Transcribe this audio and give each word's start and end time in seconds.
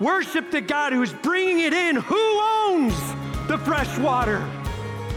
Worship 0.00 0.50
the 0.50 0.60
God 0.60 0.92
who's 0.92 1.12
bringing 1.14 1.60
it 1.60 1.72
in. 1.72 1.96
Who 1.96 2.40
owns 2.40 2.94
the 3.48 3.56
fresh 3.56 3.98
water? 3.98 4.40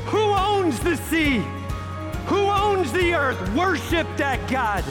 Who 0.06 0.32
owns 0.32 0.80
the 0.80 0.96
sea? 0.96 1.44
Who 2.28 2.46
owns 2.46 2.92
the 2.94 3.14
earth? 3.14 3.54
Worship 3.54 4.08
that 4.16 4.50
God. 4.50 4.86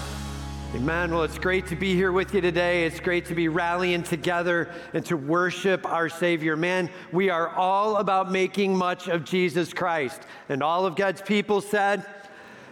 Amen. 0.74 1.11
Well, 1.11 1.22
it's 1.22 1.38
great 1.38 1.66
to 1.69 1.76
be 1.76 1.94
here 1.94 2.12
with 2.12 2.35
you 2.35 2.43
today. 2.43 2.85
It's 2.85 3.01
great 3.01 3.24
to 3.26 3.35
be 3.35 3.48
rallying 3.48 4.03
together 4.03 4.71
and 4.93 5.03
to 5.06 5.16
worship 5.16 5.87
our 5.87 6.11
Savior. 6.11 6.58
Man, 6.58 6.90
we 7.11 7.30
are 7.30 7.48
all 7.48 7.97
about 7.97 8.30
making 8.30 8.76
much 8.76 9.08
of 9.08 9.25
Jesus 9.25 9.72
Christ. 9.72 10.20
And 10.51 10.62
all 10.62 10.84
of 10.84 10.97
God's 10.97 11.22
people 11.22 11.62
said, 11.62 12.04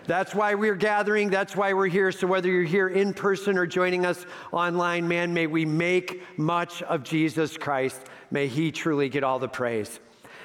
that's 0.07 0.35
why 0.35 0.55
we're 0.55 0.77
gathering. 0.77 1.31
That's 1.31 1.57
why 1.57 1.73
we're 1.73 1.89
here. 1.89 2.13
So, 2.13 2.27
whether 2.27 2.49
you're 2.49 2.63
here 2.63 2.89
in 2.89 3.13
person 3.13 3.59
or 3.59 3.67
joining 3.67 4.07
us 4.07 4.25
online, 4.53 5.07
man, 5.09 5.35
may 5.35 5.47
we 5.47 5.65
make 5.65 6.23
much 6.39 6.83
of 6.83 7.03
Jesus 7.03 7.57
Christ. 7.57 8.01
May 8.31 8.47
He 8.47 8.73
truly 8.73 9.09
get 9.09 9.25
all 9.25 9.39
the 9.39 9.49
praise. 9.49 10.01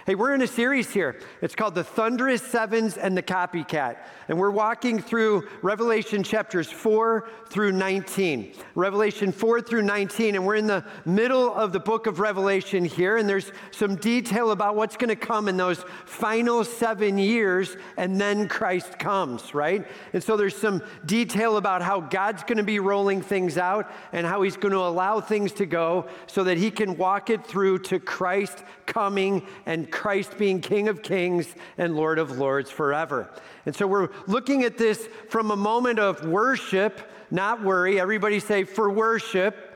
Hey, 0.08 0.16
we're 0.16 0.34
in 0.34 0.41
a 0.41 0.48
series 0.48 0.90
here. 0.90 1.20
It's 1.44 1.54
called 1.54 1.76
The 1.76 1.84
Thunderous 1.84 2.41
Sevens 2.41 2.98
and 2.98 3.16
the 3.16 3.22
Copycat. 3.22 3.98
And 4.30 4.40
we're 4.40 4.50
walking 4.50 5.00
through 5.00 5.48
Revelation 5.62 6.24
chapters 6.24 6.72
4 6.72 7.30
through 7.50 7.74
19. 7.74 8.55
Revelation 8.74 9.32
4 9.32 9.62
through 9.62 9.84
19. 9.84 10.34
And 10.34 10.44
we're 10.44 10.55
in 10.55 10.66
the 10.66 10.84
middle 11.05 11.54
of 11.54 11.72
the 11.72 11.80
book 11.80 12.08
of 12.08 12.20
Revelation 12.20 12.84
here. 12.84 13.18
And 13.18 13.30
there's 13.30 13.52
some 13.70 13.96
detail 13.96 14.50
about 14.50 14.76
what's 14.76 14.98
going 14.98 15.10
to 15.10 15.16
come 15.16 15.48
in 15.48 15.55
those 15.55 15.86
final 16.05 16.63
seven 16.63 17.20
years. 17.20 17.77
And 17.96 18.20
then 18.20 18.48
Christ 18.48 18.98
comes, 18.98 19.54
right? 19.54 19.86
And 20.13 20.24
so 20.24 20.36
there's 20.36 20.55
some 20.55 20.82
detail 21.05 21.58
about 21.58 21.84
how 21.84 21.99
God's 21.99 22.41
going 22.41 22.58
to 22.58 22.63
be 22.63 22.80
rolling 22.80 23.22
things 23.22 23.55
out 23.55 23.91
and 24.13 24.26
how 24.26 24.41
he's 24.41 24.58
going 24.58 24.74
to 24.74 24.80
allow 24.80 25.22
things 25.22 25.52
to 25.54 25.68
go 25.68 26.08
so 26.26 26.43
that 26.46 26.58
he 26.58 26.71
can 26.71 26.98
walk 26.98 27.30
it 27.30 27.46
through 27.46 27.80
to 27.80 27.99
Christ 27.99 28.63
coming 28.88 29.46
and 29.68 29.90
Christ 29.91 30.37
being 30.37 30.61
King 30.61 30.87
of 30.87 31.03
Kings 31.03 31.53
and 31.77 31.95
Lord 31.95 32.17
of 32.20 32.37
Lords 32.37 32.71
forever. 32.71 33.29
And 33.65 33.75
so 33.75 33.85
we're 33.85 34.09
looking 34.27 34.63
at 34.63 34.77
this 34.77 35.07
from 35.29 35.51
a 35.51 35.55
moment 35.55 35.99
of 35.99 36.25
worship, 36.25 36.99
not 37.29 37.61
worry. 37.63 37.99
Everybody 37.99 38.39
say, 38.39 38.63
for 38.63 38.89
worship. 38.89 39.67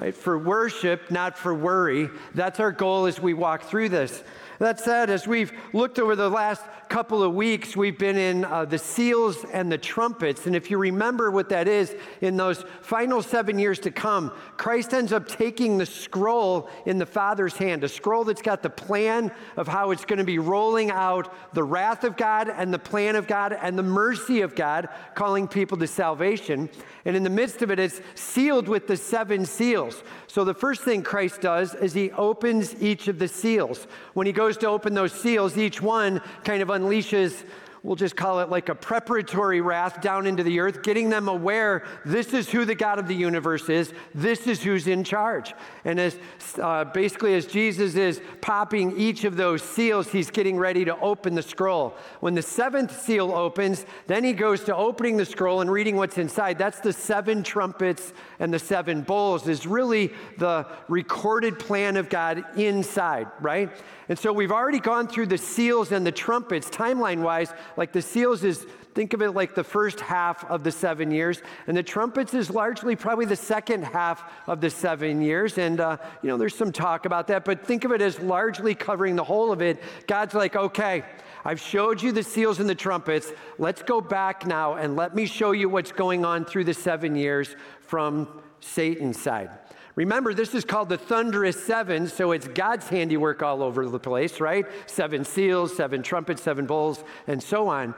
Right? 0.00 0.14
For 0.14 0.36
worship, 0.36 1.10
not 1.12 1.38
for 1.38 1.54
worry. 1.54 2.10
That's 2.34 2.58
our 2.58 2.72
goal 2.72 3.06
as 3.06 3.20
we 3.20 3.32
walk 3.32 3.62
through 3.62 3.90
this. 3.90 4.24
That 4.58 4.80
said, 4.80 5.08
as 5.08 5.26
we've 5.26 5.52
looked 5.72 6.00
over 6.00 6.16
the 6.16 6.28
last 6.28 6.62
couple 6.94 7.24
of 7.24 7.34
weeks, 7.34 7.76
we've 7.76 7.98
been 7.98 8.16
in 8.16 8.44
uh, 8.44 8.64
the 8.64 8.78
seals 8.78 9.44
and 9.52 9.72
the 9.72 9.76
trumpets. 9.76 10.46
And 10.46 10.54
if 10.54 10.70
you 10.70 10.78
remember 10.78 11.32
what 11.32 11.48
that 11.48 11.66
is, 11.66 11.96
in 12.20 12.36
those 12.36 12.64
final 12.82 13.20
seven 13.20 13.58
years 13.58 13.80
to 13.80 13.90
come, 13.90 14.30
Christ 14.56 14.94
ends 14.94 15.12
up 15.12 15.26
taking 15.26 15.76
the 15.76 15.86
scroll 15.86 16.70
in 16.86 16.98
the 16.98 17.04
Father's 17.04 17.56
hand, 17.56 17.82
a 17.82 17.88
scroll 17.88 18.22
that's 18.22 18.42
got 18.42 18.62
the 18.62 18.70
plan 18.70 19.32
of 19.56 19.66
how 19.66 19.90
it's 19.90 20.04
going 20.04 20.20
to 20.20 20.24
be 20.24 20.38
rolling 20.38 20.92
out 20.92 21.34
the 21.52 21.64
wrath 21.64 22.04
of 22.04 22.16
God 22.16 22.48
and 22.48 22.72
the 22.72 22.78
plan 22.78 23.16
of 23.16 23.26
God 23.26 23.58
and 23.60 23.76
the 23.76 23.82
mercy 23.82 24.42
of 24.42 24.54
God, 24.54 24.88
calling 25.16 25.48
people 25.48 25.76
to 25.78 25.88
salvation. 25.88 26.70
And 27.04 27.16
in 27.16 27.24
the 27.24 27.28
midst 27.28 27.60
of 27.62 27.72
it, 27.72 27.80
it's 27.80 28.00
sealed 28.14 28.68
with 28.68 28.86
the 28.86 28.96
seven 28.96 29.46
seals. 29.46 30.04
So 30.28 30.44
the 30.44 30.54
first 30.54 30.82
thing 30.82 31.02
Christ 31.02 31.40
does 31.40 31.74
is 31.74 31.92
he 31.92 32.12
opens 32.12 32.80
each 32.80 33.08
of 33.08 33.18
the 33.18 33.28
seals. 33.28 33.88
When 34.14 34.28
he 34.28 34.32
goes 34.32 34.56
to 34.58 34.68
open 34.68 34.94
those 34.94 35.12
seals, 35.12 35.58
each 35.58 35.82
one 35.82 36.20
kind 36.44 36.62
of 36.62 36.70
unleashes 36.84 37.44
we'll 37.84 37.94
just 37.94 38.16
call 38.16 38.40
it 38.40 38.48
like 38.48 38.70
a 38.70 38.74
preparatory 38.74 39.60
wrath 39.60 40.00
down 40.00 40.26
into 40.26 40.42
the 40.42 40.58
earth, 40.58 40.82
getting 40.82 41.10
them 41.10 41.28
aware 41.28 41.84
this 42.04 42.32
is 42.32 42.48
who 42.50 42.64
the 42.64 42.74
God 42.74 42.98
of 42.98 43.06
the 43.06 43.14
universe 43.14 43.68
is, 43.68 43.92
this 44.14 44.46
is 44.46 44.62
who's 44.62 44.86
in 44.86 45.04
charge. 45.04 45.52
And 45.84 46.00
as 46.00 46.18
uh, 46.60 46.84
basically 46.84 47.34
as 47.34 47.46
Jesus 47.46 47.94
is 47.94 48.22
popping 48.40 48.98
each 48.98 49.24
of 49.24 49.36
those 49.36 49.62
seals, 49.62 50.10
he's 50.10 50.30
getting 50.30 50.56
ready 50.56 50.86
to 50.86 50.98
open 50.98 51.34
the 51.34 51.42
scroll. 51.42 51.94
When 52.20 52.34
the 52.34 52.42
seventh 52.42 52.98
seal 53.02 53.32
opens, 53.32 53.84
then 54.06 54.24
he 54.24 54.32
goes 54.32 54.64
to 54.64 54.74
opening 54.74 55.18
the 55.18 55.26
scroll 55.26 55.60
and 55.60 55.70
reading 55.70 55.96
what's 55.96 56.16
inside. 56.16 56.56
That's 56.56 56.80
the 56.80 56.92
seven 56.92 57.42
trumpets 57.42 58.14
and 58.38 58.52
the 58.52 58.58
seven 58.58 59.02
bowls, 59.02 59.46
is 59.46 59.66
really 59.66 60.10
the 60.38 60.66
recorded 60.88 61.58
plan 61.58 61.98
of 61.98 62.08
God 62.08 62.44
inside, 62.56 63.26
right? 63.42 63.70
And 64.08 64.18
so 64.18 64.32
we've 64.32 64.52
already 64.52 64.80
gone 64.80 65.08
through 65.08 65.26
the 65.26 65.38
seals 65.38 65.92
and 65.92 66.06
the 66.06 66.12
trumpets 66.12 66.68
timeline 66.68 67.22
wise. 67.22 67.52
Like 67.76 67.92
the 67.92 68.02
seals 68.02 68.44
is, 68.44 68.66
think 68.94 69.12
of 69.12 69.22
it 69.22 69.32
like 69.32 69.54
the 69.54 69.64
first 69.64 70.00
half 70.00 70.44
of 70.44 70.62
the 70.62 70.70
seven 70.70 71.10
years, 71.10 71.42
and 71.66 71.76
the 71.76 71.82
trumpets 71.82 72.34
is 72.34 72.50
largely 72.50 72.96
probably 72.96 73.26
the 73.26 73.36
second 73.36 73.82
half 73.82 74.24
of 74.46 74.60
the 74.60 74.70
seven 74.70 75.20
years. 75.20 75.58
And, 75.58 75.80
uh, 75.80 75.96
you 76.22 76.28
know, 76.28 76.36
there's 76.36 76.54
some 76.54 76.72
talk 76.72 77.06
about 77.06 77.26
that, 77.28 77.44
but 77.44 77.66
think 77.66 77.84
of 77.84 77.92
it 77.92 78.00
as 78.00 78.20
largely 78.20 78.74
covering 78.74 79.16
the 79.16 79.24
whole 79.24 79.52
of 79.52 79.60
it. 79.60 79.82
God's 80.06 80.34
like, 80.34 80.56
okay, 80.56 81.04
I've 81.44 81.60
showed 81.60 82.00
you 82.00 82.12
the 82.12 82.22
seals 82.22 82.60
and 82.60 82.68
the 82.68 82.74
trumpets. 82.74 83.32
Let's 83.58 83.82
go 83.82 84.00
back 84.00 84.46
now 84.46 84.74
and 84.74 84.96
let 84.96 85.14
me 85.14 85.26
show 85.26 85.52
you 85.52 85.68
what's 85.68 85.92
going 85.92 86.24
on 86.24 86.44
through 86.44 86.64
the 86.64 86.74
seven 86.74 87.16
years 87.16 87.54
from 87.80 88.28
Satan's 88.60 89.20
side. 89.20 89.50
Remember, 89.96 90.34
this 90.34 90.54
is 90.54 90.64
called 90.64 90.88
the 90.88 90.98
thunderous 90.98 91.62
seven, 91.62 92.08
so 92.08 92.32
it's 92.32 92.48
God's 92.48 92.88
handiwork 92.88 93.42
all 93.42 93.62
over 93.62 93.88
the 93.88 94.00
place, 94.00 94.40
right? 94.40 94.66
Seven 94.86 95.24
seals, 95.24 95.76
seven 95.76 96.02
trumpets, 96.02 96.42
seven 96.42 96.66
bowls, 96.66 97.04
and 97.28 97.40
so 97.40 97.68
on. 97.68 97.94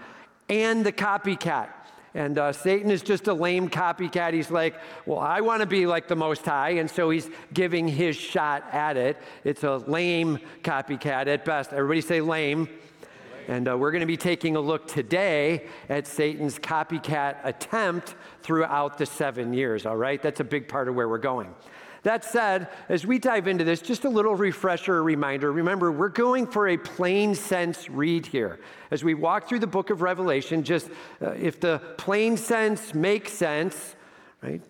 And 0.49 0.84
the 0.84 0.93
copycat. 0.93 1.69
And 2.15 2.39
uh, 2.39 2.53
Satan 2.53 2.91
is 2.91 3.03
just 3.03 3.29
a 3.29 3.34
lame 3.34 3.69
copycat. 3.69 4.33
He's 4.33 4.51
like, 4.51 4.75
well, 5.05 5.19
I 5.19 5.41
want 5.41 5.61
to 5.61 5.67
be 5.67 5.87
like 5.87 6.09
the 6.09 6.17
Most 6.17 6.45
High. 6.45 6.71
And 6.71 6.91
so 6.91 7.11
he's 7.11 7.29
giving 7.53 7.89
his 7.89 8.17
shot 8.17 8.65
at 8.73 8.97
it. 8.97 9.19
It's 9.45 9.65
a 9.65 9.77
lame 9.77 10.39
copycat 10.63 11.27
at 11.27 11.45
best. 11.45 11.73
Everybody 11.73 12.01
say 12.01 12.21
lame. 12.21 12.69
And 13.49 13.69
uh, 13.69 13.77
we're 13.77 13.91
going 13.91 14.01
to 14.01 14.07
be 14.07 14.17
taking 14.17 14.57
a 14.57 14.61
look 14.61 14.89
today 14.89 15.67
at 15.89 16.07
Satan's 16.07 16.59
copycat 16.59 17.37
attempt 17.45 18.15
throughout 18.43 18.99
the 18.99 19.07
seven 19.07 19.53
years, 19.53 19.87
all 19.87 19.97
right? 19.97 20.21
That's 20.21 20.41
a 20.41 20.45
big 20.45 20.69
part 20.69 20.89
of 20.89 20.95
where 20.95 21.09
we're 21.09 21.19
going. 21.19 21.55
That 22.06 22.25
said, 22.25 22.69
as 22.89 23.05
we 23.05 23.19
dive 23.19 23.49
into 23.49 23.65
this, 23.65 23.83
just 23.83 24.05
a 24.05 24.09
little 24.09 24.37
refresher, 24.37 25.03
reminder. 25.03 25.50
Remember, 25.50 25.91
we're 25.91 26.09
going 26.09 26.47
for 26.47 26.69
a 26.69 26.77
plain 26.77 27.34
sense 27.34 27.91
read 27.91 28.27
here. 28.27 28.61
As 28.93 29.03
we 29.03 29.15
walk 29.15 29.49
through 29.49 29.59
the 29.59 29.67
book 29.67 29.91
of 29.91 30.03
Revelation, 30.03 30.62
just 30.62 30.89
uh, 31.21 31.31
if 31.33 31.59
the 31.59 31.83
plain 31.99 32.37
sense 32.37 32.95
makes 32.95 33.33
sense, 33.33 33.97
right? 34.41 34.62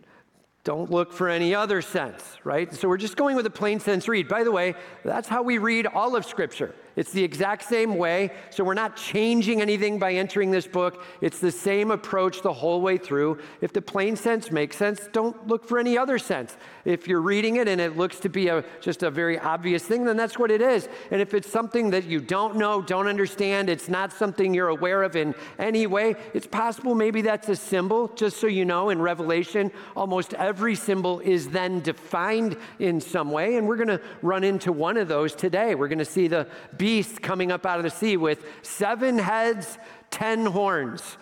Don't 0.64 0.90
look 0.90 1.12
for 1.12 1.28
any 1.28 1.54
other 1.54 1.82
sense, 1.82 2.38
right? 2.42 2.72
So 2.72 2.88
we're 2.88 2.96
just 2.96 3.18
going 3.18 3.36
with 3.36 3.44
a 3.44 3.50
plain 3.50 3.80
sense 3.80 4.08
read. 4.08 4.28
By 4.28 4.42
the 4.42 4.50
way, 4.50 4.74
that's 5.04 5.28
how 5.28 5.42
we 5.42 5.58
read 5.58 5.86
all 5.86 6.16
of 6.16 6.24
Scripture. 6.24 6.74
It's 6.96 7.12
the 7.12 7.22
exact 7.22 7.64
same 7.64 7.96
way. 7.96 8.32
So 8.48 8.64
we're 8.64 8.74
not 8.74 8.96
changing 8.96 9.60
anything 9.60 9.98
by 9.98 10.14
entering 10.14 10.50
this 10.50 10.66
book. 10.66 11.04
It's 11.20 11.38
the 11.38 11.52
same 11.52 11.90
approach 11.90 12.40
the 12.40 12.52
whole 12.52 12.80
way 12.80 12.96
through. 12.96 13.38
If 13.60 13.74
the 13.74 13.82
plain 13.82 14.16
sense 14.16 14.50
makes 14.50 14.76
sense, 14.76 15.08
don't 15.12 15.46
look 15.46 15.66
for 15.66 15.78
any 15.78 15.98
other 15.98 16.18
sense. 16.18 16.56
If 16.86 17.06
you're 17.06 17.20
reading 17.20 17.56
it 17.56 17.68
and 17.68 17.80
it 17.80 17.98
looks 17.98 18.18
to 18.20 18.30
be 18.30 18.48
a, 18.48 18.64
just 18.80 19.02
a 19.02 19.10
very 19.10 19.38
obvious 19.38 19.84
thing, 19.84 20.04
then 20.04 20.16
that's 20.16 20.38
what 20.38 20.50
it 20.50 20.62
is. 20.62 20.88
And 21.10 21.20
if 21.20 21.34
it's 21.34 21.50
something 21.50 21.90
that 21.90 22.04
you 22.04 22.18
don't 22.18 22.56
know, 22.56 22.80
don't 22.80 23.08
understand, 23.08 23.68
it's 23.68 23.90
not 23.90 24.12
something 24.12 24.54
you're 24.54 24.68
aware 24.68 25.02
of 25.02 25.16
in 25.16 25.34
any 25.58 25.86
way, 25.86 26.14
it's 26.32 26.46
possible 26.46 26.94
maybe 26.94 27.20
that's 27.20 27.50
a 27.50 27.56
symbol. 27.56 28.08
Just 28.08 28.38
so 28.38 28.46
you 28.46 28.64
know, 28.64 28.88
in 28.88 29.02
Revelation, 29.02 29.70
almost 29.94 30.32
every 30.34 30.74
symbol 30.74 31.20
is 31.20 31.48
then 31.48 31.80
defined 31.80 32.56
in 32.78 33.02
some 33.02 33.30
way. 33.30 33.56
And 33.56 33.68
we're 33.68 33.76
going 33.76 33.88
to 33.88 34.00
run 34.22 34.44
into 34.44 34.72
one 34.72 34.96
of 34.96 35.08
those 35.08 35.34
today. 35.34 35.74
We're 35.74 35.88
going 35.88 35.98
to 35.98 36.04
see 36.04 36.26
the 36.26 36.46
beast 36.86 37.20
coming 37.20 37.50
up 37.50 37.66
out 37.66 37.78
of 37.78 37.82
the 37.82 37.90
sea 37.90 38.16
with 38.16 38.46
seven 38.62 39.18
heads, 39.18 39.76
ten 40.08 40.46
horns. 40.46 41.16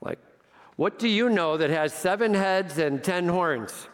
Like, 0.00 0.18
what 0.76 0.98
do 0.98 1.08
you 1.08 1.28
know 1.28 1.58
that 1.58 1.68
has 1.68 1.92
seven 1.92 2.32
heads 2.32 2.78
and 2.78 3.04
ten 3.04 3.28
horns? 3.28 3.86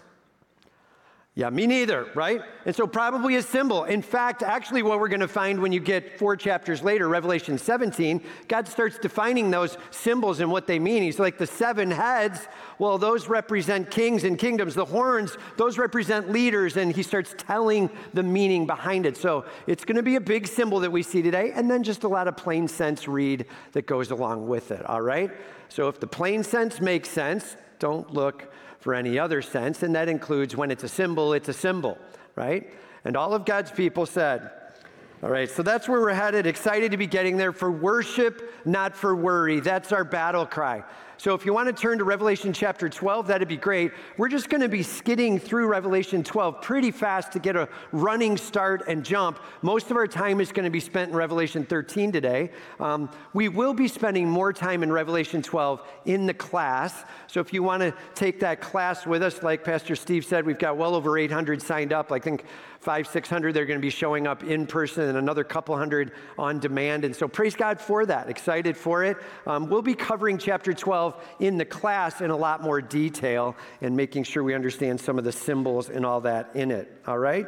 Yeah, 1.38 1.50
me 1.50 1.68
neither, 1.68 2.08
right? 2.16 2.42
And 2.66 2.74
so, 2.74 2.88
probably 2.88 3.36
a 3.36 3.42
symbol. 3.42 3.84
In 3.84 4.02
fact, 4.02 4.42
actually, 4.42 4.82
what 4.82 4.98
we're 4.98 5.06
going 5.06 5.20
to 5.20 5.28
find 5.28 5.62
when 5.62 5.70
you 5.70 5.78
get 5.78 6.18
four 6.18 6.34
chapters 6.34 6.82
later, 6.82 7.08
Revelation 7.08 7.58
17, 7.58 8.20
God 8.48 8.66
starts 8.66 8.98
defining 8.98 9.52
those 9.52 9.78
symbols 9.92 10.40
and 10.40 10.50
what 10.50 10.66
they 10.66 10.80
mean. 10.80 11.04
He's 11.04 11.20
like 11.20 11.38
the 11.38 11.46
seven 11.46 11.92
heads, 11.92 12.48
well, 12.80 12.98
those 12.98 13.28
represent 13.28 13.88
kings 13.88 14.24
and 14.24 14.36
kingdoms. 14.36 14.74
The 14.74 14.84
horns, 14.84 15.36
those 15.56 15.78
represent 15.78 16.32
leaders, 16.32 16.76
and 16.76 16.92
he 16.92 17.04
starts 17.04 17.36
telling 17.38 17.88
the 18.14 18.24
meaning 18.24 18.66
behind 18.66 19.06
it. 19.06 19.16
So, 19.16 19.44
it's 19.68 19.84
going 19.84 19.94
to 19.94 20.02
be 20.02 20.16
a 20.16 20.20
big 20.20 20.48
symbol 20.48 20.80
that 20.80 20.90
we 20.90 21.04
see 21.04 21.22
today, 21.22 21.52
and 21.54 21.70
then 21.70 21.84
just 21.84 22.02
a 22.02 22.08
lot 22.08 22.26
of 22.26 22.36
plain 22.36 22.66
sense 22.66 23.06
read 23.06 23.46
that 23.74 23.86
goes 23.86 24.10
along 24.10 24.48
with 24.48 24.72
it, 24.72 24.84
all 24.86 25.02
right? 25.02 25.30
So, 25.68 25.86
if 25.86 26.00
the 26.00 26.08
plain 26.08 26.42
sense 26.42 26.80
makes 26.80 27.08
sense, 27.08 27.56
don't 27.78 28.12
look 28.12 28.52
for 28.80 28.94
any 28.94 29.18
other 29.18 29.42
sense, 29.42 29.82
and 29.82 29.94
that 29.94 30.08
includes 30.08 30.56
when 30.56 30.70
it's 30.70 30.84
a 30.84 30.88
symbol, 30.88 31.32
it's 31.32 31.48
a 31.48 31.52
symbol, 31.52 31.98
right? 32.36 32.72
And 33.04 33.16
all 33.16 33.34
of 33.34 33.44
God's 33.44 33.70
people 33.70 34.06
said, 34.06 34.50
all 35.22 35.30
right, 35.30 35.50
so 35.50 35.64
that's 35.64 35.88
where 35.88 36.00
we're 36.00 36.14
headed. 36.14 36.46
Excited 36.46 36.92
to 36.92 36.96
be 36.96 37.06
getting 37.06 37.36
there 37.36 37.52
for 37.52 37.72
worship, 37.72 38.54
not 38.64 38.96
for 38.96 39.16
worry. 39.16 39.58
That's 39.58 39.90
our 39.90 40.04
battle 40.04 40.46
cry. 40.46 40.84
So 41.20 41.34
if 41.34 41.44
you 41.44 41.52
want 41.52 41.66
to 41.66 41.72
turn 41.72 41.98
to 41.98 42.04
Revelation 42.04 42.52
chapter 42.52 42.88
12, 42.88 43.26
that'd 43.26 43.48
be 43.48 43.56
great. 43.56 43.90
We're 44.18 44.28
just 44.28 44.48
going 44.48 44.60
to 44.60 44.68
be 44.68 44.84
skidding 44.84 45.40
through 45.40 45.66
Revelation 45.66 46.22
12 46.22 46.62
pretty 46.62 46.92
fast 46.92 47.32
to 47.32 47.40
get 47.40 47.56
a 47.56 47.68
running 47.90 48.36
start 48.36 48.84
and 48.86 49.04
jump. 49.04 49.40
Most 49.60 49.90
of 49.90 49.96
our 49.96 50.06
time 50.06 50.40
is 50.40 50.52
going 50.52 50.62
to 50.62 50.70
be 50.70 50.78
spent 50.78 51.10
in 51.10 51.16
Revelation 51.16 51.64
13 51.64 52.12
today. 52.12 52.52
Um, 52.78 53.10
we 53.32 53.48
will 53.48 53.74
be 53.74 53.88
spending 53.88 54.30
more 54.30 54.52
time 54.52 54.84
in 54.84 54.92
Revelation 54.92 55.42
12 55.42 55.82
in 56.04 56.24
the 56.24 56.34
class. 56.34 57.04
So 57.26 57.40
if 57.40 57.52
you 57.52 57.64
want 57.64 57.82
to 57.82 57.92
take 58.14 58.38
that 58.38 58.60
class 58.60 59.04
with 59.04 59.24
us, 59.24 59.42
like 59.42 59.64
Pastor 59.64 59.96
Steve 59.96 60.24
said, 60.24 60.46
we've 60.46 60.56
got 60.56 60.76
well 60.76 60.94
over 60.94 61.18
800 61.18 61.60
signed 61.60 61.92
up. 61.92 62.12
I 62.12 62.20
think 62.20 62.44
five, 62.80 63.08
600 63.08 63.52
they're 63.52 63.66
going 63.66 63.78
to 63.78 63.84
be 63.84 63.90
showing 63.90 64.28
up 64.28 64.44
in 64.44 64.66
person 64.66 65.08
and 65.08 65.18
another 65.18 65.42
couple 65.42 65.76
hundred 65.76 66.12
on 66.38 66.60
demand. 66.60 67.04
And 67.04 67.14
so 67.14 67.26
praise 67.26 67.56
God 67.56 67.80
for 67.80 68.06
that. 68.06 68.28
Excited 68.28 68.76
for 68.76 69.04
it. 69.04 69.16
Um, 69.46 69.68
we'll 69.68 69.82
be 69.82 69.94
covering 69.94 70.38
chapter 70.38 70.72
12 70.72 71.07
in 71.40 71.58
the 71.58 71.64
class 71.64 72.20
in 72.20 72.30
a 72.30 72.36
lot 72.36 72.62
more 72.62 72.80
detail 72.80 73.56
and 73.80 73.96
making 73.96 74.24
sure 74.24 74.42
we 74.42 74.54
understand 74.54 75.00
some 75.00 75.18
of 75.18 75.24
the 75.24 75.32
symbols 75.32 75.88
and 75.88 76.04
all 76.04 76.20
that 76.20 76.50
in 76.54 76.70
it. 76.70 77.00
All 77.06 77.18
right? 77.18 77.46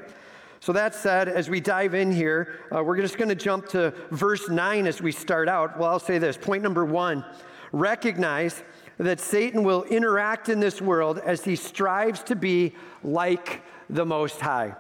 So, 0.61 0.73
that 0.75 0.95
said, 0.95 1.29
as 1.29 1.49
we 1.49 1.61
dive 1.61 1.95
in 1.95 2.13
here, 2.13 2.61
uh, 2.75 2.85
we're 2.85 3.01
just 3.01 3.17
going 3.17 3.31
to 3.31 3.35
jump 3.35 3.69
to 3.71 3.95
verse 4.11 4.49
9 4.49 4.87
as 4.87 5.01
we 5.01 5.11
start 5.11 5.49
out. 5.49 5.79
Well, 5.79 5.91
I'll 5.91 5.99
say 5.99 6.19
this 6.19 6.37
point 6.37 6.63
number 6.63 6.85
one 6.85 7.25
recognize 7.73 8.63
that 8.99 9.21
Satan 9.21 9.63
will 9.63 9.85
interact 9.85 10.51
in 10.51 10.61
this 10.61 10.83
world 10.83 11.19
as 11.19 11.45
he 11.45 11.57
strives 11.57 12.23
to 12.25 12.37
be 12.37 12.75
like 13.03 13.63
the 13.89 14.05
Most 14.05 14.41
High 14.41 14.75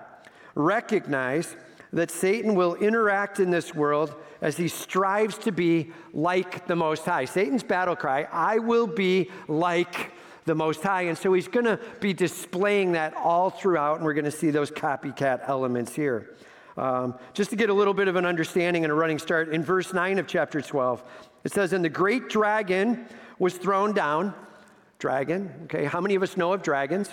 recognize 0.55 1.57
that 1.93 2.11
Satan 2.11 2.55
will 2.55 2.75
interact 2.77 3.41
in 3.41 3.51
this 3.51 3.75
world 3.75 4.15
as 4.41 4.57
he 4.57 4.69
strives 4.69 5.37
to 5.39 5.53
be 5.53 5.91
like 6.13 6.67
the 6.67 6.77
Most 6.77 7.05
High. 7.05 7.25
Satan's 7.25 7.63
battle 7.63 7.97
cry, 7.97 8.29
I 8.31 8.59
will 8.59 8.87
be 8.87 9.31
like 9.49 10.13
the 10.45 10.55
Most 10.55 10.83
High. 10.83 11.03
And 11.03 11.19
so 11.19 11.33
he's 11.33 11.49
going 11.49 11.67
to 11.67 11.79
be 12.01 12.13
displaying 12.13 12.93
that 12.93 13.15
all 13.15 13.51
throughout, 13.51 13.97
and 13.97 14.05
we're 14.05 14.15
going 14.15 14.25
to 14.25 14.31
see 14.31 14.51
those 14.51 14.71
copycat 14.71 15.49
elements 15.49 15.95
here. 15.95 16.37
Um, 16.77 17.15
just 17.35 17.51
to 17.51 17.57
get 17.57 17.69
a 17.69 17.75
little 17.75 17.95
bit 17.95 18.09
of 18.09 18.17
an 18.17 18.25
understanding 18.25 18.85
and 18.85 18.93
a 18.93 18.95
running 18.95 19.19
start, 19.19 19.51
in 19.51 19.63
verse 19.63 19.93
9 19.93 20.19
of 20.19 20.27
chapter 20.27 20.61
12, 20.63 21.03
it 21.45 21.53
says, 21.53 21.73
And 21.73 21.85
the 21.85 21.91
great 21.91 22.29
dragon 22.29 23.07
was 23.39 23.55
thrown 23.55 23.93
down. 23.93 24.35
Dragon, 24.99 25.51
okay, 25.65 25.85
how 25.85 26.01
many 26.01 26.15
of 26.15 26.23
us 26.23 26.37
know 26.37 26.53
of 26.53 26.63
dragons? 26.63 27.11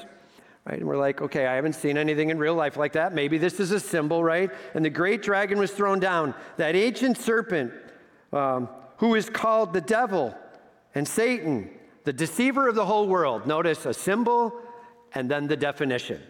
Right? 0.67 0.79
And 0.79 0.87
we're 0.87 0.97
like, 0.97 1.21
okay, 1.21 1.47
I 1.47 1.55
haven't 1.55 1.73
seen 1.73 1.97
anything 1.97 2.29
in 2.29 2.37
real 2.37 2.55
life 2.55 2.75
like 2.75 2.91
that. 2.93 3.13
Maybe 3.13 3.37
this 3.37 3.61
is 3.61 3.71
a 3.71 3.79
symbol, 3.79 4.21
right? 4.21 4.51
And 4.73 4.83
the 4.83 4.89
great 4.89 5.21
dragon 5.21 5.59
was 5.59 5.71
thrown 5.71 6.01
down, 6.01 6.33
that 6.57 6.75
ancient 6.75 7.17
serpent 7.17 7.71
um, 8.33 8.67
who 8.97 9.15
is 9.15 9.29
called 9.29 9.71
the 9.71 9.79
devil 9.79 10.35
and 10.93 11.07
Satan, 11.07 11.69
the 12.03 12.11
deceiver 12.11 12.67
of 12.67 12.75
the 12.75 12.85
whole 12.85 13.07
world. 13.07 13.47
Notice 13.47 13.85
a 13.85 13.93
symbol 13.93 14.59
and 15.13 15.31
then 15.31 15.47
the 15.47 15.55
definition. 15.55 16.21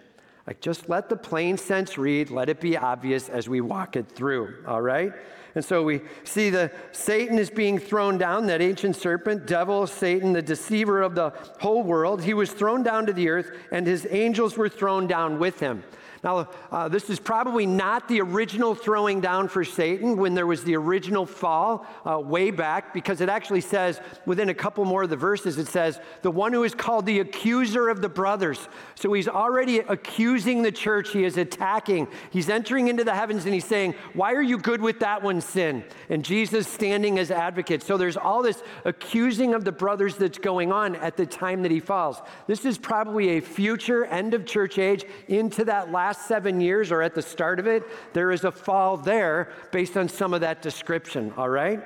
Like, 0.46 0.62
just 0.62 0.88
let 0.88 1.10
the 1.10 1.18
plain 1.18 1.58
sense 1.58 1.98
read, 1.98 2.30
let 2.30 2.48
it 2.48 2.62
be 2.62 2.78
obvious 2.78 3.30
as 3.30 3.50
we 3.50 3.60
walk 3.60 3.96
it 3.96 4.08
through, 4.08 4.64
all 4.68 4.82
right? 4.82 5.14
And 5.58 5.66
so 5.66 5.82
we 5.82 6.02
see 6.24 6.52
the 6.52 6.72
Satan 6.92 7.40
is 7.40 7.50
being 7.50 7.80
thrown 7.80 8.20
down, 8.20 8.46
that 8.46 8.62
ancient 8.62 8.96
serpent, 8.96 9.48
devil, 9.48 9.88
Satan, 9.88 10.32
the 10.32 10.42
deceiver 10.44 11.02
of 11.02 11.16
the 11.16 11.32
whole 11.60 11.82
world. 11.82 12.22
He 12.22 12.36
was 12.36 12.52
thrown 12.52 12.84
down 12.84 13.08
to 13.08 13.14
the 13.14 13.28
earth, 13.28 13.50
and 13.72 13.88
his 13.88 14.06
angels 14.12 14.56
were 14.56 14.70
thrown 14.70 15.08
down 15.08 15.40
with 15.40 15.60
him. 15.60 15.84
Now, 16.24 16.50
uh, 16.72 16.88
this 16.88 17.10
is 17.10 17.20
probably 17.20 17.66
not 17.66 18.08
the 18.08 18.22
original 18.22 18.76
throwing 18.76 19.22
down 19.22 19.48
for 19.48 19.64
Satan 19.64 20.18
when 20.18 20.34
there 20.34 20.48
was 20.48 20.64
the 20.64 20.76
original 20.76 21.26
fall 21.26 21.86
uh, 22.06 22.20
way 22.20 22.52
back, 22.52 22.94
because 22.94 23.22
it 23.22 23.30
actually 23.30 23.62
says 23.62 24.02
within 24.26 24.50
a 24.50 24.54
couple 24.54 24.86
more 24.86 25.04
of 25.04 25.10
the 25.10 25.16
verses, 25.16 25.58
it 25.58 25.68
says, 25.68 26.00
the 26.22 26.32
one 26.32 26.54
who 26.54 26.64
is 26.64 26.74
called 26.74 27.06
the 27.06 27.20
accuser 27.20 27.90
of 27.90 28.02
the 28.02 28.10
brothers. 28.10 28.68
So 28.96 29.14
he's 29.14 29.28
already 29.28 29.80
accusing 29.80 30.62
the 30.62 30.72
church. 30.72 31.12
He 31.12 31.24
is 31.24 31.38
attacking. 31.38 32.08
He's 32.32 32.50
entering 32.50 32.88
into 32.88 33.04
the 33.04 33.14
heavens 33.14 33.46
and 33.46 33.54
he's 33.54 33.66
saying, 33.66 33.96
Why 34.14 34.34
are 34.34 34.42
you 34.42 34.58
good 34.58 34.82
with 34.82 35.00
that 35.00 35.22
one 35.22 35.42
sin? 35.42 35.84
And 36.10 36.24
Jesus 36.24 36.68
standing 36.68 37.20
as 37.20 37.32
advocate. 37.32 37.84
So 37.84 37.98
there's 37.98 38.18
all 38.18 38.42
this 38.42 38.64
accusing 38.86 39.54
of 39.54 39.66
the 39.66 39.72
brothers 39.72 40.16
that's 40.16 40.40
going 40.40 40.72
on 40.72 40.96
at 40.96 41.18
the 41.18 41.26
time 41.26 41.62
that 41.64 41.72
he 41.72 41.80
falls. 41.80 42.22
This 42.48 42.66
is 42.66 42.78
probably 42.78 43.38
a 43.38 43.42
future 43.42 44.06
end 44.06 44.34
of 44.34 44.46
church 44.46 44.78
age 44.78 45.06
into 45.28 45.66
that 45.66 45.92
last 45.92 46.07
last 46.08 46.26
seven 46.26 46.62
years 46.62 46.90
or 46.90 47.02
at 47.02 47.14
the 47.14 47.22
start 47.22 47.60
of 47.60 47.68
it, 47.68 47.84
there 48.14 48.32
is 48.32 48.46
a 48.46 48.52
fall 48.52 48.96
there 48.96 49.50
based 49.74 49.98
on 49.98 50.08
some 50.08 50.34
of 50.34 50.40
that 50.40 50.62
description, 50.62 51.34
all 51.36 51.50
right? 51.50 51.84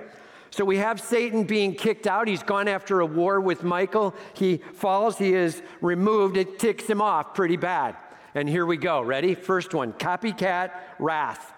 So 0.52 0.64
we 0.64 0.78
have 0.78 1.02
Satan 1.02 1.44
being 1.44 1.74
kicked 1.74 2.06
out. 2.06 2.28
He's 2.28 2.44
gone 2.44 2.68
after 2.68 3.00
a 3.00 3.06
war 3.06 3.42
with 3.42 3.64
Michael. 3.64 4.14
He 4.36 4.58
falls, 4.58 5.18
he 5.18 5.34
is 5.34 5.64
removed. 5.82 6.38
It 6.38 6.60
ticks 6.60 6.86
him 6.86 7.02
off 7.02 7.34
pretty 7.34 7.58
bad. 7.58 7.96
And 8.36 8.48
here 8.48 8.68
we 8.68 8.78
go. 8.78 9.02
Ready? 9.02 9.34
First 9.34 9.74
one 9.74 9.92
copycat 9.94 10.70
wrath. 11.00 11.52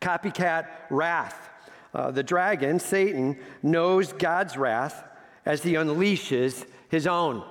Copycat 0.00 0.68
wrath. 0.90 1.50
Uh, 1.92 2.12
the 2.12 2.22
dragon, 2.22 2.78
Satan, 2.78 3.36
knows 3.64 4.12
God's 4.12 4.56
wrath 4.56 5.02
as 5.44 5.64
he 5.64 5.72
unleashes 5.72 6.66
his 6.88 7.08
own. 7.08 7.42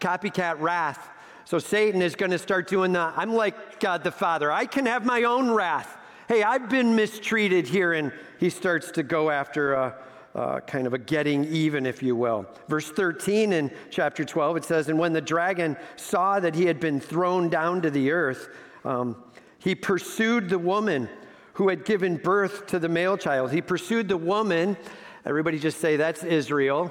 Copycat 0.00 0.60
wrath 0.60 1.08
so 1.44 1.58
Satan 1.58 2.00
is 2.00 2.14
going 2.14 2.30
to 2.30 2.38
start 2.38 2.68
doing 2.68 2.92
the, 2.92 3.12
I'm 3.16 3.34
like 3.34 3.78
God 3.78 4.02
the 4.02 4.10
Father. 4.10 4.50
I 4.50 4.64
can 4.66 4.86
have 4.86 5.04
my 5.04 5.24
own 5.24 5.50
wrath. 5.50 5.98
Hey, 6.26 6.42
I've 6.42 6.70
been 6.70 6.96
mistreated 6.96 7.66
here. 7.66 7.92
And 7.92 8.12
he 8.38 8.48
starts 8.48 8.90
to 8.92 9.02
go 9.02 9.30
after 9.30 9.74
a, 9.74 9.94
a 10.34 10.60
kind 10.62 10.86
of 10.86 10.94
a 10.94 10.98
getting 10.98 11.44
even, 11.44 11.84
if 11.84 12.02
you 12.02 12.16
will. 12.16 12.46
Verse 12.68 12.90
13 12.90 13.52
in 13.52 13.70
chapter 13.90 14.24
12, 14.24 14.56
it 14.56 14.64
says, 14.64 14.88
And 14.88 14.98
when 14.98 15.12
the 15.12 15.20
dragon 15.20 15.76
saw 15.96 16.40
that 16.40 16.54
he 16.54 16.64
had 16.64 16.80
been 16.80 16.98
thrown 16.98 17.50
down 17.50 17.82
to 17.82 17.90
the 17.90 18.10
earth, 18.10 18.48
um, 18.84 19.22
he 19.58 19.74
pursued 19.74 20.48
the 20.48 20.58
woman 20.58 21.10
who 21.54 21.68
had 21.68 21.84
given 21.84 22.16
birth 22.16 22.66
to 22.68 22.78
the 22.78 22.88
male 22.88 23.18
child. 23.18 23.52
He 23.52 23.60
pursued 23.60 24.08
the 24.08 24.16
woman. 24.16 24.78
Everybody 25.26 25.58
just 25.58 25.78
say, 25.78 25.96
That's 25.96 26.24
Israel. 26.24 26.90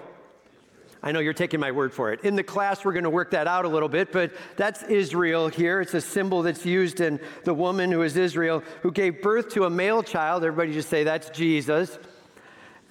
I 1.03 1.11
know 1.11 1.19
you're 1.19 1.33
taking 1.33 1.59
my 1.59 1.71
word 1.71 1.93
for 1.93 2.13
it. 2.13 2.21
In 2.23 2.35
the 2.37 2.43
class, 2.43 2.85
we're 2.85 2.93
going 2.93 3.03
to 3.03 3.09
work 3.09 3.31
that 3.31 3.45
out 3.45 3.65
a 3.65 3.67
little 3.67 3.89
bit, 3.89 4.13
but 4.13 4.31
that's 4.55 4.83
Israel 4.83 5.49
here. 5.49 5.81
It's 5.81 5.93
a 5.93 5.99
symbol 5.99 6.41
that's 6.43 6.65
used 6.65 7.01
in 7.01 7.19
the 7.43 7.53
woman 7.53 7.91
who 7.91 8.01
is 8.03 8.15
Israel, 8.15 8.63
who 8.81 8.91
gave 8.91 9.21
birth 9.21 9.49
to 9.49 9.65
a 9.65 9.69
male 9.69 10.01
child. 10.01 10.45
Everybody 10.45 10.71
just 10.71 10.89
say, 10.89 11.03
that's 11.03 11.29
Jesus. 11.29 11.99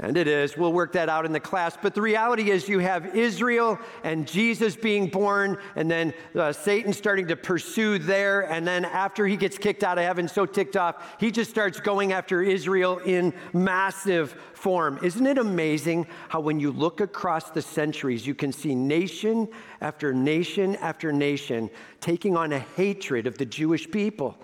And 0.02 0.16
it 0.16 0.26
is. 0.26 0.56
We'll 0.56 0.72
work 0.72 0.93
that 0.94 1.08
out 1.08 1.25
in 1.25 1.32
the 1.32 1.38
class. 1.38 1.78
But 1.81 1.94
the 1.94 2.02
reality 2.02 2.50
is, 2.50 2.69
you 2.69 2.81
have 2.81 3.14
Israel 3.14 3.78
and 4.02 4.26
Jesus 4.26 4.75
being 4.75 5.06
born, 5.06 5.56
and 5.76 5.88
then 5.88 6.12
uh, 6.34 6.52
Satan 6.52 6.93
starting 6.93 7.29
to 7.29 7.36
pursue 7.36 8.00
there. 8.00 8.41
And 8.53 8.67
then 8.67 8.84
after 8.84 9.29
he 9.29 9.36
gets 9.36 9.56
kicked 9.56 9.84
out 9.84 9.98
of 9.98 10.05
heaven, 10.05 10.26
so 10.26 10.44
ticked 10.44 10.76
off, 10.76 11.15
he 11.20 11.31
just 11.31 11.50
starts 11.50 11.79
going 11.79 12.12
after 12.12 12.43
Israel 12.43 12.98
in 12.98 13.32
massive 13.53 14.32
form. 14.55 14.98
Isn't 15.05 15.26
it 15.26 15.38
amazing 15.38 16.08
how, 16.29 16.41
when 16.41 16.58
you 16.58 16.72
look 16.72 17.00
across 17.00 17.50
the 17.50 17.62
centuries, 17.62 18.26
you 18.26 18.34
can 18.34 18.50
see 18.53 18.74
nation 18.74 19.48
after 19.81 20.12
nation 20.12 20.74
after 20.76 21.12
nation 21.12 21.70
taking 22.00 22.36
on 22.36 22.53
a 22.53 22.58
hatred 22.58 23.29
of 23.29 23.38
the 23.38 23.46
Jewish 23.46 23.88
people? 23.88 24.36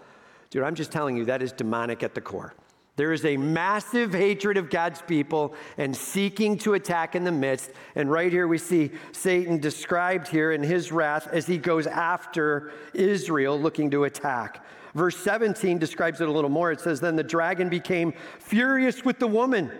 Dude, 0.50 0.62
I'm 0.62 0.76
just 0.76 0.92
telling 0.92 1.16
you, 1.16 1.24
that 1.24 1.42
is 1.42 1.50
demonic 1.50 2.04
at 2.04 2.14
the 2.14 2.20
core. 2.20 2.54
There 2.98 3.12
is 3.12 3.24
a 3.24 3.36
massive 3.36 4.12
hatred 4.12 4.56
of 4.56 4.70
God's 4.70 5.00
people 5.02 5.54
and 5.76 5.96
seeking 5.96 6.58
to 6.58 6.74
attack 6.74 7.14
in 7.14 7.22
the 7.22 7.30
midst. 7.30 7.70
And 7.94 8.10
right 8.10 8.32
here 8.32 8.48
we 8.48 8.58
see 8.58 8.90
Satan 9.12 9.58
described 9.58 10.26
here 10.26 10.50
in 10.50 10.64
his 10.64 10.90
wrath 10.90 11.28
as 11.28 11.46
he 11.46 11.58
goes 11.58 11.86
after 11.86 12.72
Israel 12.94 13.58
looking 13.58 13.88
to 13.92 14.02
attack. 14.02 14.66
Verse 14.96 15.16
17 15.16 15.78
describes 15.78 16.20
it 16.20 16.28
a 16.28 16.32
little 16.32 16.50
more. 16.50 16.72
It 16.72 16.80
says, 16.80 16.98
Then 16.98 17.14
the 17.14 17.22
dragon 17.22 17.68
became 17.68 18.14
furious 18.40 19.04
with 19.04 19.20
the 19.20 19.28
woman 19.28 19.70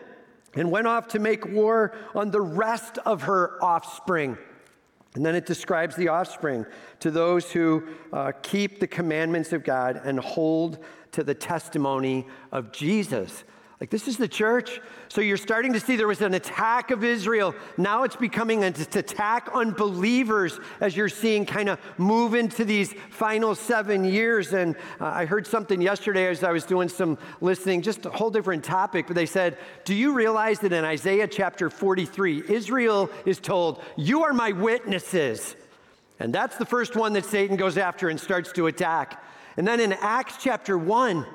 and 0.55 0.71
went 0.71 0.87
off 0.87 1.09
to 1.09 1.19
make 1.19 1.45
war 1.45 1.97
on 2.15 2.31
the 2.31 2.41
rest 2.41 2.99
of 2.99 3.23
her 3.23 3.61
offspring. 3.61 4.39
And 5.17 5.27
then 5.27 5.35
it 5.35 5.45
describes 5.45 5.97
the 5.97 6.07
offspring 6.07 6.67
to 7.01 7.11
those 7.11 7.51
who 7.51 7.89
uh, 8.13 8.31
keep 8.43 8.79
the 8.79 8.87
commandments 8.87 9.53
of 9.53 9.65
God 9.65 10.01
and 10.05 10.21
hold 10.21 10.79
to 11.13 11.25
the 11.25 11.35
testimony 11.35 12.27
of 12.53 12.73
Jesus. 12.73 13.45
Like, 13.81 13.91
this 13.91 14.09
is 14.09 14.17
the 14.17 14.27
church. 14.27 14.81
So 15.09 15.21
you're 15.21 15.37
starting 15.37 15.73
to 15.73 15.79
see 15.79 15.95
there 15.95 16.09
was 16.09 16.21
an 16.21 16.35
attack 16.35 16.91
of 16.91 17.05
Israel. 17.05 17.55
Now 17.77 18.03
it's 18.03 18.17
becoming 18.17 18.65
an 18.65 18.75
attack 18.75 19.51
on 19.55 19.71
believers 19.71 20.59
as 20.81 20.97
you're 20.97 21.09
seeing 21.09 21.47
kind 21.47 21.69
of 21.69 21.79
move 21.97 22.35
into 22.35 22.65
these 22.65 22.93
final 23.11 23.55
seven 23.55 24.05
years. 24.05 24.53
And 24.53 24.75
uh, 25.01 25.07
I 25.07 25.27
heard 25.27 25.47
something 25.47 25.81
yesterday 25.81 26.27
as 26.27 26.43
I 26.43 26.51
was 26.51 26.65
doing 26.65 26.89
some 26.89 27.19
listening, 27.41 27.83
just 27.83 28.05
a 28.05 28.11
whole 28.11 28.31
different 28.31 28.65
topic, 28.65 29.07
but 29.07 29.15
they 29.15 29.27
said, 29.27 29.57
Do 29.85 29.95
you 29.95 30.13
realize 30.13 30.59
that 30.61 30.73
in 30.73 30.85
Isaiah 30.85 31.29
chapter 31.29 31.71
43, 31.71 32.45
Israel 32.49 33.11
is 33.25 33.39
told, 33.39 33.81
You 33.97 34.25
are 34.25 34.33
my 34.33 34.51
witnesses? 34.51 35.55
And 36.19 36.35
that's 36.35 36.57
the 36.57 36.67
first 36.67 36.97
one 36.97 37.13
that 37.13 37.25
Satan 37.25 37.57
goes 37.57 37.79
after 37.79 38.09
and 38.09 38.19
starts 38.19 38.51
to 38.53 38.67
attack. 38.67 39.23
And 39.59 39.67
then 39.67 39.81
in 39.81 39.93
Acts 39.93 40.37
chapter 40.41 40.79
1, 40.79 41.27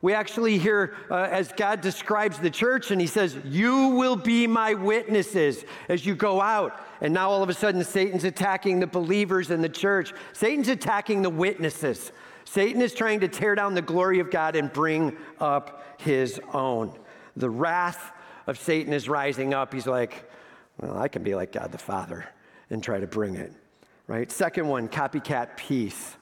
We 0.00 0.14
actually 0.14 0.58
hear 0.58 0.96
uh, 1.10 1.28
as 1.30 1.52
God 1.52 1.82
describes 1.82 2.38
the 2.38 2.50
church, 2.50 2.90
and 2.90 3.00
He 3.00 3.06
says, 3.06 3.36
You 3.44 3.88
will 3.88 4.16
be 4.16 4.46
my 4.46 4.72
witnesses 4.72 5.66
as 5.90 6.06
you 6.06 6.14
go 6.14 6.40
out. 6.40 6.80
And 7.02 7.12
now 7.12 7.28
all 7.28 7.42
of 7.42 7.50
a 7.50 7.54
sudden, 7.54 7.84
Satan's 7.84 8.24
attacking 8.24 8.80
the 8.80 8.86
believers 8.86 9.50
in 9.50 9.60
the 9.60 9.68
church. 9.68 10.14
Satan's 10.32 10.68
attacking 10.68 11.20
the 11.20 11.30
witnesses. 11.30 12.10
Satan 12.46 12.80
is 12.80 12.94
trying 12.94 13.20
to 13.20 13.28
tear 13.28 13.54
down 13.54 13.74
the 13.74 13.82
glory 13.82 14.20
of 14.20 14.30
God 14.30 14.56
and 14.56 14.72
bring 14.72 15.14
up 15.38 16.00
his 16.00 16.40
own. 16.54 16.98
The 17.36 17.50
wrath 17.50 18.12
of 18.46 18.58
Satan 18.58 18.94
is 18.94 19.10
rising 19.10 19.52
up. 19.52 19.74
He's 19.74 19.86
like, 19.86 20.30
Well, 20.80 20.96
I 20.96 21.08
can 21.08 21.22
be 21.22 21.34
like 21.34 21.52
God 21.52 21.70
the 21.70 21.76
Father 21.76 22.24
and 22.70 22.82
try 22.82 22.98
to 22.98 23.06
bring 23.06 23.34
it, 23.34 23.52
right? 24.06 24.32
Second 24.32 24.68
one, 24.68 24.88
copycat 24.88 25.58
peace. 25.58 26.17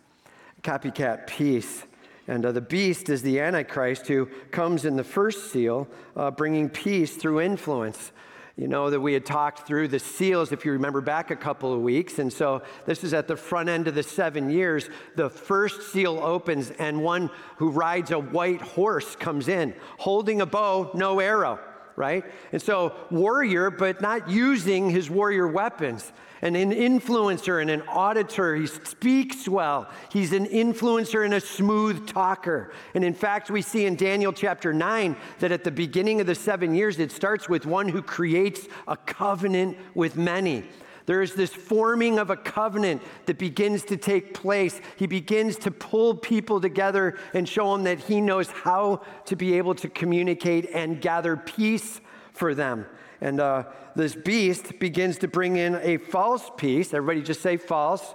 Copycat 0.67 1.29
peace. 1.29 1.85
And 2.27 2.45
uh, 2.45 2.51
the 2.51 2.61
beast 2.61 3.09
is 3.09 3.23
the 3.23 3.39
Antichrist 3.39 4.09
who 4.09 4.27
comes 4.51 4.85
in 4.85 4.97
the 4.97 5.05
first 5.05 5.53
seal, 5.53 5.87
uh, 6.17 6.33
bringing 6.33 6.69
peace 6.69 7.15
through 7.15 7.41
influence. 7.41 8.11
You 8.57 8.67
know 8.67 8.91
that 8.91 8.99
we 8.99 9.13
had 9.13 9.25
talked 9.25 9.65
through 9.65 9.87
the 9.87 10.01
seals, 10.01 10.51
if 10.51 10.65
you 10.65 10.73
remember 10.73 11.01
back 11.01 11.31
a 11.31 11.37
couple 11.37 11.73
of 11.73 11.83
weeks. 11.83 12.19
And 12.19 12.33
so 12.33 12.63
this 12.85 13.05
is 13.05 13.15
at 13.15 13.29
the 13.29 13.37
front 13.37 13.69
end 13.69 13.87
of 13.87 13.95
the 13.95 14.03
seven 14.03 14.51
years. 14.51 14.91
The 15.15 15.31
first 15.31 15.93
seal 15.93 16.19
opens, 16.19 16.73
and 16.73 17.01
one 17.01 17.31
who 17.59 17.71
rides 17.71 18.11
a 18.11 18.19
white 18.19 18.61
horse 18.61 19.15
comes 19.15 19.47
in, 19.47 19.73
holding 19.99 20.41
a 20.41 20.47
bow, 20.47 20.91
no 20.95 21.21
arrow 21.21 21.61
right? 21.97 22.25
And 22.53 22.61
so, 22.61 22.95
warrior, 23.11 23.71
but 23.71 24.01
not 24.01 24.29
using 24.29 24.91
his 24.91 25.11
warrior 25.11 25.49
weapons. 25.49 26.13
And 26.43 26.55
an 26.55 26.71
influencer 26.71 27.63
and 27.63 27.71
an 27.71 27.83
auditor. 27.89 28.55
He 28.55 28.67
speaks 28.67 29.49
well. 29.49 29.91
He's 30.13 30.33
an 30.33 30.47
influencer 30.47 31.25
and 31.25 31.33
a 31.33 31.41
smooth 31.41 32.07
talker. 32.07 32.73
And 32.95 33.03
in 33.03 33.15
fact, 33.15 33.51
we 33.51 33.63
see 33.63 33.87
in 33.87 33.97
Daniel 33.97 34.35
chapter 34.35 34.75
9 34.75 35.17
that 35.39 35.51
at 35.51 35.65
the 35.65 35.71
beginning 35.71 36.21
of 36.21 36.27
the 36.27 36.35
seven 36.35 36.75
years, 36.75 36.99
it 36.99 37.11
starts 37.11 37.49
with 37.49 37.65
one 37.65 37.89
who 37.89 38.03
creates 38.03 38.69
a 38.87 38.99
covenant 38.99 39.79
with 39.95 40.17
many. 40.17 40.65
There 41.07 41.23
is 41.23 41.35
this 41.35 41.55
forming 41.55 42.19
of 42.19 42.31
a 42.31 42.37
covenant 42.37 43.01
that 43.27 43.39
begins 43.39 43.85
to 43.85 43.97
take 43.97 44.35
place. 44.35 44.81
He 44.97 45.07
begins 45.07 45.57
to 45.59 45.71
pull 45.71 46.17
people 46.17 46.61
together 46.61 47.17
and 47.33 47.49
show 47.49 47.73
them 47.73 47.85
that 47.85 48.01
he 48.01 48.21
knows 48.21 48.51
how 48.51 49.03
to 49.27 49.37
be 49.37 49.55
able 49.55 49.77
to 49.77 49.89
communicate 49.89 50.69
and 50.75 51.01
gather 51.01 51.37
peace 51.37 52.01
for 52.33 52.55
them. 52.55 52.87
And 53.21 53.41
uh, 53.41 53.65
this 53.95 54.15
beast 54.15 54.79
begins 54.79 55.19
to 55.19 55.29
bring 55.29 55.57
in 55.57 55.77
a 55.77 55.97
false 55.97 56.51
peace. 56.57 56.93
Everybody 56.93 57.23
just 57.25 57.41
say 57.41 57.57
false. 57.57 58.15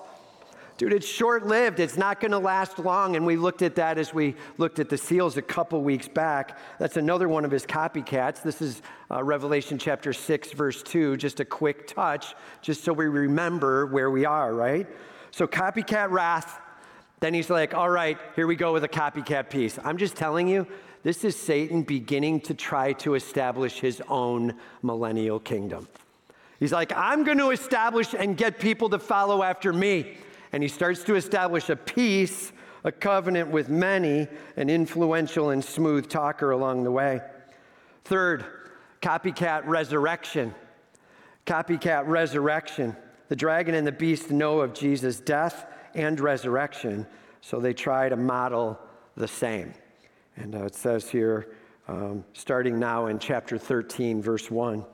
Dude, 0.82 0.94
it's 0.94 1.08
short 1.08 1.46
lived. 1.46 1.80
It's 1.80 1.96
not 1.96 2.20
going 2.20 2.32
to 2.32 2.40
last 2.40 2.80
long. 2.80 3.16
And 3.16 3.24
we 3.24 3.36
looked 3.36 3.62
at 3.62 3.76
that 3.76 4.00
as 4.00 4.16
we 4.16 4.34
looked 4.58 4.80
at 4.80 4.90
the 4.90 4.98
seals 4.98 5.38
a 5.38 5.42
couple 5.44 5.80
weeks 5.84 6.08
back. 6.08 6.58
That's 6.80 6.98
another 6.98 7.30
one 7.30 7.46
of 7.46 7.52
his 7.52 7.68
copycats. 7.68 8.42
This 8.42 8.64
is 8.64 8.82
uh, 9.12 9.24
Revelation 9.24 9.78
chapter 9.78 10.12
6, 10.12 10.54
verse 10.54 10.82
2. 10.82 11.18
Just 11.18 11.40
a 11.40 11.46
quick 11.46 11.86
touch, 11.86 12.34
just 12.64 12.84
so 12.84 12.94
we 12.94 13.06
remember 13.06 13.86
where 13.86 14.10
we 14.10 14.26
are, 14.26 14.56
right? 14.56 14.88
So, 15.30 15.46
copycat 15.46 16.10
wrath. 16.10 16.60
Then 17.20 17.36
he's 17.36 17.52
like, 17.52 17.76
all 17.76 17.92
right, 17.92 18.18
here 18.36 18.48
we 18.48 18.56
go 18.56 18.74
with 18.74 18.84
a 18.84 18.90
copycat 18.90 19.52
peace. 19.52 19.78
I'm 19.84 19.98
just 19.98 20.16
telling 20.16 20.48
you, 20.48 20.66
this 21.04 21.24
is 21.24 21.36
Satan 21.36 21.84
beginning 21.84 22.42
to 22.42 22.56
try 22.56 22.94
to 22.94 23.14
establish 23.14 23.80
his 23.80 24.02
own 24.10 24.56
millennial 24.82 25.40
kingdom. 25.40 25.88
He's 26.60 26.72
like, 26.72 26.92
I'm 26.98 27.24
going 27.24 27.38
to 27.38 27.52
establish 27.52 28.16
and 28.16 28.36
get 28.36 28.58
people 28.58 28.90
to 28.90 28.98
follow 28.98 29.44
after 29.44 29.72
me 29.72 30.18
and 30.52 30.64
he 30.64 30.70
starts 30.70 31.04
to 31.04 31.16
establish 31.16 31.70
a 31.70 31.76
peace, 31.76 32.52
a 32.84 32.92
covenant 32.92 33.50
with 33.50 33.70
many, 33.70 34.28
an 34.58 34.70
influential 34.70 35.52
and 35.52 35.64
smooth 35.64 36.10
talker 36.10 36.52
along 36.52 36.84
the 36.84 36.92
way. 36.92 37.22
Third, 38.04 38.46
copycat 39.02 39.66
resurrection. 39.66 40.54
Copycat 41.46 42.08
resurrection. 42.08 42.96
The 43.30 43.36
dragon 43.36 43.76
and 43.76 43.88
the 43.88 43.92
beast 43.92 44.30
know 44.30 44.60
of 44.60 44.74
Jesus' 44.74 45.20
death 45.20 45.66
and 45.94 46.20
resurrection, 46.20 47.08
so 47.42 47.60
they 47.60 47.74
try 47.74 48.10
to 48.10 48.16
model 48.16 48.80
the 49.16 49.28
same. 49.28 49.74
And 50.36 50.56
uh, 50.56 50.66
it 50.66 50.76
says 50.76 51.10
here, 51.10 51.56
um, 51.88 52.24
starting 52.34 52.80
now 52.80 53.08
in 53.08 53.20
chapter 53.20 53.58
13, 53.58 54.22
verse 54.22 54.52
1, 54.52 54.86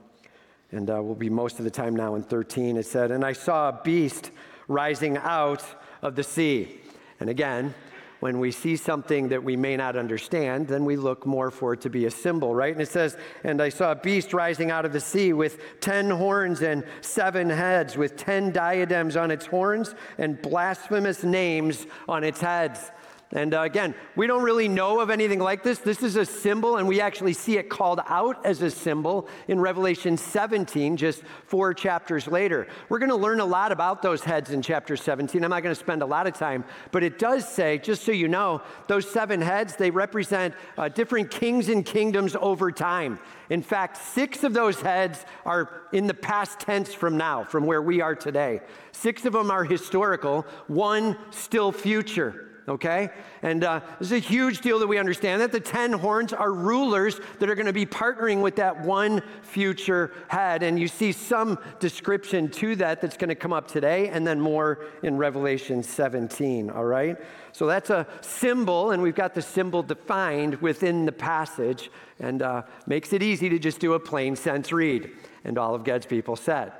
and 0.71 0.89
uh, 0.89 1.01
we'll 1.01 1.15
be 1.15 1.29
most 1.29 1.59
of 1.59 1.65
the 1.65 1.71
time 1.71 1.95
now 1.95 2.15
in 2.15 2.23
13, 2.23 2.77
it 2.77 2.85
said, 2.85 3.11
And 3.11 3.23
I 3.23 3.33
saw 3.33 3.69
a 3.69 3.81
beast 3.83 4.31
rising 4.67 5.17
out 5.17 5.63
of 6.01 6.15
the 6.15 6.23
sea. 6.23 6.81
And 7.19 7.29
again, 7.29 7.73
when 8.19 8.39
we 8.39 8.51
see 8.51 8.75
something 8.75 9.29
that 9.29 9.43
we 9.43 9.55
may 9.55 9.77
not 9.77 9.95
understand, 9.95 10.67
then 10.67 10.85
we 10.85 10.95
look 10.95 11.25
more 11.25 11.51
for 11.51 11.73
it 11.73 11.81
to 11.81 11.89
be 11.89 12.05
a 12.05 12.11
symbol, 12.11 12.55
right? 12.55 12.73
And 12.73 12.81
it 12.81 12.89
says, 12.89 13.15
And 13.43 13.61
I 13.61 13.69
saw 13.69 13.91
a 13.91 13.95
beast 13.95 14.33
rising 14.33 14.71
out 14.71 14.85
of 14.85 14.93
the 14.93 14.99
sea 14.99 15.33
with 15.33 15.59
ten 15.81 16.09
horns 16.09 16.61
and 16.61 16.83
seven 17.01 17.49
heads, 17.49 17.95
with 17.95 18.17
ten 18.17 18.51
diadems 18.51 19.15
on 19.15 19.29
its 19.29 19.45
horns 19.45 19.93
and 20.17 20.41
blasphemous 20.41 21.23
names 21.23 21.85
on 22.07 22.23
its 22.23 22.41
heads. 22.41 22.91
And 23.33 23.53
uh, 23.53 23.61
again, 23.61 23.93
we 24.15 24.25
don't 24.25 24.43
really 24.43 24.69
know 24.69 25.01
of 25.01 25.09
anything 25.09 25.39
like 25.39 25.61
this. 25.61 25.79
This 25.79 26.01
is 26.01 26.15
a 26.15 26.23
symbol, 26.23 26.77
and 26.77 26.87
we 26.87 27.01
actually 27.01 27.33
see 27.33 27.57
it 27.57 27.69
called 27.69 27.99
out 28.07 28.45
as 28.45 28.61
a 28.61 28.71
symbol 28.71 29.27
in 29.49 29.59
Revelation 29.59 30.15
17, 30.15 30.95
just 30.95 31.23
four 31.45 31.73
chapters 31.73 32.25
later. 32.27 32.67
We're 32.87 32.99
going 32.99 33.09
to 33.09 33.17
learn 33.17 33.41
a 33.41 33.45
lot 33.45 33.73
about 33.73 34.01
those 34.01 34.23
heads 34.23 34.51
in 34.51 34.61
chapter 34.61 34.95
17. 34.95 35.43
I'm 35.43 35.49
not 35.49 35.61
going 35.61 35.75
to 35.75 35.79
spend 35.79 36.03
a 36.03 36.05
lot 36.05 36.25
of 36.25 36.35
time, 36.35 36.63
but 36.91 37.03
it 37.03 37.19
does 37.19 37.45
say, 37.45 37.79
just 37.79 38.03
so 38.03 38.13
you 38.13 38.29
know, 38.29 38.61
those 38.87 39.09
seven 39.09 39.41
heads, 39.41 39.75
they 39.75 39.91
represent 39.91 40.53
uh, 40.77 40.87
different 40.87 41.29
kings 41.29 41.67
and 41.67 41.85
kingdoms 41.85 42.33
over 42.39 42.71
time. 42.71 43.19
In 43.49 43.61
fact, 43.61 43.97
six 43.97 44.45
of 44.45 44.53
those 44.53 44.79
heads 44.79 45.25
are 45.45 45.81
in 45.91 46.07
the 46.07 46.13
past 46.13 46.61
tense 46.61 46.93
from 46.93 47.17
now, 47.17 47.43
from 47.43 47.65
where 47.65 47.81
we 47.81 47.99
are 47.99 48.15
today. 48.15 48.61
Six 48.93 49.25
of 49.25 49.33
them 49.33 49.51
are 49.51 49.65
historical, 49.65 50.45
one 50.67 51.17
still 51.31 51.73
future 51.73 52.46
okay? 52.67 53.09
And 53.41 53.63
uh, 53.63 53.79
this 53.99 54.07
is 54.07 54.11
a 54.11 54.19
huge 54.19 54.61
deal 54.61 54.79
that 54.79 54.87
we 54.87 54.97
understand 54.97 55.41
that 55.41 55.51
the 55.51 55.59
10 55.59 55.93
horns 55.93 56.33
are 56.33 56.51
rulers 56.51 57.19
that 57.39 57.49
are 57.49 57.55
going 57.55 57.67
to 57.67 57.73
be 57.73 57.85
partnering 57.85 58.41
with 58.41 58.57
that 58.57 58.81
one 58.81 59.21
future 59.41 60.11
head. 60.27 60.63
And 60.63 60.77
you 60.77 60.87
see 60.87 61.11
some 61.11 61.57
description 61.79 62.49
to 62.51 62.75
that 62.77 63.01
that's 63.01 63.17
going 63.17 63.29
to 63.29 63.35
come 63.35 63.53
up 63.53 63.67
today 63.67 64.09
and 64.09 64.27
then 64.27 64.39
more 64.39 64.85
in 65.03 65.17
Revelation 65.17 65.81
17, 65.81 66.69
all 66.69 66.85
right? 66.85 67.17
So 67.53 67.65
that's 67.65 67.89
a 67.89 68.05
symbol, 68.21 68.91
and 68.91 69.01
we've 69.01 69.15
got 69.15 69.33
the 69.33 69.41
symbol 69.41 69.81
defined 69.81 70.55
within 70.55 71.05
the 71.05 71.11
passage 71.11 71.89
and 72.19 72.41
uh, 72.41 72.63
makes 72.85 73.13
it 73.13 73.23
easy 73.23 73.49
to 73.49 73.59
just 73.59 73.79
do 73.79 73.93
a 73.93 73.99
plain 73.99 74.35
sense 74.35 74.71
read. 74.71 75.11
And 75.43 75.57
all 75.57 75.73
of 75.73 75.83
God's 75.83 76.05
people 76.05 76.35
said, 76.35 76.73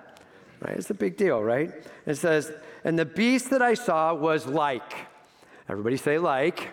right? 0.61 0.75
It's 0.75 0.89
a 0.89 0.95
big 0.95 1.15
deal, 1.15 1.41
right? 1.41 1.71
It 2.05 2.15
says, 2.15 2.51
and 2.83 2.99
the 2.99 3.05
beast 3.05 3.49
that 3.51 3.61
I 3.61 3.73
saw 3.73 4.13
was 4.13 4.45
like, 4.45 5.07
Everybody 5.69 5.97
say 5.97 6.17
like. 6.17 6.69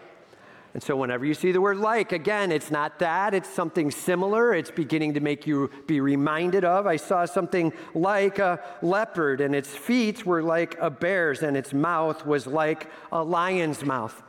And 0.75 0.83
so, 0.83 0.97
whenever 0.97 1.25
you 1.25 1.35
see 1.35 1.53
the 1.53 1.61
word 1.61 1.77
like, 1.77 2.11
again, 2.11 2.51
it's 2.51 2.71
not 2.73 2.99
that, 2.99 3.33
it's 3.33 3.49
something 3.49 3.93
similar. 3.93 4.53
It's 4.53 4.73
beginning 4.73 5.15
to 5.15 5.21
make 5.21 5.47
you 5.47 5.71
be 5.87 6.01
reminded 6.01 6.65
of. 6.65 6.85
I 6.87 6.97
saw 6.97 7.27
something 7.27 7.73
like 7.95 8.41
a 8.41 8.61
leopard, 8.83 9.41
and 9.41 9.55
its 9.55 9.69
feet 9.69 10.27
were 10.27 10.43
like 10.43 10.77
a 10.81 10.91
bear's, 10.91 11.45
and 11.45 11.57
its 11.57 11.73
mouth 11.73 12.27
was 12.27 12.49
like 12.49 12.91
a 13.13 13.23
lion's 13.23 13.85
mouth. 13.85 14.21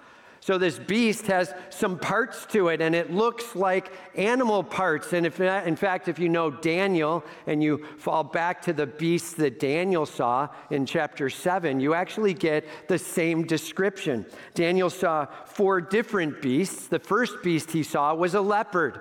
So 0.46 0.60
this 0.60 0.78
beast 0.78 1.26
has 1.26 1.52
some 1.72 1.98
parts 1.98 2.46
to 2.52 2.68
it, 2.68 2.80
and 2.80 2.94
it 2.94 3.12
looks 3.12 3.56
like 3.56 3.92
animal 4.14 4.64
parts. 4.64 5.12
And 5.12 5.26
if, 5.26 5.42
in 5.42 5.76
fact, 5.76 6.08
if 6.08 6.20
you 6.20 6.30
know 6.30 6.52
Daniel 6.52 7.24
and 7.48 7.64
you 7.64 7.84
fall 7.98 8.24
back 8.24 8.62
to 8.62 8.72
the 8.72 8.86
beast 8.86 9.38
that 9.38 9.60
Daniel 9.60 10.06
saw 10.06 10.50
in 10.70 10.86
chapter 10.86 11.32
7, 11.32 11.80
you 11.80 11.96
actually 11.96 12.36
get 12.36 12.64
the 12.88 13.00
same 13.00 13.48
description. 13.48 14.24
Daniel 14.54 14.92
saw 14.92 15.26
four 15.48 15.82
different 15.82 16.44
beasts. 16.44 16.90
The 16.90 17.00
first 17.00 17.42
beast 17.42 17.72
he 17.72 17.82
saw 17.82 18.14
was 18.14 18.36
a 18.36 18.42
leopard, 18.42 19.00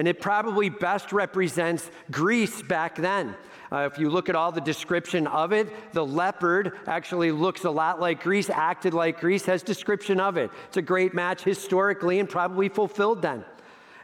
and 0.00 0.08
it 0.08 0.18
probably 0.18 0.70
best 0.70 1.12
represents 1.12 1.90
Greece 2.10 2.62
back 2.62 2.96
then. 2.96 3.34
Uh, 3.70 3.86
if 3.92 3.98
you 3.98 4.08
look 4.08 4.30
at 4.30 4.34
all 4.34 4.50
the 4.50 4.58
description 4.58 5.26
of 5.26 5.52
it, 5.52 5.92
the 5.92 6.02
leopard 6.02 6.72
actually 6.86 7.30
looks 7.30 7.64
a 7.64 7.70
lot 7.70 8.00
like 8.00 8.22
Greece, 8.22 8.48
acted 8.48 8.94
like 8.94 9.20
Greece, 9.20 9.44
has 9.44 9.62
description 9.62 10.18
of 10.18 10.38
it. 10.38 10.50
It's 10.68 10.78
a 10.78 10.82
great 10.82 11.12
match 11.12 11.44
historically 11.44 12.18
and 12.18 12.26
probably 12.26 12.70
fulfilled 12.70 13.20
then. 13.20 13.44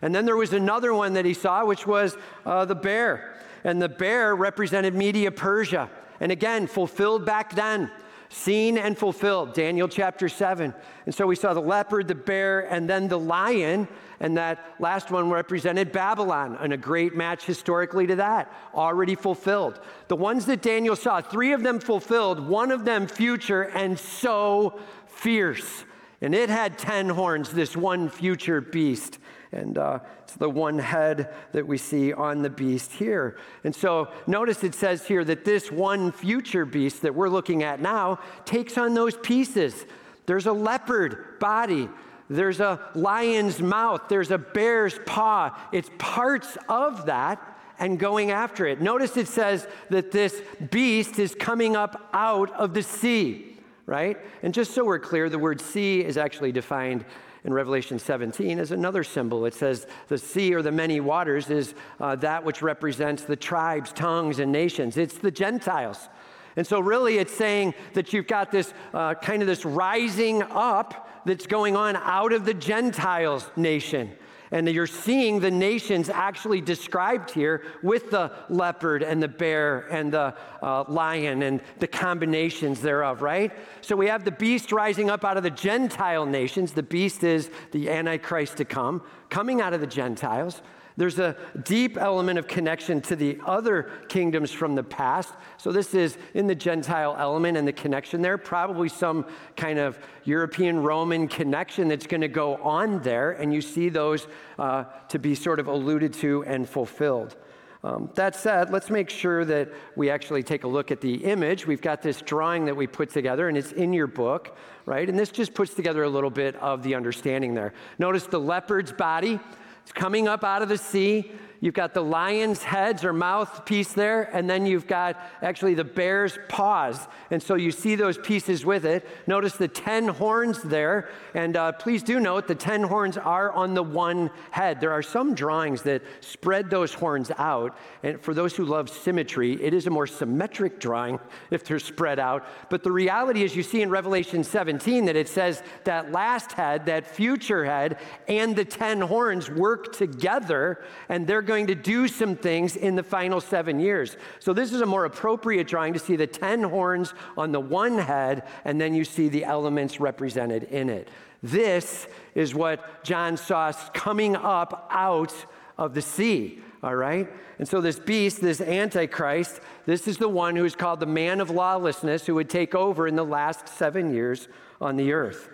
And 0.03 0.15
then 0.15 0.27
there 0.27 0.37
was 0.37 0.53
another 0.53 0.93
one 0.93 1.15
that 1.15 1.25
he 1.25 1.33
saw, 1.33 1.65
which 1.65 1.87
was 1.87 2.15
uh, 2.45 2.67
the 2.67 2.75
bear. 2.75 3.35
And 3.65 3.81
the 3.81 3.89
bear 3.89 4.37
represented 4.37 4.95
Media 4.95 5.31
Persia. 5.31 5.89
And 6.21 6.31
again, 6.31 6.67
fulfilled 6.67 7.25
back 7.25 7.55
then 7.55 7.91
seen 8.29 8.79
and 8.79 8.97
fulfilled. 8.97 9.55
Daniel 9.55 9.89
chapter 9.89 10.29
7. 10.29 10.75
And 11.07 11.15
so 11.15 11.27
we 11.27 11.37
saw 11.37 11.55
the 11.55 11.61
leopard, 11.61 12.09
the 12.09 12.15
bear, 12.15 12.61
and 12.61 12.89
then 12.89 13.09
the 13.09 13.19
lion. 13.19 13.89
And 14.21 14.37
that 14.37 14.77
last 14.79 15.11
one 15.11 15.31
represented 15.31 15.93
Babylon, 15.93 16.57
and 16.61 16.73
a 16.73 16.77
great 16.77 17.15
match 17.15 17.45
historically 17.45 18.07
to 18.07 18.17
that, 18.17 18.51
already 18.75 19.15
fulfilled. 19.15 19.81
The 20.09 20.17
ones 20.17 20.47
that 20.47 20.63
Daniel 20.63 20.97
saw, 20.97 21.21
three 21.21 21.53
of 21.53 21.63
them 21.63 21.81
fulfilled, 21.81 22.41
one 22.41 22.71
of 22.71 22.85
them 22.85 23.07
future, 23.07 23.63
and 23.63 23.99
so 23.99 24.79
fierce. 25.07 25.85
And 26.23 26.35
it 26.35 26.49
had 26.49 26.79
10 26.79 27.11
horns, 27.11 27.51
this 27.51 27.77
one 27.77 28.09
future 28.09 28.61
beast. 28.61 29.19
And 29.53 29.79
uh, 29.79 30.01
it's 30.23 30.35
the 30.35 30.49
one 30.49 30.79
head 30.79 31.33
that 31.53 31.67
we 31.67 31.79
see 31.79 32.13
on 32.13 32.43
the 32.43 32.51
beast 32.51 32.93
here. 32.93 33.39
And 33.65 33.75
so 33.75 34.09
notice 34.27 34.65
it 34.65 34.75
says 34.75 35.07
here 35.07 35.25
that 35.25 35.45
this 35.45 35.71
one 35.71 36.13
future 36.13 36.65
beast 36.65 37.03
that 37.03 37.15
we're 37.15 37.29
looking 37.29 37.63
at 37.63 37.81
now 37.81 38.19
takes 38.45 38.77
on 38.77 38.95
those 38.95 39.17
pieces. 39.17 39.87
There's 40.27 40.47
a 40.47 40.53
leopard 40.53 41.39
body, 41.39 41.89
there's 42.29 42.61
a 42.61 42.81
lion's 42.95 43.61
mouth, 43.61 44.03
there's 44.09 44.33
a 44.33 44.39
bear's 44.39 44.99
paw. 45.07 45.57
It's 45.73 45.91
parts 45.99 46.59
of 46.69 47.07
that 47.07 47.57
and 47.79 47.99
going 47.99 48.31
after 48.31 48.67
it. 48.67 48.81
Notice 48.81 49.17
it 49.17 49.29
says 49.29 49.69
that 49.91 50.11
this 50.11 50.41
beast 50.71 51.19
is 51.19 51.35
coming 51.35 51.77
up 51.77 52.09
out 52.13 52.51
of 52.53 52.75
the 52.75 52.83
sea, 52.83 53.59
right? 53.85 54.19
And 54.43 54.53
just 54.53 54.73
so 54.73 54.85
we're 54.85 54.99
clear, 54.99 55.29
the 55.29 55.39
word 55.39 55.61
sea 55.61 56.03
is 56.05 56.17
actually 56.17 56.53
defined 56.53 57.05
in 57.47 57.55
Revelation 57.55 57.99
17 57.99 58.59
is 58.59 58.73
another 58.73 59.05
symbol. 59.05 59.47
It 59.47 59.55
says 59.55 59.87
the 60.09 60.19
sea 60.19 60.53
or 60.53 60.63
the 60.63 60.73
many 60.73 60.99
waters 60.99 61.49
is 61.49 61.75
uh, 62.01 62.17
that 62.17 62.45
which 62.45 62.61
represents 62.61 63.23
the 63.23 63.37
tribes, 63.37 63.93
tongues, 63.93 64.41
and 64.41 64.51
nations. 64.51 64.97
It's 64.97 65.17
the 65.17 65.31
Gentiles. 65.31 66.09
And 66.57 66.67
so, 66.67 66.81
really, 66.81 67.19
it's 67.19 67.33
saying 67.33 67.75
that 67.95 68.13
you've 68.13 68.27
got 68.27 68.51
this 68.51 68.75
uh, 68.93 69.15
kind 69.15 69.43
of 69.43 69.49
this 69.49 69.65
rising 69.65 70.43
up 70.43 71.23
that's 71.25 71.47
going 71.47 71.77
on 71.77 71.97
out 71.97 72.33
of 72.33 72.45
the 72.45 72.55
Gentiles 72.55 73.49
nation. 73.57 74.11
And 74.51 74.69
you're 74.69 74.87
seeing 74.87 75.41
the 75.41 75.51
nations 75.51 76.09
actually 76.09 76.61
described 76.61 77.31
here 77.31 77.65
with 77.83 78.11
the 78.11 78.33
leopard 78.49 79.03
and 79.03 79.23
the 79.23 79.29
bear 79.29 79.81
and 79.91 80.13
the 80.13 80.35
uh, 80.63 80.85
lion 80.89 81.43
and 81.43 81.61
the 81.79 81.87
combinations 81.87 82.81
thereof, 82.81 83.23
right? 83.23 83.53
So 83.81 83.97
we 83.97 84.07
have 84.07 84.25
the 84.25 84.31
beast 84.31 84.73
rising 84.73 85.11
up 85.11 85.25
out 85.25 85.37
of 85.37 85.43
the 85.43 85.51
Gentile 85.51 86.27
nations. 86.27 86.73
The 86.73 86.83
beast 86.83 87.25
is 87.25 87.51
the 87.73 87.91
Antichrist 87.91 88.57
to 88.59 88.65
come, 88.65 89.03
coming 89.31 89.61
out 89.61 89.73
of 89.73 89.81
the 89.81 89.87
Gentiles. 89.87 90.63
There's 90.99 91.19
a 91.19 91.37
deep 91.65 91.99
element 91.99 92.39
of 92.39 92.49
connection 92.49 93.03
to 93.03 93.17
the 93.17 93.39
other 93.45 93.91
kingdoms 94.09 94.51
from 94.51 94.75
the 94.75 94.83
past. 94.83 95.35
So, 95.59 95.71
this 95.71 95.93
is 95.93 96.17
in 96.33 96.47
the 96.47 96.55
Gentile 96.55 97.15
element 97.19 97.59
and 97.59 97.69
the 97.69 97.73
connection 97.73 98.23
there, 98.23 98.39
probably 98.39 98.89
some 98.89 99.27
kind 99.57 99.79
of 99.79 99.99
European 100.25 100.83
Roman 100.83 101.29
connection 101.29 101.89
that's 101.89 102.07
going 102.07 102.23
to 102.23 102.29
go 102.29 102.57
on 102.57 103.01
there. 103.01 103.33
And 103.33 103.53
you 103.53 103.61
see 103.61 103.91
those 103.91 104.27
uh, 104.59 104.85
to 105.09 105.19
be 105.19 105.35
sort 105.35 105.61
of 105.61 105.67
alluded 105.67 106.15
to 106.15 106.45
and 106.45 106.67
fulfilled. 106.67 107.37
Um, 107.85 108.11
that 108.15 108.35
said, 108.35 108.73
let's 108.73 108.91
make 108.91 109.11
sure 109.11 109.45
that 109.45 109.69
we 109.95 110.11
actually 110.11 110.43
take 110.43 110.65
a 110.65 110.69
look 110.69 110.91
at 110.91 111.01
the 111.01 111.25
image. 111.25 111.67
We've 111.67 111.81
got 111.81 112.03
this 112.03 112.21
drawing 112.21 112.65
that 112.65 112.75
we 112.75 112.87
put 112.87 113.11
together, 113.11 113.49
and 113.49 113.57
it's 113.57 113.71
in 113.71 113.93
your 113.93 114.09
book, 114.09 114.57
right? 114.87 115.09
And 115.09 115.17
this 115.17 115.31
just 115.31 115.55
puts 115.55 115.75
together 115.75 116.03
a 116.03 116.09
little 116.09 116.31
bit 116.31 116.57
of 116.57 116.83
the 116.83 116.95
understanding 116.95 117.55
there. 117.55 117.75
Notice 117.99 118.27
the 118.27 118.41
leopard's 118.41 118.93
body. 118.93 119.39
It's 119.87 119.93
coming 119.93 120.27
up 120.27 120.43
out 120.43 120.63
of 120.63 120.69
the 120.69 120.79
sea. 120.79 121.31
You've 121.61 121.75
got 121.75 121.95
the 121.95 122.03
lion's 122.03 122.63
heads 122.63 123.05
or 123.05 123.13
mouthpiece 123.13 123.93
there, 123.93 124.25
and 124.35 124.49
then 124.49 124.67
you've 124.67 124.87
got 124.87 125.17
actually 125.43 125.75
the 125.75 125.85
bear's 125.85 126.39
paws. 126.49 127.09
And 127.31 127.43
so 127.43 127.55
you 127.55 127.71
see 127.71 127.95
those 127.95 128.19
pieces 128.19 128.65
with 128.65 128.85
it. 128.85 129.09
Notice 129.27 129.55
the 129.55 129.69
10 129.69 130.09
horns 130.09 130.63
there. 130.63 131.09
And 131.35 131.57
uh, 131.57 131.73
please 131.73 132.03
do 132.03 132.21
note 132.21 132.47
the 132.47 132.55
10 132.55 132.83
horns 132.83 133.17
are 133.17 133.51
on 133.53 133.75
the 133.75 133.83
one 133.83 134.31
head. 134.51 134.81
There 134.81 134.93
are 134.93 135.03
some 135.03 135.35
drawings 135.35 135.83
that 135.83 136.03
spread 136.21 136.69
those 136.69 136.93
horns 136.93 137.31
out. 137.39 137.77
And 138.03 138.21
for 138.21 138.35
those 138.35 138.55
who 138.55 138.65
love 138.65 138.91
symmetry, 138.91 139.63
it 139.63 139.73
is 139.73 139.87
a 139.87 139.91
more 139.91 140.07
symmetric 140.07 140.79
drawing 140.79 141.19
if 141.51 141.65
they're 141.65 141.79
spread 141.79 142.19
out. 142.19 142.47
But 142.69 142.83
the 142.83 142.93
reality 142.93 143.43
is, 143.43 143.57
you 143.57 143.63
see 143.63 143.83
in 143.83 143.91
Revelation 143.91 144.45
17 144.45 145.07
that 145.07 145.17
it 145.17 145.29
says 145.29 145.63
that 145.85 146.13
last 146.13 146.53
head, 146.53 146.87
that 146.87 147.07
future 147.07 147.65
head, 147.65 147.99
and 148.29 148.55
the 148.55 148.65
10 148.65 149.01
horns 149.01 149.51
work 149.51 149.97
together, 149.97 150.85
and 151.09 151.27
they're 151.27 151.46
going 151.47 151.69
to 151.69 151.75
do 151.75 152.07
some 152.09 152.37
things 152.37 152.77
in 152.77 152.95
the 152.95 153.03
final 153.03 153.41
seven 153.41 153.81
years. 153.81 154.17
So, 154.39 154.53
this 154.53 154.73
is 154.73 154.83
a 154.83 154.87
more 154.87 155.07
appropriate 155.07 155.67
drawing 155.67 155.95
to 155.95 155.99
see 155.99 156.17
the 156.17 156.27
10 156.27 156.65
horns 156.65 157.15
on 157.37 157.53
the 157.53 157.61
one 157.61 157.99
head, 157.99 158.47
and 158.65 158.79
then 158.81 158.95
you 158.95 159.05
see 159.05 159.29
the 159.29 159.45
elements 159.45 159.99
represented 160.01 160.65
in 160.65 160.91
it. 160.91 161.09
This 161.43 162.07
is 162.35 162.55
what 162.55 163.05
John 163.05 163.37
saw 163.37 163.73
coming 163.95 164.37
up 164.37 164.89
out 164.91 165.35
of 165.79 165.95
the 165.95 166.03
sea. 166.03 166.61
All 166.83 166.95
right? 166.95 167.29
And 167.59 167.67
so, 167.67 167.81
this 167.81 167.99
beast, 167.99 168.43
this 168.43 168.61
Antichrist, 168.61 169.61
this 169.87 170.07
is 170.07 170.19
the 170.19 170.29
one 170.29 170.57
who 170.57 170.65
is 170.65 170.77
called 170.77 171.01
the 171.01 171.07
man 171.07 171.41
of 171.41 171.51
lawlessness 171.51 172.27
who 172.27 172.35
would 172.35 172.51
take 172.51 172.75
over 172.75 173.09
in 173.09 173.17
the 173.17 173.25
last 173.25 173.69
seven 173.69 174.13
years 174.13 174.49
on 174.81 174.97
the 174.97 175.13
earth. 175.13 175.49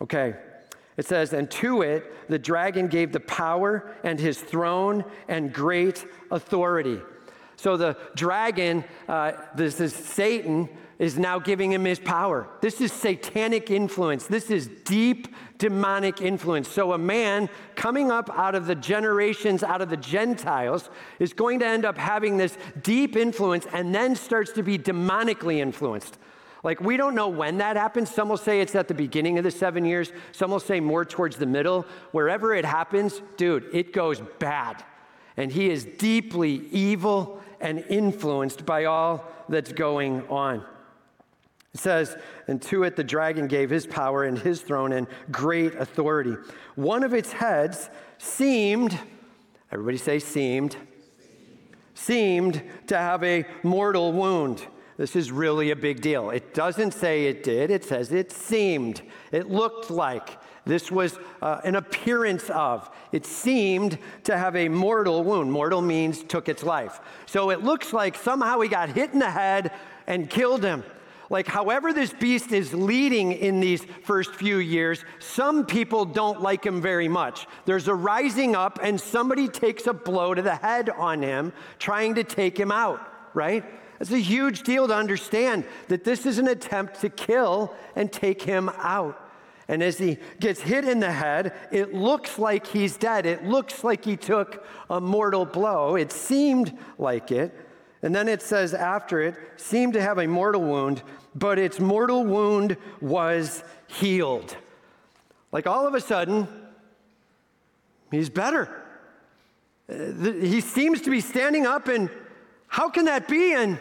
Okay, 0.00 0.34
it 0.96 1.06
says, 1.06 1.32
And 1.32 1.50
to 1.52 1.82
it 1.82 2.28
the 2.28 2.38
dragon 2.38 2.88
gave 2.88 3.12
the 3.12 3.20
power 3.20 3.94
and 4.04 4.18
his 4.18 4.40
throne 4.40 5.04
and 5.28 5.52
great 5.52 6.04
authority. 6.30 7.00
So 7.56 7.76
the 7.76 7.96
dragon, 8.14 8.84
uh, 9.08 9.32
this 9.54 9.80
is 9.80 9.94
Satan, 9.94 10.68
is 10.98 11.18
now 11.18 11.38
giving 11.38 11.72
him 11.72 11.84
his 11.84 11.98
power. 11.98 12.46
This 12.60 12.80
is 12.80 12.92
satanic 12.92 13.70
influence. 13.70 14.26
This 14.26 14.50
is 14.50 14.68
deep 14.84 15.28
demonic 15.56 16.20
influence. 16.20 16.68
So 16.68 16.92
a 16.92 16.98
man 16.98 17.48
coming 17.74 18.10
up 18.10 18.30
out 18.34 18.54
of 18.54 18.66
the 18.66 18.74
generations, 18.74 19.62
out 19.62 19.80
of 19.80 19.88
the 19.88 19.96
Gentiles, 19.96 20.90
is 21.18 21.32
going 21.32 21.60
to 21.60 21.66
end 21.66 21.84
up 21.84 21.96
having 21.96 22.36
this 22.36 22.56
deep 22.82 23.16
influence 23.16 23.66
and 23.72 23.94
then 23.94 24.14
starts 24.14 24.52
to 24.52 24.62
be 24.62 24.78
demonically 24.78 25.58
influenced. 25.58 26.18
Like, 26.62 26.80
we 26.80 26.96
don't 26.96 27.14
know 27.14 27.28
when 27.28 27.58
that 27.58 27.76
happens. 27.76 28.10
Some 28.10 28.28
will 28.28 28.36
say 28.36 28.60
it's 28.60 28.74
at 28.74 28.86
the 28.86 28.94
beginning 28.94 29.38
of 29.38 29.44
the 29.44 29.50
seven 29.50 29.84
years, 29.84 30.12
some 30.32 30.50
will 30.50 30.60
say 30.60 30.78
more 30.78 31.04
towards 31.04 31.36
the 31.36 31.46
middle. 31.46 31.86
Wherever 32.12 32.54
it 32.54 32.64
happens, 32.64 33.22
dude, 33.36 33.66
it 33.72 33.92
goes 33.92 34.20
bad. 34.38 34.84
And 35.36 35.50
he 35.50 35.70
is 35.70 35.84
deeply 35.84 36.66
evil 36.70 37.40
and 37.60 37.84
influenced 37.88 38.66
by 38.66 38.84
all 38.84 39.24
that's 39.48 39.72
going 39.72 40.26
on. 40.28 40.64
It 41.72 41.80
says, 41.80 42.16
and 42.48 42.60
to 42.62 42.82
it 42.82 42.96
the 42.96 43.04
dragon 43.04 43.46
gave 43.46 43.70
his 43.70 43.86
power 43.86 44.24
and 44.24 44.38
his 44.38 44.60
throne 44.60 44.92
and 44.92 45.06
great 45.30 45.74
authority. 45.76 46.36
One 46.74 47.04
of 47.04 47.14
its 47.14 47.32
heads 47.32 47.88
seemed, 48.18 48.98
everybody 49.70 49.96
say 49.96 50.18
seemed, 50.18 50.76
seemed 51.94 52.62
to 52.88 52.98
have 52.98 53.22
a 53.22 53.46
mortal 53.62 54.12
wound. 54.12 54.66
This 55.00 55.16
is 55.16 55.32
really 55.32 55.70
a 55.70 55.76
big 55.76 56.02
deal. 56.02 56.28
It 56.28 56.52
doesn't 56.52 56.92
say 56.92 57.24
it 57.24 57.42
did, 57.42 57.70
it 57.70 57.86
says 57.86 58.12
it 58.12 58.30
seemed, 58.30 59.00
it 59.32 59.48
looked 59.48 59.90
like. 59.90 60.36
This 60.66 60.92
was 60.92 61.18
uh, 61.40 61.62
an 61.64 61.76
appearance 61.76 62.50
of. 62.50 62.90
It 63.10 63.24
seemed 63.24 63.96
to 64.24 64.36
have 64.36 64.56
a 64.56 64.68
mortal 64.68 65.24
wound. 65.24 65.50
Mortal 65.50 65.80
means 65.80 66.22
took 66.22 66.50
its 66.50 66.62
life. 66.62 67.00
So 67.24 67.48
it 67.48 67.64
looks 67.64 67.94
like 67.94 68.14
somehow 68.14 68.60
he 68.60 68.68
got 68.68 68.90
hit 68.90 69.14
in 69.14 69.20
the 69.20 69.30
head 69.30 69.72
and 70.06 70.28
killed 70.28 70.62
him. 70.62 70.84
Like, 71.30 71.46
however, 71.46 71.94
this 71.94 72.12
beast 72.12 72.52
is 72.52 72.74
leading 72.74 73.32
in 73.32 73.58
these 73.58 73.82
first 74.04 74.34
few 74.34 74.58
years, 74.58 75.02
some 75.18 75.64
people 75.64 76.04
don't 76.04 76.42
like 76.42 76.66
him 76.66 76.82
very 76.82 77.08
much. 77.08 77.46
There's 77.64 77.88
a 77.88 77.94
rising 77.94 78.54
up, 78.54 78.78
and 78.82 79.00
somebody 79.00 79.48
takes 79.48 79.86
a 79.86 79.94
blow 79.94 80.34
to 80.34 80.42
the 80.42 80.56
head 80.56 80.90
on 80.90 81.22
him, 81.22 81.54
trying 81.78 82.16
to 82.16 82.22
take 82.22 82.60
him 82.60 82.70
out, 82.70 83.00
right? 83.32 83.64
It's 84.00 84.10
a 84.10 84.18
huge 84.18 84.62
deal 84.62 84.88
to 84.88 84.94
understand 84.94 85.64
that 85.88 86.04
this 86.04 86.24
is 86.24 86.38
an 86.38 86.48
attempt 86.48 87.02
to 87.02 87.10
kill 87.10 87.74
and 87.94 88.10
take 88.10 88.40
him 88.42 88.70
out. 88.78 89.30
And 89.68 89.82
as 89.82 89.98
he 89.98 90.18
gets 90.40 90.60
hit 90.60 90.84
in 90.84 90.98
the 90.98 91.12
head, 91.12 91.52
it 91.70 91.94
looks 91.94 92.38
like 92.38 92.66
he's 92.66 92.96
dead. 92.96 93.26
It 93.26 93.44
looks 93.44 93.84
like 93.84 94.04
he 94.04 94.16
took 94.16 94.66
a 94.88 95.00
mortal 95.00 95.44
blow. 95.44 95.94
It 95.94 96.10
seemed 96.10 96.76
like 96.98 97.30
it. 97.30 97.54
And 98.02 98.14
then 98.14 98.26
it 98.26 98.40
says 98.40 98.72
after 98.72 99.20
it, 99.20 99.36
seemed 99.56 99.92
to 99.92 100.00
have 100.00 100.18
a 100.18 100.26
mortal 100.26 100.62
wound, 100.62 101.02
but 101.34 101.58
its 101.58 101.78
mortal 101.78 102.24
wound 102.24 102.78
was 103.00 103.62
healed. 103.86 104.56
Like 105.52 105.66
all 105.66 105.86
of 105.86 105.94
a 105.94 106.00
sudden, 106.00 106.48
he's 108.10 108.30
better. 108.30 108.82
Uh, 109.88 110.32
he 110.40 110.60
seems 110.60 111.02
to 111.02 111.10
be 111.10 111.20
standing 111.20 111.66
up, 111.66 111.88
and 111.88 112.08
how 112.66 112.88
can 112.88 113.04
that 113.04 113.28
be? 113.28 113.52
And 113.52 113.78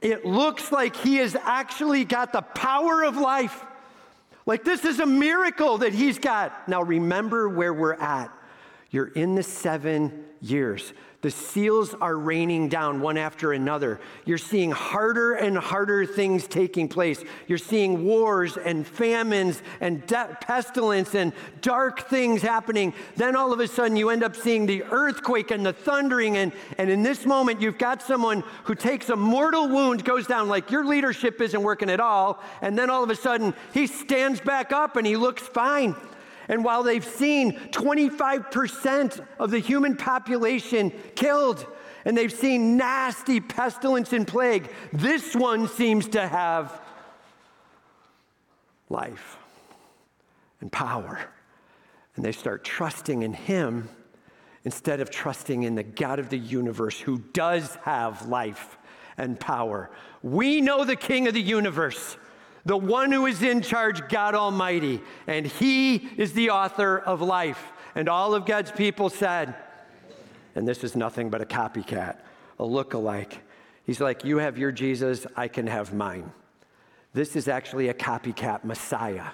it 0.00 0.24
looks 0.24 0.70
like 0.70 0.94
he 0.96 1.16
has 1.16 1.34
actually 1.34 2.04
got 2.04 2.32
the 2.32 2.42
power 2.42 3.04
of 3.04 3.16
life. 3.16 3.64
Like 4.44 4.64
this 4.64 4.84
is 4.84 5.00
a 5.00 5.06
miracle 5.06 5.78
that 5.78 5.92
he's 5.92 6.18
got. 6.18 6.68
Now 6.68 6.82
remember 6.82 7.48
where 7.48 7.74
we're 7.74 7.94
at. 7.94 8.30
You're 8.90 9.08
in 9.08 9.34
the 9.34 9.42
seven 9.42 10.24
years. 10.40 10.92
The 11.22 11.30
seals 11.30 11.94
are 11.94 12.16
raining 12.16 12.68
down 12.68 13.00
one 13.00 13.16
after 13.16 13.52
another. 13.52 14.00
You're 14.26 14.38
seeing 14.38 14.70
harder 14.70 15.32
and 15.32 15.56
harder 15.56 16.04
things 16.04 16.46
taking 16.46 16.88
place. 16.88 17.24
You're 17.46 17.58
seeing 17.58 18.04
wars 18.04 18.56
and 18.56 18.86
famines 18.86 19.62
and 19.80 20.06
de- 20.06 20.36
pestilence 20.40 21.14
and 21.14 21.32
dark 21.62 22.08
things 22.08 22.42
happening. 22.42 22.92
Then 23.16 23.34
all 23.34 23.52
of 23.52 23.60
a 23.60 23.66
sudden, 23.66 23.96
you 23.96 24.10
end 24.10 24.22
up 24.22 24.36
seeing 24.36 24.66
the 24.66 24.84
earthquake 24.84 25.50
and 25.50 25.64
the 25.64 25.72
thundering. 25.72 26.36
And, 26.36 26.52
and 26.76 26.90
in 26.90 27.02
this 27.02 27.24
moment, 27.24 27.62
you've 27.62 27.78
got 27.78 28.02
someone 28.02 28.44
who 28.64 28.74
takes 28.74 29.08
a 29.08 29.16
mortal 29.16 29.68
wound, 29.68 30.04
goes 30.04 30.26
down 30.26 30.48
like 30.48 30.70
your 30.70 30.84
leadership 30.84 31.40
isn't 31.40 31.62
working 31.62 31.88
at 31.88 31.98
all. 32.00 32.42
And 32.60 32.78
then 32.78 32.90
all 32.90 33.02
of 33.02 33.10
a 33.10 33.16
sudden, 33.16 33.54
he 33.72 33.86
stands 33.86 34.40
back 34.40 34.70
up 34.70 34.96
and 34.96 35.06
he 35.06 35.16
looks 35.16 35.42
fine. 35.42 35.96
And 36.48 36.64
while 36.64 36.82
they've 36.82 37.04
seen 37.04 37.58
25% 37.70 39.26
of 39.38 39.50
the 39.50 39.58
human 39.58 39.96
population 39.96 40.92
killed, 41.14 41.66
and 42.04 42.16
they've 42.16 42.32
seen 42.32 42.76
nasty 42.76 43.40
pestilence 43.40 44.12
and 44.12 44.26
plague, 44.26 44.70
this 44.92 45.34
one 45.34 45.66
seems 45.66 46.08
to 46.10 46.26
have 46.26 46.80
life 48.88 49.36
and 50.60 50.70
power. 50.70 51.18
And 52.14 52.24
they 52.24 52.32
start 52.32 52.64
trusting 52.64 53.22
in 53.22 53.32
Him 53.32 53.88
instead 54.64 55.00
of 55.00 55.10
trusting 55.10 55.64
in 55.64 55.74
the 55.74 55.82
God 55.82 56.18
of 56.18 56.28
the 56.28 56.38
universe 56.38 56.98
who 56.98 57.18
does 57.32 57.74
have 57.82 58.26
life 58.28 58.78
and 59.18 59.38
power. 59.38 59.90
We 60.22 60.60
know 60.60 60.84
the 60.84 60.96
King 60.96 61.28
of 61.28 61.34
the 61.34 61.42
universe 61.42 62.16
the 62.66 62.76
one 62.76 63.12
who 63.12 63.26
is 63.26 63.42
in 63.42 63.62
charge, 63.62 64.08
God 64.08 64.34
Almighty, 64.34 65.00
and 65.28 65.46
He 65.46 65.96
is 66.16 66.32
the 66.32 66.50
author 66.50 66.98
of 66.98 67.22
life. 67.22 67.72
And 67.94 68.08
all 68.08 68.34
of 68.34 68.44
God's 68.44 68.72
people 68.72 69.08
said, 69.08 69.54
and 70.56 70.66
this 70.66 70.82
is 70.82 70.96
nothing 70.96 71.30
but 71.30 71.40
a 71.40 71.46
copycat, 71.46 72.18
a 72.58 72.64
look-alike. 72.64 73.38
He's 73.84 74.00
like, 74.00 74.24
You 74.24 74.38
have 74.38 74.58
your 74.58 74.72
Jesus, 74.72 75.26
I 75.36 75.46
can 75.46 75.68
have 75.68 75.94
mine. 75.94 76.32
This 77.14 77.36
is 77.36 77.46
actually 77.46 77.88
a 77.88 77.94
copycat 77.94 78.64
Messiah, 78.64 79.28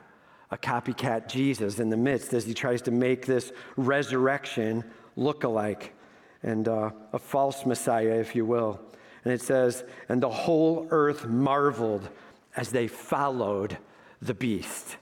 a 0.50 0.58
copycat 0.58 1.26
Jesus 1.26 1.78
in 1.78 1.88
the 1.88 1.96
midst 1.96 2.34
as 2.34 2.44
he 2.44 2.52
tries 2.52 2.82
to 2.82 2.90
make 2.90 3.24
this 3.24 3.50
resurrection 3.76 4.84
look 5.16 5.44
alike 5.44 5.94
and 6.42 6.68
uh, 6.68 6.90
a 7.14 7.18
false 7.18 7.64
Messiah, 7.64 8.14
if 8.20 8.36
you 8.36 8.44
will. 8.44 8.78
And 9.24 9.32
it 9.32 9.40
says, 9.40 9.84
And 10.08 10.22
the 10.22 10.28
whole 10.28 10.86
earth 10.90 11.26
marveled 11.26 12.10
as 12.56 12.70
they 12.70 12.86
followed 12.86 13.78
the 14.20 14.34
beast. 14.34 14.96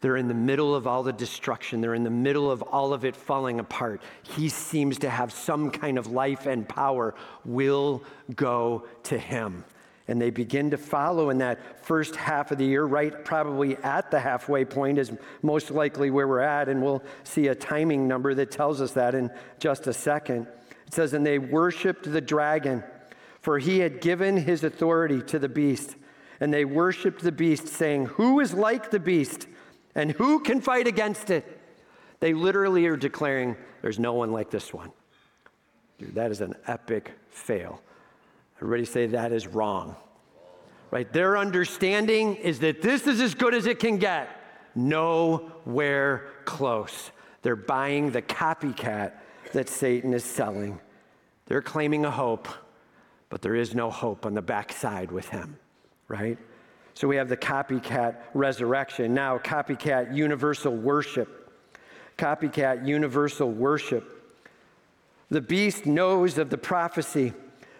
They're 0.00 0.16
in 0.16 0.28
the 0.28 0.34
middle 0.34 0.74
of 0.74 0.86
all 0.86 1.02
the 1.02 1.12
destruction. 1.12 1.80
They're 1.80 1.94
in 1.94 2.04
the 2.04 2.10
middle 2.10 2.50
of 2.50 2.62
all 2.62 2.92
of 2.92 3.04
it 3.04 3.16
falling 3.16 3.60
apart. 3.60 4.02
He 4.22 4.48
seems 4.48 4.98
to 4.98 5.10
have 5.10 5.32
some 5.32 5.70
kind 5.70 5.98
of 5.98 6.06
life 6.06 6.46
and 6.46 6.68
power. 6.68 7.14
Will 7.44 8.04
go 8.34 8.86
to 9.04 9.18
him. 9.18 9.64
And 10.08 10.22
they 10.22 10.30
begin 10.30 10.70
to 10.70 10.76
follow 10.76 11.30
in 11.30 11.38
that 11.38 11.84
first 11.84 12.14
half 12.14 12.52
of 12.52 12.58
the 12.58 12.64
year, 12.64 12.84
right 12.84 13.24
probably 13.24 13.76
at 13.78 14.10
the 14.10 14.20
halfway 14.20 14.64
point, 14.64 14.98
is 14.98 15.10
most 15.42 15.70
likely 15.70 16.10
where 16.10 16.28
we're 16.28 16.40
at. 16.40 16.68
And 16.68 16.82
we'll 16.82 17.02
see 17.24 17.48
a 17.48 17.54
timing 17.54 18.06
number 18.06 18.34
that 18.34 18.50
tells 18.50 18.80
us 18.80 18.92
that 18.92 19.14
in 19.14 19.30
just 19.58 19.86
a 19.88 19.92
second. 19.92 20.46
It 20.86 20.94
says, 20.94 21.14
And 21.14 21.26
they 21.26 21.38
worshiped 21.38 22.12
the 22.12 22.20
dragon, 22.20 22.84
for 23.40 23.58
he 23.58 23.80
had 23.80 24.00
given 24.00 24.36
his 24.36 24.62
authority 24.62 25.22
to 25.22 25.38
the 25.40 25.48
beast 25.48 25.96
and 26.40 26.52
they 26.52 26.64
worshiped 26.64 27.22
the 27.22 27.32
beast, 27.32 27.68
saying, 27.68 28.06
Who 28.06 28.40
is 28.40 28.52
like 28.52 28.90
the 28.90 29.00
beast, 29.00 29.46
and 29.94 30.12
who 30.12 30.40
can 30.40 30.60
fight 30.60 30.86
against 30.86 31.30
it? 31.30 31.60
They 32.20 32.34
literally 32.34 32.86
are 32.86 32.96
declaring, 32.96 33.56
There's 33.82 33.98
no 33.98 34.14
one 34.14 34.32
like 34.32 34.50
this 34.50 34.72
one. 34.72 34.90
Dude, 35.98 36.14
that 36.14 36.30
is 36.30 36.40
an 36.40 36.54
epic 36.66 37.12
fail. 37.30 37.80
Everybody 38.56 38.84
say 38.84 39.06
that 39.06 39.32
is 39.32 39.46
wrong. 39.46 39.96
Right? 40.90 41.10
Their 41.12 41.36
understanding 41.36 42.36
is 42.36 42.60
that 42.60 42.80
this 42.80 43.06
is 43.06 43.20
as 43.20 43.34
good 43.34 43.54
as 43.54 43.66
it 43.66 43.78
can 43.78 43.98
get. 43.98 44.28
Nowhere 44.74 46.28
close. 46.44 47.10
They're 47.42 47.56
buying 47.56 48.10
the 48.10 48.22
copycat 48.22 49.12
that 49.52 49.68
Satan 49.68 50.12
is 50.14 50.24
selling. 50.24 50.80
They're 51.46 51.62
claiming 51.62 52.04
a 52.04 52.10
hope, 52.10 52.48
but 53.30 53.40
there 53.42 53.54
is 53.54 53.74
no 53.74 53.90
hope 53.90 54.26
on 54.26 54.34
the 54.34 54.42
backside 54.42 55.10
with 55.10 55.28
him 55.28 55.58
right? 56.08 56.38
So 56.94 57.06
we 57.08 57.16
have 57.16 57.28
the 57.28 57.36
copycat 57.36 58.16
resurrection. 58.32 59.12
Now, 59.12 59.38
copycat 59.38 60.14
universal 60.14 60.74
worship. 60.74 61.52
Copycat 62.16 62.86
universal 62.86 63.50
worship. 63.50 64.12
The 65.30 65.40
beast 65.40 65.86
knows 65.86 66.38
of 66.38 66.50
the 66.50 66.58
prophecy 66.58 67.32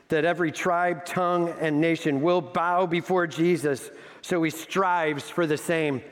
that 0.08 0.24
every 0.24 0.52
tribe, 0.52 1.04
tongue, 1.04 1.54
and 1.60 1.80
nation 1.80 2.20
will 2.20 2.40
bow 2.40 2.86
before 2.86 3.26
Jesus, 3.26 3.90
so 4.22 4.42
he 4.42 4.50
strives 4.50 5.30
for 5.30 5.46
the 5.46 5.56
same. 5.56 6.02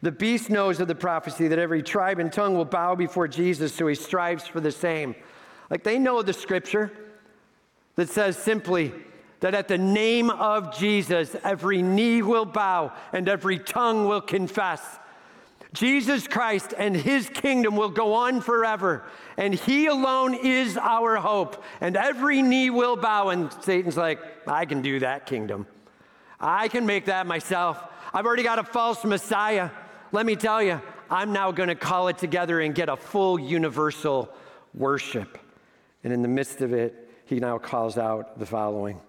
The 0.00 0.12
beast 0.12 0.48
knows 0.48 0.78
of 0.80 0.88
the 0.88 0.94
prophecy 0.94 1.48
that 1.48 1.58
every 1.58 1.82
tribe 1.82 2.20
and 2.20 2.32
tongue 2.32 2.56
will 2.56 2.64
bow 2.64 2.94
before 2.94 3.26
Jesus, 3.26 3.74
so 3.74 3.86
he 3.88 3.94
strives 3.94 4.46
for 4.46 4.60
the 4.60 4.70
same. 4.70 5.14
Like 5.70 5.82
they 5.82 5.98
know 5.98 6.22
the 6.22 6.32
scripture 6.32 6.92
that 7.96 8.08
says 8.08 8.36
simply, 8.36 8.92
that 9.40 9.54
at 9.54 9.68
the 9.68 9.78
name 9.78 10.30
of 10.30 10.76
Jesus, 10.76 11.34
every 11.44 11.82
knee 11.82 12.22
will 12.22 12.44
bow 12.44 12.92
and 13.12 13.28
every 13.28 13.58
tongue 13.58 14.06
will 14.06 14.20
confess. 14.20 14.80
Jesus 15.72 16.26
Christ 16.26 16.72
and 16.76 16.96
his 16.96 17.28
kingdom 17.28 17.76
will 17.76 17.90
go 17.90 18.14
on 18.14 18.40
forever, 18.40 19.04
and 19.36 19.52
he 19.54 19.86
alone 19.86 20.34
is 20.34 20.78
our 20.78 21.16
hope. 21.16 21.62
And 21.80 21.96
every 21.96 22.40
knee 22.40 22.70
will 22.70 22.96
bow, 22.96 23.28
and 23.28 23.52
Satan's 23.62 23.96
like, 23.96 24.18
I 24.46 24.64
can 24.64 24.80
do 24.80 25.00
that 25.00 25.26
kingdom. 25.26 25.66
I 26.40 26.68
can 26.68 26.86
make 26.86 27.06
that 27.06 27.26
myself. 27.26 27.82
I've 28.14 28.24
already 28.24 28.44
got 28.44 28.58
a 28.58 28.64
false 28.64 29.04
Messiah. 29.04 29.70
Let 30.10 30.24
me 30.24 30.36
tell 30.36 30.62
you, 30.62 30.80
I'm 31.10 31.32
now 31.32 31.52
going 31.52 31.68
to 31.68 31.74
call 31.74 32.08
it 32.08 32.16
together 32.16 32.60
and 32.60 32.74
get 32.74 32.88
a 32.88 32.96
full 32.96 33.38
universal 33.38 34.32
worship. 34.74 35.38
And 36.02 36.12
in 36.12 36.22
the 36.22 36.28
midst 36.28 36.62
of 36.62 36.72
it, 36.72 37.10
he 37.26 37.40
now 37.40 37.58
calls 37.58 37.98
out 37.98 38.38
the 38.38 38.46
following 38.46 39.00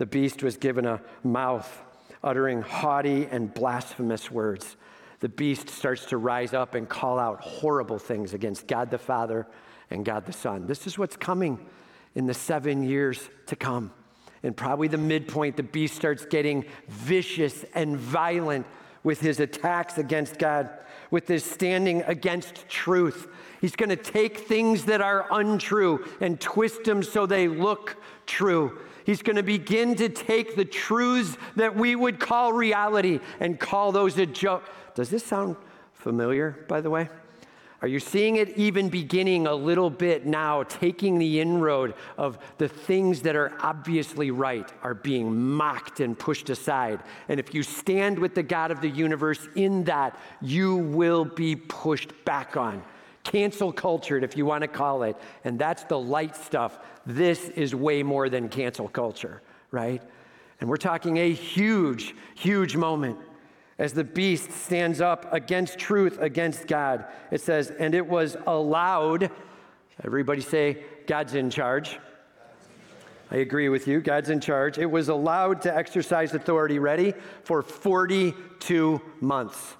the 0.00 0.06
beast 0.06 0.42
was 0.42 0.56
given 0.56 0.86
a 0.86 0.98
mouth, 1.22 1.82
uttering 2.24 2.62
haughty 2.62 3.26
and 3.26 3.52
blasphemous 3.52 4.30
words. 4.30 4.76
The 5.18 5.28
beast 5.28 5.68
starts 5.68 6.06
to 6.06 6.16
rise 6.16 6.54
up 6.54 6.74
and 6.74 6.88
call 6.88 7.18
out 7.18 7.42
horrible 7.42 7.98
things 7.98 8.32
against 8.32 8.66
God 8.66 8.90
the 8.90 8.96
Father 8.96 9.46
and 9.90 10.02
God 10.02 10.24
the 10.24 10.32
Son. 10.32 10.66
This 10.66 10.86
is 10.86 10.96
what's 10.96 11.18
coming 11.18 11.66
in 12.14 12.24
the 12.24 12.32
seven 12.32 12.82
years 12.82 13.28
to 13.44 13.56
come. 13.56 13.92
And 14.42 14.56
probably 14.56 14.88
the 14.88 14.96
midpoint, 14.96 15.58
the 15.58 15.62
beast 15.62 15.96
starts 15.96 16.24
getting 16.24 16.64
vicious 16.88 17.66
and 17.74 17.98
violent 17.98 18.64
with 19.02 19.20
his 19.20 19.38
attacks 19.38 19.98
against 19.98 20.38
God, 20.38 20.70
with 21.10 21.28
his 21.28 21.44
standing 21.44 22.00
against 22.04 22.66
truth. 22.70 23.28
He's 23.60 23.76
going 23.76 23.90
to 23.90 23.96
take 23.96 24.48
things 24.48 24.86
that 24.86 25.02
are 25.02 25.26
untrue 25.30 26.06
and 26.22 26.40
twist 26.40 26.84
them 26.84 27.02
so 27.02 27.26
they 27.26 27.48
look 27.48 28.02
true. 28.24 28.78
He's 29.10 29.22
going 29.22 29.34
to 29.34 29.42
begin 29.42 29.96
to 29.96 30.08
take 30.08 30.54
the 30.54 30.64
truths 30.64 31.36
that 31.56 31.74
we 31.74 31.96
would 31.96 32.20
call 32.20 32.52
reality 32.52 33.18
and 33.40 33.58
call 33.58 33.90
those 33.90 34.16
a 34.18 34.24
joke. 34.24 34.62
Does 34.94 35.10
this 35.10 35.24
sound 35.24 35.56
familiar, 35.94 36.64
by 36.68 36.80
the 36.80 36.90
way? 36.90 37.08
Are 37.82 37.88
you 37.88 37.98
seeing 37.98 38.36
it 38.36 38.56
even 38.56 38.88
beginning 38.88 39.48
a 39.48 39.54
little 39.54 39.90
bit 39.90 40.26
now, 40.26 40.62
taking 40.62 41.18
the 41.18 41.40
inroad 41.40 41.94
of 42.18 42.38
the 42.58 42.68
things 42.68 43.22
that 43.22 43.34
are 43.34 43.52
obviously 43.58 44.30
right 44.30 44.72
are 44.80 44.94
being 44.94 45.36
mocked 45.54 45.98
and 45.98 46.16
pushed 46.16 46.48
aside? 46.48 47.00
And 47.28 47.40
if 47.40 47.52
you 47.52 47.64
stand 47.64 48.16
with 48.16 48.36
the 48.36 48.44
God 48.44 48.70
of 48.70 48.80
the 48.80 48.90
universe 48.90 49.48
in 49.56 49.82
that, 49.84 50.20
you 50.40 50.76
will 50.76 51.24
be 51.24 51.56
pushed 51.56 52.12
back 52.24 52.56
on 52.56 52.84
cancel 53.24 53.72
cultured, 53.72 54.24
if 54.24 54.36
you 54.36 54.44
want 54.46 54.62
to 54.62 54.68
call 54.68 55.02
it. 55.02 55.16
And 55.44 55.58
that's 55.58 55.84
the 55.84 55.98
light 55.98 56.36
stuff. 56.36 56.78
This 57.14 57.48
is 57.50 57.74
way 57.74 58.02
more 58.02 58.28
than 58.28 58.48
cancel 58.48 58.88
culture, 58.88 59.42
right? 59.72 60.00
And 60.60 60.70
we're 60.70 60.76
talking 60.76 61.16
a 61.16 61.32
huge, 61.32 62.14
huge 62.36 62.76
moment 62.76 63.18
as 63.78 63.92
the 63.92 64.04
beast 64.04 64.52
stands 64.52 65.00
up 65.00 65.32
against 65.32 65.78
truth, 65.78 66.18
against 66.20 66.66
God. 66.68 67.04
It 67.30 67.40
says, 67.40 67.70
and 67.70 67.94
it 67.94 68.06
was 68.06 68.36
allowed. 68.46 69.30
Everybody 70.04 70.40
say, 70.40 70.84
God's 71.06 71.34
in 71.34 71.50
charge. 71.50 71.98
I 73.32 73.36
agree 73.36 73.68
with 73.68 73.88
you. 73.88 74.00
God's 74.00 74.30
in 74.30 74.40
charge. 74.40 74.78
It 74.78 74.90
was 74.90 75.08
allowed 75.08 75.62
to 75.62 75.74
exercise 75.74 76.34
authority, 76.34 76.78
ready, 76.78 77.14
for 77.42 77.62
42 77.62 79.00
months. 79.20 79.74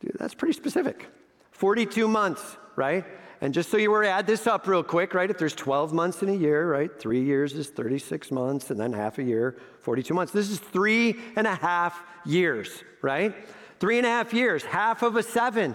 Dude, 0.00 0.16
that's 0.18 0.34
pretty 0.34 0.54
specific. 0.54 1.06
42 1.52 2.08
months, 2.08 2.56
right? 2.76 3.04
And 3.42 3.54
just 3.54 3.70
so 3.70 3.78
you 3.78 3.90
were, 3.90 4.04
add 4.04 4.26
this 4.26 4.46
up 4.46 4.66
real 4.66 4.82
quick, 4.82 5.14
right? 5.14 5.30
If 5.30 5.38
there's 5.38 5.54
12 5.54 5.94
months 5.94 6.22
in 6.22 6.28
a 6.28 6.34
year, 6.34 6.70
right? 6.70 6.90
Three 6.98 7.22
years 7.22 7.54
is 7.54 7.68
36 7.68 8.30
months, 8.30 8.70
and 8.70 8.78
then 8.78 8.92
half 8.92 9.18
a 9.18 9.22
year, 9.22 9.56
42 9.80 10.12
months. 10.12 10.32
This 10.32 10.50
is 10.50 10.58
three 10.58 11.16
and 11.36 11.46
a 11.46 11.54
half 11.54 12.02
years, 12.26 12.84
right? 13.00 13.34
Three 13.78 13.96
and 13.96 14.06
a 14.06 14.10
half 14.10 14.34
years, 14.34 14.62
half 14.62 15.02
of 15.02 15.16
a 15.16 15.22
seven. 15.22 15.74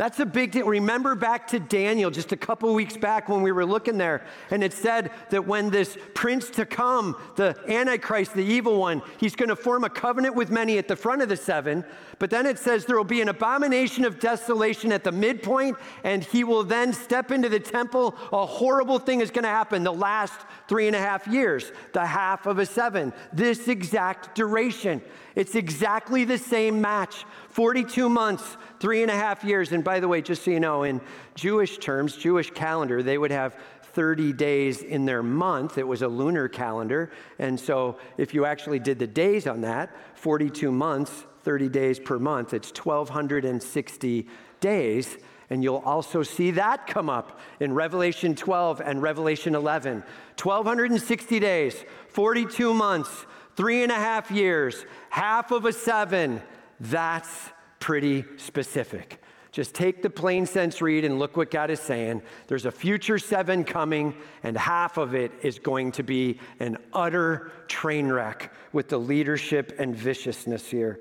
That's 0.00 0.18
a 0.18 0.24
big 0.24 0.52
deal. 0.52 0.64
Remember 0.64 1.14
back 1.14 1.46
to 1.48 1.60
Daniel 1.60 2.10
just 2.10 2.32
a 2.32 2.36
couple 2.38 2.72
weeks 2.72 2.96
back 2.96 3.28
when 3.28 3.42
we 3.42 3.52
were 3.52 3.66
looking 3.66 3.98
there, 3.98 4.24
and 4.50 4.64
it 4.64 4.72
said 4.72 5.10
that 5.28 5.46
when 5.46 5.68
this 5.68 5.98
prince 6.14 6.48
to 6.52 6.64
come, 6.64 7.20
the 7.36 7.54
Antichrist, 7.68 8.32
the 8.32 8.42
evil 8.42 8.78
one, 8.78 9.02
he's 9.18 9.36
going 9.36 9.50
to 9.50 9.56
form 9.56 9.84
a 9.84 9.90
covenant 9.90 10.34
with 10.34 10.50
many 10.50 10.78
at 10.78 10.88
the 10.88 10.96
front 10.96 11.20
of 11.20 11.28
the 11.28 11.36
seven. 11.36 11.84
But 12.18 12.30
then 12.30 12.46
it 12.46 12.58
says 12.58 12.86
there 12.86 12.96
will 12.96 13.04
be 13.04 13.20
an 13.20 13.28
abomination 13.28 14.06
of 14.06 14.18
desolation 14.18 14.90
at 14.90 15.04
the 15.04 15.12
midpoint, 15.12 15.76
and 16.02 16.24
he 16.24 16.44
will 16.44 16.62
then 16.64 16.94
step 16.94 17.30
into 17.30 17.50
the 17.50 17.60
temple. 17.60 18.14
A 18.32 18.46
horrible 18.46 19.00
thing 19.00 19.20
is 19.20 19.30
going 19.30 19.42
to 19.42 19.50
happen 19.50 19.84
the 19.84 19.92
last 19.92 20.40
three 20.70 20.86
and 20.86 20.94
a 20.94 21.00
half 21.00 21.26
years, 21.26 21.72
the 21.94 22.06
half 22.06 22.46
of 22.46 22.60
a 22.60 22.64
seven, 22.64 23.12
this 23.32 23.66
exact 23.66 24.36
duration. 24.36 25.02
It's 25.34 25.56
exactly 25.56 26.22
the 26.22 26.38
same 26.38 26.80
match 26.80 27.24
42 27.48 28.08
months 28.08 28.56
three 28.78 29.02
and 29.02 29.10
a 29.10 29.14
half 29.16 29.42
years. 29.42 29.72
And 29.72 29.82
by 29.82 29.98
the 29.98 30.06
way, 30.06 30.22
just 30.22 30.44
so 30.44 30.52
you 30.52 30.60
know, 30.60 30.84
in 30.84 31.00
Jewish 31.34 31.78
terms, 31.78 32.16
Jewish 32.16 32.52
calendar, 32.52 33.02
they 33.02 33.18
would 33.18 33.32
have 33.32 33.56
30 33.82 34.32
days 34.32 34.82
in 34.82 35.06
their 35.06 35.24
month. 35.24 35.76
It 35.76 35.88
was 35.88 36.02
a 36.02 36.08
lunar 36.08 36.46
calendar. 36.46 37.10
And 37.40 37.58
so 37.58 37.98
if 38.16 38.32
you 38.32 38.44
actually 38.44 38.78
did 38.78 39.00
the 39.00 39.08
days 39.08 39.48
on 39.48 39.62
that, 39.62 39.92
42 40.14 40.70
months, 40.70 41.24
30 41.42 41.68
days 41.68 41.98
per 41.98 42.20
month, 42.20 42.54
it's 42.54 42.70
1,260 42.70 44.28
days. 44.60 45.18
And 45.50 45.64
you'll 45.64 45.82
also 45.84 46.22
see 46.22 46.52
that 46.52 46.86
come 46.86 47.10
up 47.10 47.40
in 47.58 47.74
Revelation 47.74 48.36
12 48.36 48.80
and 48.80 49.02
Revelation 49.02 49.56
11. 49.56 50.04
1,260 50.40 51.40
days, 51.40 51.84
42 52.08 52.72
months, 52.72 53.26
three 53.56 53.82
and 53.82 53.90
a 53.90 53.96
half 53.96 54.30
years, 54.30 54.86
half 55.10 55.50
of 55.50 55.64
a 55.64 55.72
seven. 55.72 56.40
That's 56.78 57.50
pretty 57.80 58.24
specific. 58.36 59.20
Just 59.52 59.74
take 59.74 60.02
the 60.02 60.10
plain 60.10 60.46
sense 60.46 60.80
read 60.80 61.04
and 61.04 61.18
look 61.18 61.36
what 61.36 61.50
God 61.50 61.70
is 61.70 61.80
saying. 61.80 62.22
There's 62.46 62.66
a 62.66 62.70
future 62.70 63.18
seven 63.18 63.64
coming, 63.64 64.14
and 64.44 64.56
half 64.56 64.96
of 64.96 65.16
it 65.16 65.32
is 65.42 65.58
going 65.58 65.90
to 65.92 66.04
be 66.04 66.38
an 66.60 66.78
utter 66.92 67.50
train 67.66 68.08
wreck 68.08 68.52
with 68.72 68.88
the 68.88 68.98
leadership 68.98 69.74
and 69.80 69.96
viciousness 69.96 70.70
here. 70.70 71.00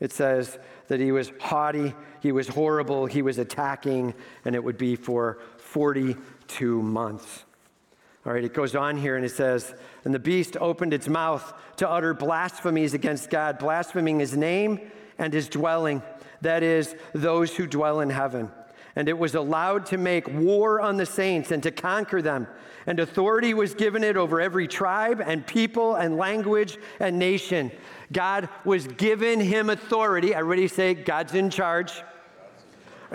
It 0.00 0.12
says 0.12 0.58
that 0.88 0.98
he 0.98 1.12
was 1.12 1.32
haughty, 1.40 1.94
he 2.20 2.32
was 2.32 2.48
horrible, 2.48 3.06
he 3.06 3.22
was 3.22 3.38
attacking, 3.38 4.14
and 4.44 4.54
it 4.54 4.64
would 4.64 4.78
be 4.78 4.96
for 4.96 5.38
42 5.58 6.82
months. 6.82 7.44
All 8.26 8.32
right, 8.32 8.44
it 8.44 8.52
goes 8.52 8.74
on 8.74 8.96
here 8.96 9.16
and 9.16 9.24
it 9.24 9.30
says, 9.30 9.74
And 10.04 10.12
the 10.12 10.18
beast 10.18 10.56
opened 10.58 10.92
its 10.92 11.08
mouth 11.08 11.54
to 11.76 11.88
utter 11.88 12.12
blasphemies 12.12 12.92
against 12.92 13.30
God, 13.30 13.58
blaspheming 13.58 14.18
his 14.18 14.36
name 14.36 14.80
and 15.18 15.32
his 15.32 15.48
dwelling 15.48 16.02
that 16.40 16.62
is, 16.62 16.94
those 17.14 17.54
who 17.54 17.66
dwell 17.66 18.00
in 18.00 18.10
heaven. 18.10 18.50
And 18.96 19.08
it 19.08 19.18
was 19.18 19.34
allowed 19.34 19.86
to 19.86 19.98
make 19.98 20.28
war 20.28 20.80
on 20.80 20.96
the 20.96 21.06
saints 21.06 21.50
and 21.50 21.62
to 21.62 21.70
conquer 21.70 22.20
them. 22.22 22.46
And 22.86 22.98
authority 22.98 23.54
was 23.54 23.74
given 23.74 24.02
it 24.02 24.16
over 24.16 24.40
every 24.40 24.66
tribe 24.66 25.22
and 25.24 25.46
people 25.46 25.96
and 25.96 26.16
language 26.16 26.78
and 26.98 27.18
nation. 27.18 27.70
God 28.12 28.48
was 28.64 28.86
given 28.86 29.38
him 29.38 29.70
authority. 29.70 30.34
I 30.34 30.38
Everybody 30.38 30.68
say, 30.68 30.94
God's 30.94 31.34
in 31.34 31.50
charge. 31.50 32.02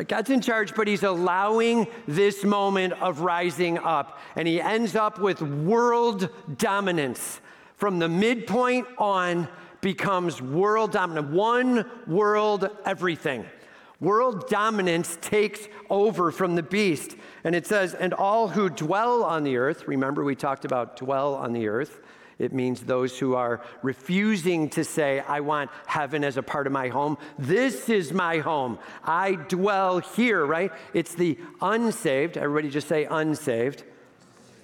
God's 0.07 0.29
in 0.29 0.41
charge, 0.41 0.75
but 0.75 0.87
he's 0.87 1.03
allowing 1.03 1.87
this 2.07 2.43
moment 2.43 2.93
of 3.01 3.21
rising 3.21 3.77
up. 3.77 4.19
And 4.35 4.47
he 4.47 4.59
ends 4.61 4.95
up 4.95 5.19
with 5.19 5.41
world 5.41 6.29
dominance 6.57 7.39
from 7.77 7.99
the 7.99 8.09
midpoint 8.09 8.87
on 8.97 9.47
becomes 9.81 10.41
world 10.41 10.91
dominant. 10.91 11.29
One 11.29 11.89
world 12.07 12.69
everything. 12.85 13.45
World 13.99 14.47
dominance 14.49 15.17
takes 15.21 15.67
over 15.89 16.31
from 16.31 16.55
the 16.55 16.63
beast. 16.63 17.15
And 17.43 17.55
it 17.55 17.65
says, 17.65 17.93
and 17.93 18.13
all 18.13 18.49
who 18.49 18.69
dwell 18.69 19.23
on 19.23 19.43
the 19.43 19.57
earth, 19.57 19.87
remember 19.87 20.23
we 20.23 20.35
talked 20.35 20.65
about 20.65 20.97
dwell 20.97 21.35
on 21.35 21.53
the 21.53 21.67
earth. 21.67 21.99
It 22.37 22.51
means 22.53 22.81
those 22.81 23.17
who 23.17 23.35
are 23.35 23.61
refusing 23.81 24.69
to 24.71 24.83
say, 24.83 25.21
I 25.21 25.39
want 25.39 25.71
heaven 25.85 26.23
as 26.23 26.35
a 26.35 26.43
part 26.43 26.67
of 26.67 26.73
my 26.73 26.89
home. 26.89 27.17
This 27.39 27.87
is 27.87 28.11
my 28.11 28.39
home. 28.39 28.77
I 29.05 29.35
dwell 29.35 29.99
here, 29.99 30.45
right? 30.45 30.71
It's 30.93 31.15
the 31.15 31.37
unsaved. 31.61 32.35
Everybody 32.35 32.69
just 32.69 32.89
say 32.89 33.05
unsaved 33.05 33.85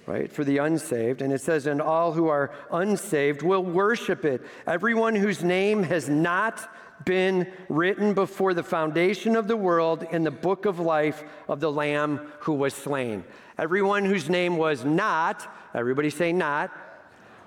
right, 0.06 0.32
for 0.32 0.44
the 0.44 0.58
unsaved. 0.58 1.22
And 1.22 1.32
it 1.32 1.40
says, 1.40 1.66
and 1.66 1.80
all 1.80 2.12
who 2.12 2.28
are 2.28 2.50
unsaved 2.70 3.42
will 3.42 3.64
worship 3.64 4.24
it. 4.24 4.42
Everyone 4.66 5.14
whose 5.14 5.42
name 5.42 5.82
has 5.84 6.08
not 6.08 6.68
been 7.04 7.50
written 7.68 8.14
before 8.14 8.54
the 8.54 8.62
foundation 8.62 9.34
of 9.36 9.48
the 9.48 9.56
world 9.56 10.04
in 10.10 10.24
the 10.24 10.30
book 10.30 10.66
of 10.66 10.78
life 10.78 11.24
of 11.48 11.60
the 11.60 11.70
Lamb 11.70 12.20
who 12.40 12.52
was 12.52 12.74
slain. 12.74 13.24
Everyone 13.58 14.04
whose 14.04 14.28
name 14.28 14.56
was 14.56 14.84
not, 14.84 15.52
everybody 15.74 16.10
say 16.10 16.32
not, 16.32 16.70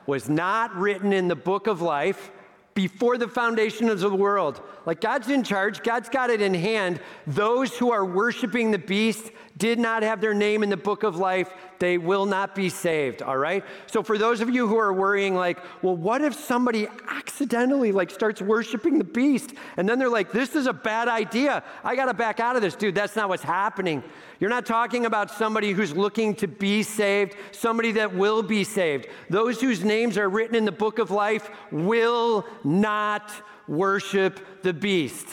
was 0.05 0.29
not 0.29 0.75
written 0.75 1.13
in 1.13 1.27
the 1.27 1.35
book 1.35 1.67
of 1.67 1.81
life 1.81 2.31
before 2.75 3.17
the 3.17 3.27
foundation 3.27 3.89
of 3.89 4.01
the 4.01 4.13
world. 4.13 4.61
Like 4.85 4.99
God's 4.99 5.29
in 5.29 5.43
charge, 5.43 5.81
God's 5.81 6.09
got 6.09 6.29
it 6.29 6.41
in 6.41 6.53
hand. 6.53 6.99
Those 7.25 7.75
who 7.77 7.91
are 7.91 8.05
worshiping 8.05 8.71
the 8.71 8.77
beast 8.77 9.31
did 9.57 9.79
not 9.79 10.03
have 10.03 10.19
their 10.19 10.33
name 10.33 10.61
in 10.61 10.69
the 10.69 10.77
book 10.77 11.03
of 11.03 11.15
life, 11.15 11.49
they 11.79 11.97
will 11.97 12.25
not 12.25 12.55
be 12.55 12.69
saved, 12.69 13.21
all 13.21 13.37
right? 13.37 13.63
So 13.87 14.03
for 14.03 14.17
those 14.17 14.41
of 14.41 14.49
you 14.49 14.67
who 14.67 14.77
are 14.77 14.93
worrying 14.93 15.35
like, 15.35 15.59
well, 15.81 15.95
what 15.95 16.21
if 16.21 16.33
somebody 16.33 16.87
accidentally 17.07 17.91
like 17.91 18.09
starts 18.09 18.41
worshiping 18.41 18.97
the 18.97 19.03
beast 19.03 19.53
and 19.77 19.87
then 19.87 19.99
they're 19.99 20.09
like, 20.09 20.31
this 20.31 20.55
is 20.55 20.67
a 20.67 20.73
bad 20.73 21.07
idea. 21.07 21.63
I 21.83 21.95
got 21.95 22.05
to 22.05 22.13
back 22.13 22.39
out 22.39 22.55
of 22.55 22.61
this, 22.61 22.75
dude. 22.75 22.95
That's 22.95 23.15
not 23.15 23.29
what's 23.29 23.43
happening. 23.43 24.03
You're 24.39 24.49
not 24.49 24.65
talking 24.65 25.05
about 25.05 25.31
somebody 25.31 25.71
who's 25.71 25.95
looking 25.95 26.35
to 26.35 26.47
be 26.47 26.83
saved, 26.83 27.35
somebody 27.51 27.91
that 27.93 28.13
will 28.13 28.43
be 28.43 28.63
saved. 28.63 29.07
Those 29.29 29.61
whose 29.61 29.83
names 29.83 30.17
are 30.17 30.29
written 30.29 30.55
in 30.55 30.65
the 30.65 30.71
book 30.71 30.99
of 30.99 31.11
life 31.11 31.49
will 31.71 32.45
not 32.63 33.31
worship 33.67 34.61
the 34.61 34.73
beast. 34.73 35.27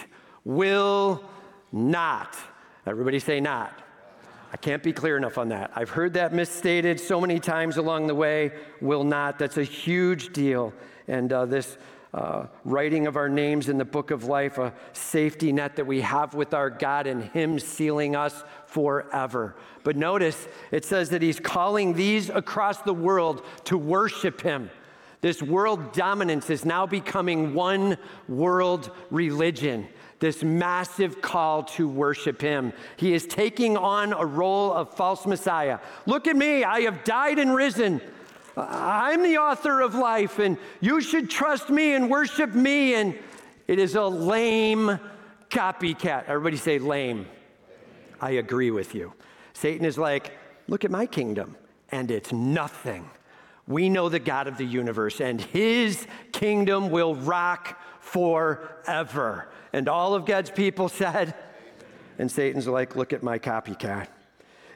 Will 0.45 1.25
not. 1.73 2.37
Everybody 2.87 3.19
say 3.19 3.41
not. 3.41 3.83
I 4.53 4.59
can't 4.59 4.83
be 4.83 4.93
clear 4.93 5.17
enough 5.17 5.39
on 5.39 5.49
that. 5.49 5.73
I've 5.75 5.89
heard 5.89 6.13
that 6.13 6.35
misstated 6.35 7.01
so 7.01 7.19
many 7.19 7.41
times 7.41 7.79
along 7.79 8.07
the 8.07 8.15
way. 8.15 8.53
Will 8.83 9.03
not. 9.03 9.39
That's 9.39 9.57
a 9.57 9.65
huge 9.65 10.35
deal. 10.35 10.75
And 11.09 11.33
uh, 11.33 11.47
this 11.47 11.79
uh, 12.13 12.47
writing 12.67 13.07
of 13.07 13.17
our 13.17 13.31
names 13.31 13.71
in 13.71 13.79
the 13.79 13.85
book 13.87 14.11
of 14.11 14.25
life, 14.25 14.59
a 14.59 14.75
safety 14.93 15.53
net 15.53 15.77
that 15.77 15.87
we 15.87 16.03
have 16.03 16.35
with 16.35 16.53
our 16.53 16.69
God 16.69 17.07
and 17.07 17.25
Him 17.25 17.59
sealing 17.59 18.15
us 18.15 18.45
forever. 18.67 19.57
But 19.85 19.97
notice 19.97 20.47
it 20.71 20.85
says 20.85 21.09
that 21.11 21.23
He's 21.23 21.41
calling 21.41 21.95
these 21.95 22.29
across 22.29 22.83
the 22.83 22.93
world 22.93 23.43
to 23.65 23.79
worship 23.79 24.43
Him. 24.43 24.71
This 25.23 25.43
world 25.43 25.95
dominance 25.95 26.51
is 26.51 26.67
now 26.67 26.85
becoming 26.85 27.55
one 27.55 27.97
world 28.29 28.91
religion 29.11 29.89
this 30.23 30.45
massive 30.45 31.21
call 31.21 31.65
to 31.65 31.89
worship 31.89 32.41
him. 32.41 32.73
He 32.97 33.13
is 33.13 33.27
taking 33.27 33.77
on 33.77 34.13
a 34.13 34.25
role 34.25 34.73
of 34.73 34.95
false 34.95 35.27
Messiah. 35.27 35.81
Look 36.07 36.29
at 36.29 36.37
me, 36.37 36.63
I 36.63 36.83
have 36.83 37.03
died 37.03 37.41
and 37.41 37.53
risen. 37.53 38.01
I'm 38.57 39.25
the 39.25 39.39
author 39.39 39.81
of 39.81 39.97
life, 39.97 40.39
and 40.39 40.59
you 40.81 41.01
should 41.01 41.29
trust 41.29 41.71
me 41.71 41.95
and 41.95 42.09
worship 42.09 42.55
me. 42.55 42.95
And 42.95 43.19
it 43.67 43.81
is 43.81 43.97
a 43.97 44.05
lame 44.05 45.01
copycat. 45.51 46.29
Everybody 46.29 46.57
say 46.57 46.79
lame. 46.79 47.27
I 48.21 48.31
agree 48.33 48.71
with 48.71 48.95
you. 48.95 49.13
Satan 49.55 49.85
is 49.85 49.99
like, 49.99 50.39
look 50.69 50.85
at 50.85 50.93
my 50.93 51.05
kingdom, 51.05 51.57
and 51.91 52.13
it's 52.13 52.33
nothing. 52.33 53.11
We 53.67 53.89
know 53.89 54.09
the 54.09 54.21
God 54.21 54.47
of 54.47 54.57
the 54.57 54.67
universe, 54.67 55.21
and 55.21 55.41
his 55.41 56.07
kingdom 56.31 56.91
will 56.91 57.17
rock 57.17 57.83
forever. 57.99 59.49
And 59.73 59.89
all 59.89 60.15
of 60.15 60.27
God's 60.27 60.51
people 60.51 60.89
said, 60.89 61.35
and 62.19 62.31
Satan's 62.31 62.67
like, 62.67 62.95
look 62.97 63.13
at 63.13 63.23
my 63.23 63.39
copycat. 63.39 64.09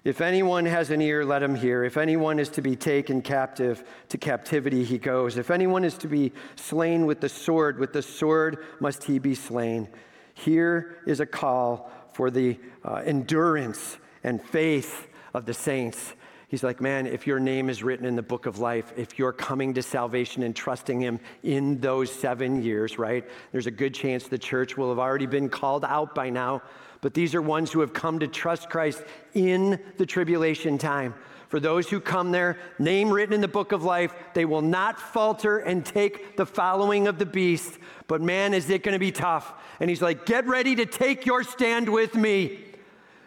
If 0.04 0.20
anyone 0.20 0.66
has 0.66 0.90
an 0.90 1.02
ear, 1.02 1.24
let 1.24 1.42
him 1.42 1.56
hear. 1.56 1.82
If 1.82 1.96
anyone 1.96 2.38
is 2.38 2.48
to 2.50 2.62
be 2.62 2.76
taken 2.76 3.22
captive, 3.22 3.82
to 4.10 4.16
captivity 4.16 4.84
he 4.84 4.98
goes. 4.98 5.36
If 5.36 5.50
anyone 5.50 5.84
is 5.84 5.98
to 5.98 6.06
be 6.06 6.32
slain 6.54 7.06
with 7.06 7.20
the 7.20 7.28
sword, 7.28 7.80
with 7.80 7.92
the 7.92 8.02
sword 8.02 8.64
must 8.78 9.02
he 9.02 9.18
be 9.18 9.34
slain. 9.34 9.88
Here 10.34 10.98
is 11.06 11.18
a 11.18 11.26
call 11.26 11.90
for 12.12 12.30
the 12.30 12.56
uh, 12.84 13.02
endurance 13.04 13.96
and 14.22 14.40
faith 14.40 15.08
of 15.34 15.44
the 15.44 15.54
saints. 15.54 16.14
He's 16.48 16.62
like, 16.62 16.80
man, 16.80 17.06
if 17.06 17.26
your 17.26 17.40
name 17.40 17.68
is 17.68 17.82
written 17.82 18.06
in 18.06 18.14
the 18.14 18.22
book 18.22 18.46
of 18.46 18.58
life, 18.58 18.92
if 18.96 19.18
you're 19.18 19.32
coming 19.32 19.74
to 19.74 19.82
salvation 19.82 20.44
and 20.44 20.54
trusting 20.54 21.00
Him 21.00 21.18
in 21.42 21.80
those 21.80 22.12
seven 22.12 22.62
years, 22.62 22.98
right? 22.98 23.24
There's 23.50 23.66
a 23.66 23.72
good 23.72 23.94
chance 23.94 24.28
the 24.28 24.38
church 24.38 24.76
will 24.76 24.90
have 24.90 25.00
already 25.00 25.26
been 25.26 25.48
called 25.48 25.84
out 25.84 26.14
by 26.14 26.30
now. 26.30 26.62
But 27.00 27.14
these 27.14 27.34
are 27.34 27.42
ones 27.42 27.72
who 27.72 27.80
have 27.80 27.92
come 27.92 28.20
to 28.20 28.28
trust 28.28 28.70
Christ 28.70 29.02
in 29.34 29.80
the 29.96 30.06
tribulation 30.06 30.78
time. 30.78 31.14
For 31.48 31.60
those 31.60 31.88
who 31.88 32.00
come 32.00 32.32
there, 32.32 32.58
name 32.78 33.10
written 33.10 33.34
in 33.34 33.40
the 33.40 33.48
book 33.48 33.72
of 33.72 33.84
life, 33.84 34.12
they 34.34 34.44
will 34.44 34.62
not 34.62 34.98
falter 34.98 35.58
and 35.58 35.84
take 35.84 36.36
the 36.36 36.46
following 36.46 37.06
of 37.06 37.18
the 37.18 37.26
beast. 37.26 37.78
But 38.08 38.20
man, 38.20 38.54
is 38.54 38.68
it 38.70 38.82
going 38.82 38.94
to 38.94 38.98
be 38.98 39.12
tough. 39.12 39.52
And 39.78 39.88
he's 39.88 40.02
like, 40.02 40.26
get 40.26 40.46
ready 40.46 40.74
to 40.76 40.86
take 40.86 41.26
your 41.26 41.44
stand 41.44 41.88
with 41.88 42.14
me. 42.14 42.64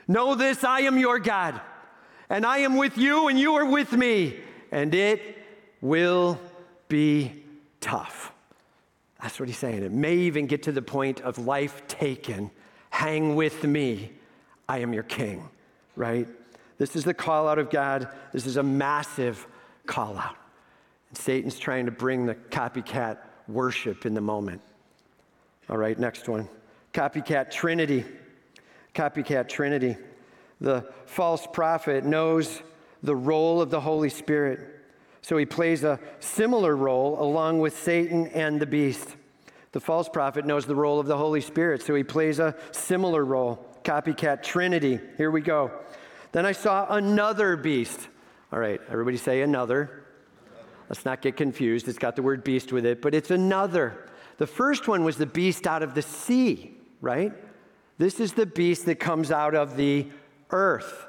Know 0.07 0.35
this 0.35 0.63
I 0.63 0.81
am 0.81 0.97
your 0.97 1.19
God, 1.19 1.61
and 2.29 2.45
I 2.45 2.59
am 2.59 2.77
with 2.77 2.97
you, 2.97 3.27
and 3.27 3.39
you 3.39 3.55
are 3.55 3.65
with 3.65 3.91
me, 3.91 4.39
and 4.71 4.93
it 4.93 5.21
will 5.81 6.39
be 6.87 7.43
tough. 7.81 8.31
That's 9.21 9.39
what 9.39 9.49
he's 9.49 9.57
saying. 9.57 9.83
It 9.83 9.91
may 9.91 10.15
even 10.15 10.47
get 10.47 10.63
to 10.63 10.71
the 10.71 10.81
point 10.81 11.21
of 11.21 11.37
life 11.37 11.87
taken. 11.87 12.51
Hang 12.89 13.35
with 13.35 13.63
me. 13.63 14.11
I 14.67 14.79
am 14.79 14.93
your 14.93 15.03
king, 15.03 15.49
right? 15.95 16.27
This 16.77 16.95
is 16.95 17.03
the 17.03 17.13
call 17.13 17.47
out 17.47 17.59
of 17.59 17.69
God. 17.69 18.07
This 18.31 18.45
is 18.45 18.57
a 18.57 18.63
massive 18.63 19.45
call 19.85 20.17
out. 20.17 20.35
And 21.09 21.17
Satan's 21.17 21.59
trying 21.59 21.85
to 21.85 21.91
bring 21.91 22.25
the 22.25 22.35
copycat 22.35 23.17
worship 23.47 24.05
in 24.05 24.13
the 24.13 24.21
moment. 24.21 24.61
All 25.69 25.77
right, 25.77 25.97
next 25.99 26.29
one. 26.29 26.47
Copycat 26.93 27.51
Trinity. 27.51 28.05
Copycat 28.95 29.49
Trinity. 29.49 29.97
The 30.61 30.85
false 31.05 31.47
prophet 31.51 32.05
knows 32.05 32.61
the 33.01 33.15
role 33.15 33.61
of 33.61 33.69
the 33.69 33.79
Holy 33.79 34.09
Spirit. 34.09 34.59
So 35.21 35.37
he 35.37 35.45
plays 35.45 35.83
a 35.83 35.99
similar 36.19 36.75
role 36.75 37.21
along 37.21 37.59
with 37.59 37.77
Satan 37.77 38.27
and 38.27 38.59
the 38.59 38.65
beast. 38.65 39.15
The 39.71 39.79
false 39.79 40.09
prophet 40.09 40.45
knows 40.45 40.65
the 40.65 40.75
role 40.75 40.99
of 40.99 41.05
the 41.05 41.17
Holy 41.17 41.41
Spirit, 41.41 41.83
so 41.83 41.93
he 41.93 42.03
plays 42.03 42.39
a 42.39 42.55
similar 42.71 43.23
role. 43.23 43.65
Copycat 43.83 44.43
Trinity. 44.43 44.99
Here 45.17 45.31
we 45.31 45.41
go. 45.41 45.71
Then 46.31 46.45
I 46.45 46.51
saw 46.51 46.87
another 46.93 47.55
beast. 47.55 48.07
All 48.51 48.59
right, 48.59 48.81
everybody 48.89 49.17
say 49.17 49.41
another. 49.41 50.05
Let's 50.89 51.05
not 51.05 51.21
get 51.21 51.37
confused. 51.37 51.87
It's 51.87 51.99
got 51.99 52.15
the 52.15 52.23
word 52.23 52.43
beast 52.43 52.73
with 52.73 52.85
it, 52.85 53.01
but 53.01 53.13
it's 53.13 53.29
another. 53.29 54.09
The 54.37 54.47
first 54.47 54.87
one 54.87 55.03
was 55.03 55.17
the 55.17 55.27
beast 55.27 55.67
out 55.67 55.83
of 55.83 55.93
the 55.93 56.01
sea, 56.01 56.75
right? 56.99 57.31
This 57.99 58.19
is 58.19 58.33
the 58.33 58.45
beast 58.45 58.85
that 58.87 58.95
comes 58.95 59.31
out 59.31 59.53
of 59.53 59.77
the 59.77 60.07
earth. 60.51 61.05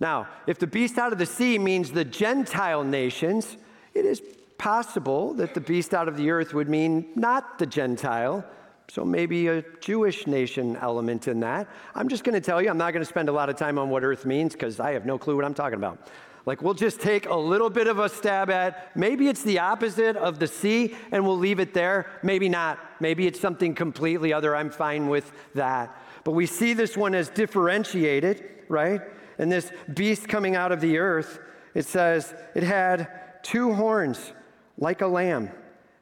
Now, 0.00 0.28
if 0.46 0.58
the 0.58 0.66
beast 0.66 0.98
out 0.98 1.12
of 1.12 1.18
the 1.18 1.26
sea 1.26 1.58
means 1.58 1.92
the 1.92 2.04
Gentile 2.04 2.82
nations, 2.82 3.56
it 3.94 4.04
is 4.04 4.20
possible 4.58 5.34
that 5.34 5.54
the 5.54 5.60
beast 5.60 5.94
out 5.94 6.08
of 6.08 6.16
the 6.16 6.30
earth 6.30 6.54
would 6.54 6.68
mean 6.68 7.08
not 7.14 7.58
the 7.58 7.66
Gentile, 7.66 8.44
so 8.88 9.04
maybe 9.04 9.46
a 9.48 9.64
Jewish 9.80 10.26
nation 10.26 10.76
element 10.76 11.28
in 11.28 11.40
that. 11.40 11.68
I'm 11.94 12.08
just 12.08 12.24
going 12.24 12.34
to 12.34 12.40
tell 12.40 12.60
you, 12.60 12.68
I'm 12.68 12.78
not 12.78 12.92
going 12.92 13.02
to 13.02 13.08
spend 13.08 13.28
a 13.28 13.32
lot 13.32 13.48
of 13.48 13.56
time 13.56 13.78
on 13.78 13.90
what 13.90 14.04
earth 14.04 14.26
means 14.26 14.52
because 14.52 14.80
I 14.80 14.92
have 14.92 15.06
no 15.06 15.18
clue 15.18 15.36
what 15.36 15.44
I'm 15.44 15.54
talking 15.54 15.78
about. 15.78 16.08
Like, 16.44 16.60
we'll 16.62 16.74
just 16.74 17.00
take 17.00 17.26
a 17.26 17.36
little 17.36 17.70
bit 17.70 17.86
of 17.86 18.00
a 18.00 18.08
stab 18.08 18.50
at 18.50 18.96
maybe 18.96 19.28
it's 19.28 19.42
the 19.44 19.60
opposite 19.60 20.16
of 20.16 20.40
the 20.40 20.48
sea 20.48 20.96
and 21.12 21.24
we'll 21.24 21.38
leave 21.38 21.60
it 21.60 21.72
there. 21.72 22.06
Maybe 22.22 22.48
not. 22.48 22.78
Maybe 23.00 23.26
it's 23.28 23.38
something 23.40 23.74
completely 23.74 24.32
other. 24.32 24.56
I'm 24.56 24.70
fine 24.70 25.08
with 25.08 25.30
that. 25.54 25.96
But 26.24 26.32
we 26.32 26.46
see 26.46 26.74
this 26.74 26.96
one 26.96 27.14
as 27.14 27.28
differentiated, 27.28 28.44
right? 28.68 29.00
And 29.38 29.50
this 29.50 29.72
beast 29.92 30.28
coming 30.28 30.54
out 30.54 30.72
of 30.72 30.80
the 30.80 30.98
earth, 30.98 31.40
it 31.74 31.86
says 31.86 32.34
it 32.54 32.62
had 32.62 33.42
two 33.42 33.74
horns 33.74 34.32
like 34.78 35.00
a 35.00 35.06
lamb, 35.06 35.50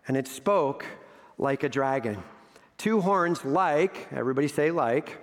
and 0.06 0.16
it 0.16 0.28
spoke 0.28 0.84
like 1.38 1.62
a 1.62 1.68
dragon. 1.68 2.22
Two 2.76 3.00
horns 3.00 3.44
like, 3.44 4.08
everybody 4.12 4.48
say 4.48 4.70
like. 4.70 5.18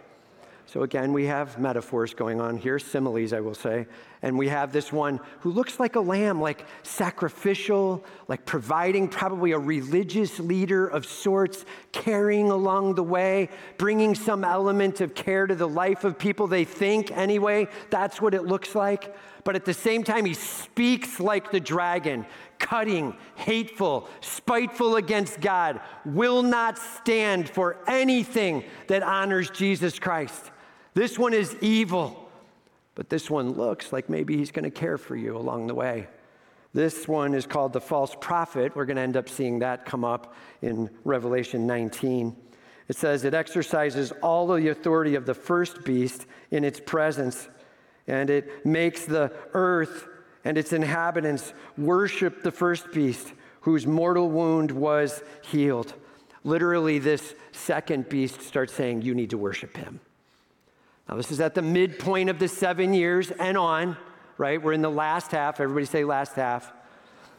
So 0.66 0.84
again, 0.84 1.14
we 1.14 1.26
have 1.26 1.60
metaphors 1.60 2.14
going 2.14 2.42
on 2.42 2.58
here, 2.58 2.78
similes, 2.78 3.34
I 3.34 3.40
will 3.40 3.56
say. 3.56 3.88
And 4.22 4.38
we 4.38 4.48
have 4.48 4.72
this 4.72 4.92
one 4.92 5.20
who 5.42 5.52
looks 5.52 5.80
like 5.80 5.96
a 5.96 6.00
lamb, 6.00 6.42
like 6.42 6.66
sacrificial, 6.82 8.04
like 8.28 8.46
providing 8.46 9.08
probably 9.08 9.52
a 9.52 9.60
religious 9.60 10.40
leader 10.40 10.88
of 10.88 11.06
sorts, 11.06 11.66
carrying 11.92 12.50
along 12.50 12.96
the 12.96 13.04
way, 13.04 13.50
bringing 13.78 14.16
some 14.16 14.44
element 14.44 15.02
of 15.02 15.14
care 15.14 15.46
to 15.46 15.54
the 15.54 15.68
life 15.68 16.04
of 16.04 16.18
people. 16.18 16.48
They 16.48 16.66
think, 16.66 17.12
anyway, 17.12 17.68
that's 17.92 18.20
what 18.20 18.34
it 18.34 18.44
looks 18.44 18.74
like. 18.74 19.16
But 19.44 19.56
at 19.56 19.66
the 19.66 19.74
same 19.74 20.04
time, 20.04 20.26
he 20.26 20.34
speaks 20.34 21.20
like 21.20 21.52
the 21.52 21.60
dragon, 21.60 22.26
cutting, 22.58 23.16
hateful, 23.36 24.10
spiteful 24.20 24.96
against 24.96 25.40
God, 25.40 25.80
will 26.04 26.42
not 26.42 26.80
stand 26.80 27.50
for 27.50 27.78
anything 27.88 28.64
that 28.88 29.04
honors 29.04 29.50
Jesus 29.52 30.00
Christ. 30.00 30.52
This 30.96 31.20
one 31.20 31.34
is 31.34 31.56
evil. 31.62 32.27
But 32.98 33.10
this 33.10 33.30
one 33.30 33.52
looks 33.52 33.94
like 33.94 34.10
maybe 34.10 34.36
he's 34.38 34.50
going 34.50 34.64
to 34.64 34.72
care 34.72 34.98
for 34.98 35.16
you 35.16 35.38
along 35.38 35.68
the 35.68 35.76
way. 35.76 36.08
This 36.74 37.08
one 37.08 37.36
is 37.36 37.46
called 37.46 37.72
the 37.72 37.80
false 37.80 38.16
prophet. 38.20 38.76
We're 38.76 38.86
going 38.86 38.96
to 38.96 39.04
end 39.04 39.16
up 39.16 39.30
seeing 39.30 39.60
that 39.60 39.86
come 39.86 40.04
up 40.04 40.34
in 40.64 40.90
Revelation 41.04 41.68
19. 41.68 42.36
It 42.88 42.96
says 42.96 43.24
it 43.24 43.36
exercises 43.36 44.12
all 44.24 44.52
of 44.52 44.64
the 44.64 44.70
authority 44.70 45.14
of 45.14 45.28
the 45.28 45.36
first 45.36 45.84
beast 45.86 46.26
in 46.50 46.64
its 46.64 46.80
presence, 46.80 47.48
and 48.08 48.32
it 48.32 48.66
makes 48.66 49.06
the 49.06 49.32
earth 49.54 50.08
and 50.44 50.58
its 50.58 50.74
inhabitants 50.74 51.54
worship 51.78 52.42
the 52.42 52.52
first 52.52 52.92
beast 52.92 53.32
whose 53.62 53.86
mortal 53.86 54.32
wound 54.32 54.72
was 54.72 55.22
healed. 55.44 55.94
Literally, 56.44 56.98
this 56.98 57.36
second 57.52 58.10
beast 58.10 58.42
starts 58.42 58.74
saying, 58.74 59.04
You 59.04 59.14
need 59.14 59.30
to 59.30 59.38
worship 59.38 59.78
him. 59.78 60.00
Now, 61.10 61.16
this 61.16 61.32
is 61.32 61.40
at 61.40 61.56
the 61.56 61.62
midpoint 61.62 62.30
of 62.30 62.38
the 62.38 62.48
seven 62.48 62.94
years 62.94 63.32
and 63.32 63.58
on, 63.58 63.96
right? 64.38 64.62
We're 64.62 64.74
in 64.74 64.82
the 64.82 64.92
last 64.92 65.32
half. 65.32 65.60
Everybody 65.60 65.86
say 65.86 66.04
last 66.04 66.34
half. 66.34 66.74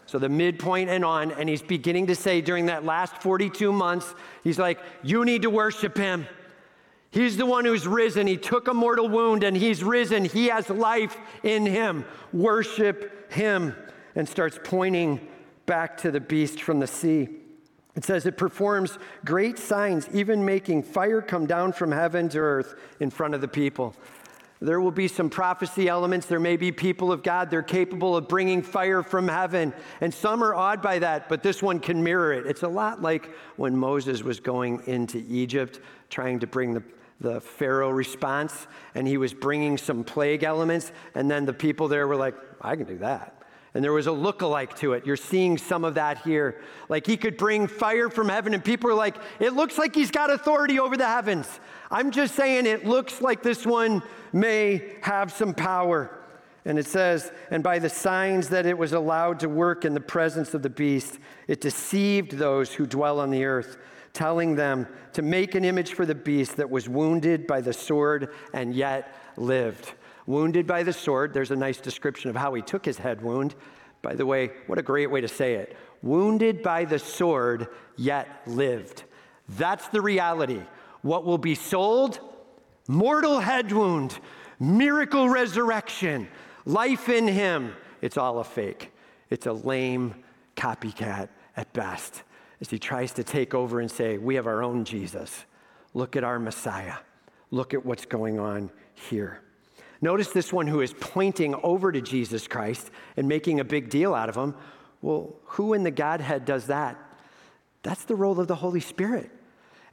So, 0.06 0.18
the 0.18 0.30
midpoint 0.30 0.88
and 0.88 1.04
on. 1.04 1.32
And 1.32 1.48
he's 1.48 1.60
beginning 1.60 2.06
to 2.06 2.14
say 2.14 2.40
during 2.40 2.66
that 2.66 2.84
last 2.84 3.20
42 3.22 3.70
months, 3.70 4.14
he's 4.42 4.58
like, 4.58 4.80
You 5.02 5.24
need 5.24 5.42
to 5.42 5.50
worship 5.50 5.98
him. 5.98 6.26
He's 7.10 7.36
the 7.36 7.46
one 7.46 7.64
who's 7.64 7.86
risen. 7.86 8.26
He 8.26 8.36
took 8.36 8.68
a 8.68 8.74
mortal 8.74 9.08
wound 9.08 9.42
and 9.42 9.56
he's 9.56 9.82
risen. 9.82 10.24
He 10.24 10.48
has 10.48 10.68
life 10.68 11.16
in 11.42 11.64
him. 11.64 12.04
Worship 12.32 13.32
him. 13.32 13.74
And 14.14 14.28
starts 14.28 14.58
pointing 14.62 15.26
back 15.66 15.96
to 15.98 16.10
the 16.10 16.20
beast 16.20 16.62
from 16.62 16.80
the 16.80 16.86
sea. 16.86 17.28
It 17.98 18.04
says 18.04 18.26
it 18.26 18.36
performs 18.36 18.96
great 19.24 19.58
signs, 19.58 20.08
even 20.12 20.44
making 20.44 20.84
fire 20.84 21.20
come 21.20 21.46
down 21.46 21.72
from 21.72 21.90
heaven 21.90 22.28
to 22.28 22.38
earth 22.38 22.76
in 23.00 23.10
front 23.10 23.34
of 23.34 23.40
the 23.40 23.48
people. 23.48 23.92
There 24.60 24.80
will 24.80 24.92
be 24.92 25.08
some 25.08 25.28
prophecy 25.28 25.88
elements. 25.88 26.26
There 26.26 26.38
may 26.38 26.56
be 26.56 26.70
people 26.70 27.10
of 27.10 27.24
God. 27.24 27.50
They're 27.50 27.60
capable 27.60 28.16
of 28.16 28.28
bringing 28.28 28.62
fire 28.62 29.02
from 29.02 29.26
heaven. 29.26 29.74
And 30.00 30.14
some 30.14 30.44
are 30.44 30.54
awed 30.54 30.80
by 30.80 31.00
that, 31.00 31.28
but 31.28 31.42
this 31.42 31.60
one 31.60 31.80
can 31.80 32.04
mirror 32.04 32.32
it. 32.32 32.46
It's 32.46 32.62
a 32.62 32.68
lot 32.68 33.02
like 33.02 33.30
when 33.56 33.76
Moses 33.76 34.22
was 34.22 34.38
going 34.38 34.80
into 34.86 35.24
Egypt, 35.28 35.80
trying 36.08 36.38
to 36.38 36.46
bring 36.46 36.74
the, 36.74 36.84
the 37.20 37.40
Pharaoh 37.40 37.90
response, 37.90 38.68
and 38.94 39.08
he 39.08 39.16
was 39.16 39.34
bringing 39.34 39.76
some 39.76 40.04
plague 40.04 40.44
elements. 40.44 40.92
And 41.16 41.28
then 41.28 41.46
the 41.46 41.52
people 41.52 41.88
there 41.88 42.06
were 42.06 42.14
like, 42.14 42.36
I 42.60 42.76
can 42.76 42.86
do 42.86 42.98
that 42.98 43.37
and 43.78 43.84
there 43.84 43.92
was 43.92 44.08
a 44.08 44.12
look-alike 44.12 44.76
to 44.76 44.94
it. 44.94 45.06
You're 45.06 45.14
seeing 45.14 45.56
some 45.56 45.84
of 45.84 45.94
that 45.94 46.18
here. 46.22 46.60
Like 46.88 47.06
he 47.06 47.16
could 47.16 47.36
bring 47.36 47.68
fire 47.68 48.10
from 48.10 48.28
heaven, 48.28 48.52
and 48.52 48.64
people 48.64 48.90
are 48.90 48.94
like, 48.94 49.14
it 49.38 49.52
looks 49.52 49.78
like 49.78 49.94
he's 49.94 50.10
got 50.10 50.32
authority 50.32 50.80
over 50.80 50.96
the 50.96 51.06
heavens. 51.06 51.60
I'm 51.88 52.10
just 52.10 52.34
saying 52.34 52.66
it 52.66 52.84
looks 52.84 53.22
like 53.22 53.40
this 53.40 53.64
one 53.64 54.02
may 54.32 54.96
have 55.02 55.30
some 55.30 55.54
power. 55.54 56.10
And 56.64 56.76
it 56.76 56.86
says, 56.86 57.30
and 57.52 57.62
by 57.62 57.78
the 57.78 57.88
signs 57.88 58.48
that 58.48 58.66
it 58.66 58.76
was 58.76 58.94
allowed 58.94 59.38
to 59.38 59.48
work 59.48 59.84
in 59.84 59.94
the 59.94 60.00
presence 60.00 60.54
of 60.54 60.62
the 60.62 60.70
beast, 60.70 61.20
it 61.46 61.60
deceived 61.60 62.32
those 62.32 62.74
who 62.74 62.84
dwell 62.84 63.20
on 63.20 63.30
the 63.30 63.44
earth, 63.44 63.76
telling 64.12 64.56
them 64.56 64.88
to 65.12 65.22
make 65.22 65.54
an 65.54 65.64
image 65.64 65.94
for 65.94 66.04
the 66.04 66.16
beast 66.16 66.56
that 66.56 66.68
was 66.68 66.88
wounded 66.88 67.46
by 67.46 67.60
the 67.60 67.72
sword 67.72 68.34
and 68.52 68.74
yet 68.74 69.14
lived 69.36 69.92
wounded 70.28 70.66
by 70.66 70.82
the 70.82 70.92
sword. 70.92 71.32
There's 71.32 71.50
a 71.50 71.56
nice 71.56 71.78
description 71.78 72.28
of 72.28 72.36
how 72.36 72.52
he 72.52 72.60
took 72.60 72.84
his 72.84 72.98
head 72.98 73.22
wound. 73.22 73.54
By 74.02 74.14
the 74.14 74.26
way, 74.26 74.50
what 74.66 74.78
a 74.78 74.82
great 74.82 75.10
way 75.10 75.22
to 75.22 75.26
say 75.26 75.54
it. 75.54 75.74
Wounded 76.02 76.62
by 76.62 76.84
the 76.84 76.98
sword, 76.98 77.68
yet 77.96 78.42
lived. 78.46 79.04
That's 79.48 79.88
the 79.88 80.02
reality. 80.02 80.60
What 81.00 81.24
will 81.24 81.38
be 81.38 81.54
sold? 81.54 82.20
Mortal 82.86 83.40
head 83.40 83.72
wound, 83.72 84.18
miracle 84.60 85.28
resurrection, 85.28 86.28
life 86.66 87.08
in 87.08 87.26
him. 87.26 87.74
It's 88.02 88.18
all 88.18 88.38
a 88.38 88.44
fake. 88.44 88.92
It's 89.30 89.46
a 89.46 89.52
lame 89.52 90.14
copycat 90.56 91.28
at 91.56 91.72
best 91.72 92.22
as 92.60 92.68
he 92.68 92.78
tries 92.78 93.12
to 93.14 93.24
take 93.24 93.54
over 93.54 93.80
and 93.80 93.90
say, 93.90 94.18
We 94.18 94.34
have 94.34 94.46
our 94.46 94.62
own 94.62 94.84
Jesus. 94.84 95.46
Look 95.94 96.16
at 96.16 96.24
our 96.24 96.38
Messiah. 96.38 96.96
Look 97.50 97.72
at 97.72 97.84
what's 97.84 98.04
going 98.04 98.38
on 98.38 98.70
here. 98.94 99.40
Notice 100.00 100.28
this 100.28 100.52
one 100.52 100.66
who 100.66 100.80
is 100.80 100.92
pointing 100.92 101.54
over 101.56 101.90
to 101.90 102.00
Jesus 102.00 102.46
Christ 102.46 102.90
and 103.16 103.28
making 103.28 103.60
a 103.60 103.64
big 103.64 103.90
deal 103.90 104.14
out 104.14 104.28
of 104.28 104.36
him. 104.36 104.54
Well, 105.02 105.34
who 105.44 105.74
in 105.74 105.82
the 105.82 105.90
Godhead 105.90 106.44
does 106.44 106.66
that? 106.66 106.96
That's 107.82 108.04
the 108.04 108.14
role 108.14 108.38
of 108.40 108.48
the 108.48 108.54
Holy 108.54 108.80
Spirit. 108.80 109.30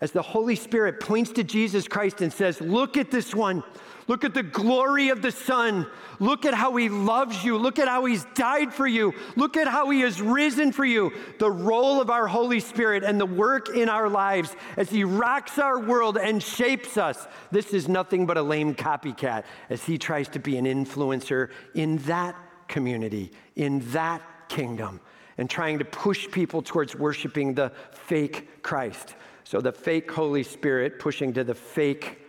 As 0.01 0.11
the 0.11 0.21
Holy 0.21 0.55
Spirit 0.55 0.99
points 0.99 1.31
to 1.33 1.43
Jesus 1.43 1.87
Christ 1.87 2.21
and 2.21 2.31
says, 2.31 2.59
Look 2.61 2.97
at 2.97 3.11
this 3.11 3.33
one. 3.33 3.63
Look 4.07 4.23
at 4.23 4.35
the 4.35 4.43
glory 4.43 5.09
of 5.09 5.21
the 5.23 5.31
Son. 5.31 5.87
Look 6.19 6.45
at 6.45 6.53
how 6.53 6.75
he 6.75 6.89
loves 6.89 7.43
you. 7.43 7.57
Look 7.57 7.79
at 7.79 7.87
how 7.87 8.05
he's 8.05 8.25
died 8.35 8.71
for 8.71 8.85
you. 8.85 9.13
Look 9.35 9.57
at 9.57 9.67
how 9.67 9.89
he 9.89 10.01
has 10.01 10.21
risen 10.21 10.71
for 10.71 10.85
you. 10.85 11.11
The 11.39 11.49
role 11.49 11.99
of 11.99 12.11
our 12.11 12.27
Holy 12.27 12.59
Spirit 12.59 13.03
and 13.03 13.19
the 13.19 13.25
work 13.25 13.69
in 13.69 13.89
our 13.89 14.07
lives 14.07 14.55
as 14.77 14.91
he 14.91 15.03
rocks 15.03 15.57
our 15.57 15.79
world 15.79 16.17
and 16.17 16.41
shapes 16.41 16.97
us. 16.97 17.27
This 17.51 17.73
is 17.73 17.87
nothing 17.87 18.27
but 18.27 18.37
a 18.37 18.43
lame 18.43 18.75
copycat 18.75 19.43
as 19.71 19.83
he 19.83 19.97
tries 19.97 20.27
to 20.29 20.39
be 20.39 20.57
an 20.57 20.65
influencer 20.65 21.49
in 21.73 21.97
that 21.99 22.35
community, 22.67 23.31
in 23.55 23.79
that 23.91 24.21
kingdom, 24.49 24.99
and 25.39 25.49
trying 25.49 25.79
to 25.79 25.85
push 25.85 26.29
people 26.29 26.61
towards 26.61 26.95
worshiping 26.95 27.55
the 27.55 27.71
fake 27.91 28.61
Christ. 28.61 29.15
So 29.45 29.61
the 29.61 29.71
fake 29.71 30.11
Holy 30.11 30.43
Spirit 30.43 30.99
pushing 30.99 31.31
to 31.33 31.43
the 31.43 31.53
fake 31.53 32.19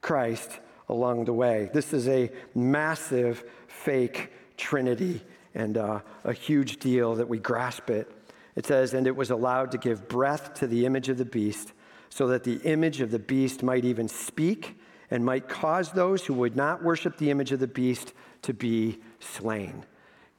Christ 0.00 0.60
along 0.88 1.24
the 1.24 1.32
way. 1.32 1.68
This 1.72 1.92
is 1.92 2.08
a 2.08 2.30
massive 2.54 3.44
fake 3.66 4.32
trinity 4.56 5.22
and 5.54 5.76
uh, 5.76 6.00
a 6.24 6.32
huge 6.32 6.78
deal 6.78 7.16
that 7.16 7.28
we 7.28 7.38
grasp 7.38 7.90
it. 7.90 8.10
It 8.54 8.64
says, 8.64 8.94
and 8.94 9.06
it 9.06 9.16
was 9.16 9.30
allowed 9.30 9.72
to 9.72 9.78
give 9.78 10.08
breath 10.08 10.54
to 10.54 10.66
the 10.66 10.86
image 10.86 11.08
of 11.08 11.18
the 11.18 11.24
beast, 11.24 11.72
so 12.10 12.28
that 12.28 12.44
the 12.44 12.56
image 12.62 13.00
of 13.00 13.10
the 13.10 13.18
beast 13.18 13.62
might 13.62 13.84
even 13.84 14.06
speak 14.06 14.78
and 15.10 15.24
might 15.24 15.48
cause 15.48 15.90
those 15.92 16.24
who 16.24 16.34
would 16.34 16.54
not 16.54 16.82
worship 16.82 17.16
the 17.16 17.30
image 17.30 17.52
of 17.52 17.60
the 17.60 17.66
beast 17.66 18.12
to 18.42 18.54
be 18.54 18.98
slain. 19.18 19.84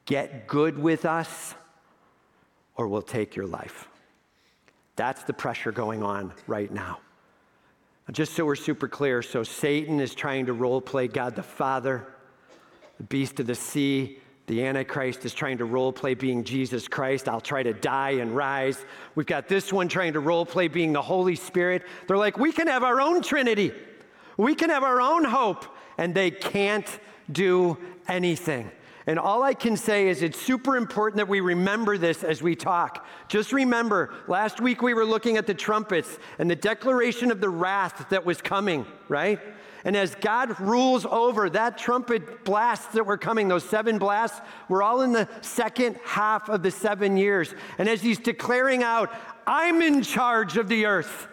Get 0.06 0.48
good 0.48 0.80
with 0.80 1.06
us, 1.06 1.56
or 2.76 2.88
we'll 2.88 3.02
take 3.02 3.36
your 3.36 3.48
life. 3.48 3.90
That's 4.96 5.24
the 5.24 5.34
pressure 5.34 5.72
going 5.72 6.04
on 6.04 6.34
right 6.48 6.72
now. 6.72 7.00
Just 8.12 8.34
so 8.34 8.46
we're 8.46 8.56
super 8.56 8.88
clear, 8.88 9.22
so 9.22 9.44
Satan 9.44 10.00
is 10.00 10.14
trying 10.14 10.46
to 10.48 10.54
role 10.54 10.82
play 10.82 11.08
God 11.08 11.36
the 11.36 11.44
Father, 11.44 12.06
the 12.98 13.04
beast 13.04 13.40
of 13.40 13.48
the 13.48 13.56
sea. 13.56 14.20
The 14.48 14.66
Antichrist 14.66 15.24
is 15.24 15.34
trying 15.34 15.58
to 15.60 15.66
role 15.66 15.94
play 15.94 16.16
being 16.16 16.44
Jesus 16.44 16.90
Christ. 16.90 17.30
I'll 17.30 17.40
try 17.40 17.64
to 17.64 17.72
die 17.72 18.12
and 18.12 18.36
rise. 18.36 18.84
We've 19.16 19.26
got 19.26 19.48
this 19.48 19.72
one 19.72 19.88
trying 19.88 20.14
to 20.14 20.20
role 20.20 20.46
play 20.46 20.68
being 20.68 20.92
the 20.92 21.02
Holy 21.02 21.36
Spirit. 21.36 21.84
They're 22.08 22.18
like, 22.18 22.38
we 22.38 22.52
can 22.52 22.68
have 22.68 22.84
our 22.84 23.00
own 23.00 23.22
Trinity, 23.22 23.72
we 24.36 24.54
can 24.54 24.70
have 24.70 24.84
our 24.84 25.00
own 25.00 25.24
hope, 25.24 25.66
and 25.98 26.14
they 26.14 26.30
can't 26.30 26.88
do 27.32 27.78
anything. 28.10 28.70
And 29.06 29.20
all 29.20 29.44
I 29.44 29.54
can 29.54 29.76
say 29.76 30.08
is 30.08 30.22
it's 30.22 30.40
super 30.40 30.78
important 30.78 31.18
that 31.18 31.28
we 31.28 31.42
remember 31.42 31.98
this 31.98 32.24
as 32.24 32.42
we 32.42 32.56
talk. 32.56 33.06
Just 33.28 33.52
remember, 33.52 34.14
last 34.28 34.62
week 34.62 34.82
we 34.82 34.94
were 34.94 35.06
looking 35.06 35.36
at 35.36 35.46
the 35.46 35.54
trumpets 35.54 36.18
and 36.40 36.50
the 36.50 36.56
declaration 36.56 37.30
of 37.30 37.42
the 37.42 37.50
wrath 37.50 38.08
that 38.10 38.26
was 38.26 38.42
coming, 38.42 38.86
right? 39.10 39.40
And 39.86 39.98
as 39.98 40.16
God 40.16 40.58
rules 40.62 41.06
over 41.06 41.50
that 41.50 41.78
trumpet 41.78 42.46
blasts 42.46 42.94
that 42.94 43.06
were 43.06 43.18
coming, 43.18 43.50
those 43.50 43.66
seven 43.66 43.98
blasts, 43.98 44.40
we're 44.70 44.82
all 44.82 45.02
in 45.02 45.12
the 45.12 45.28
second 45.42 45.98
half 46.06 46.48
of 46.48 46.64
the 46.64 46.72
seven 46.72 47.18
years. 47.18 47.54
And 47.78 47.90
as 47.90 48.02
he's 48.02 48.20
declaring 48.20 48.84
out, 48.84 49.14
I'm 49.46 49.82
in 49.82 50.02
charge 50.02 50.56
of 50.56 50.70
the 50.70 50.86
earth, 50.86 51.28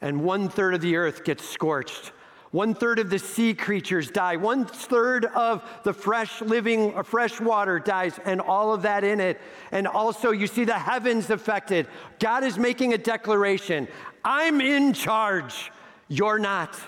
and 0.00 0.22
one 0.22 0.48
third 0.48 0.74
of 0.74 0.80
the 0.80 0.94
earth 0.94 1.24
gets 1.24 1.48
scorched. 1.48 2.12
One 2.56 2.74
third 2.74 2.98
of 3.00 3.10
the 3.10 3.18
sea 3.18 3.52
creatures 3.52 4.10
die. 4.10 4.36
One 4.36 4.64
third 4.64 5.26
of 5.26 5.62
the 5.82 5.92
fresh 5.92 6.40
living, 6.40 6.94
uh, 6.96 7.02
fresh 7.02 7.38
water 7.38 7.78
dies, 7.78 8.18
and 8.24 8.40
all 8.40 8.72
of 8.72 8.80
that 8.80 9.04
in 9.04 9.20
it. 9.20 9.38
And 9.72 9.86
also, 9.86 10.30
you 10.30 10.46
see 10.46 10.64
the 10.64 10.78
heavens 10.78 11.28
affected. 11.28 11.86
God 12.18 12.44
is 12.44 12.56
making 12.56 12.94
a 12.94 12.98
declaration 12.98 13.88
I'm 14.24 14.62
in 14.62 14.94
charge, 14.94 15.70
you're 16.08 16.38
not. 16.38 16.80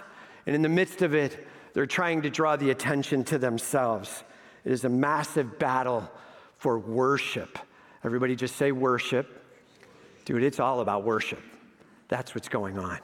And 0.47 0.57
in 0.57 0.63
the 0.63 0.71
midst 0.71 1.03
of 1.03 1.15
it, 1.15 1.47
they're 1.75 1.85
trying 1.85 2.23
to 2.23 2.31
draw 2.31 2.57
the 2.57 2.71
attention 2.71 3.23
to 3.25 3.37
themselves. 3.37 4.25
It 4.65 4.73
is 4.73 4.85
a 4.85 4.89
massive 4.89 5.59
battle 5.59 6.11
for 6.57 6.79
worship. 6.79 7.59
Everybody 8.05 8.37
just 8.37 8.57
say 8.57 8.73
worship. 8.73 9.45
Dude, 10.25 10.45
it's 10.45 10.61
all 10.61 10.81
about 10.81 11.05
worship. 11.05 11.43
That's 12.09 12.35
what's 12.35 12.49
going 12.49 12.79
on, 12.79 13.01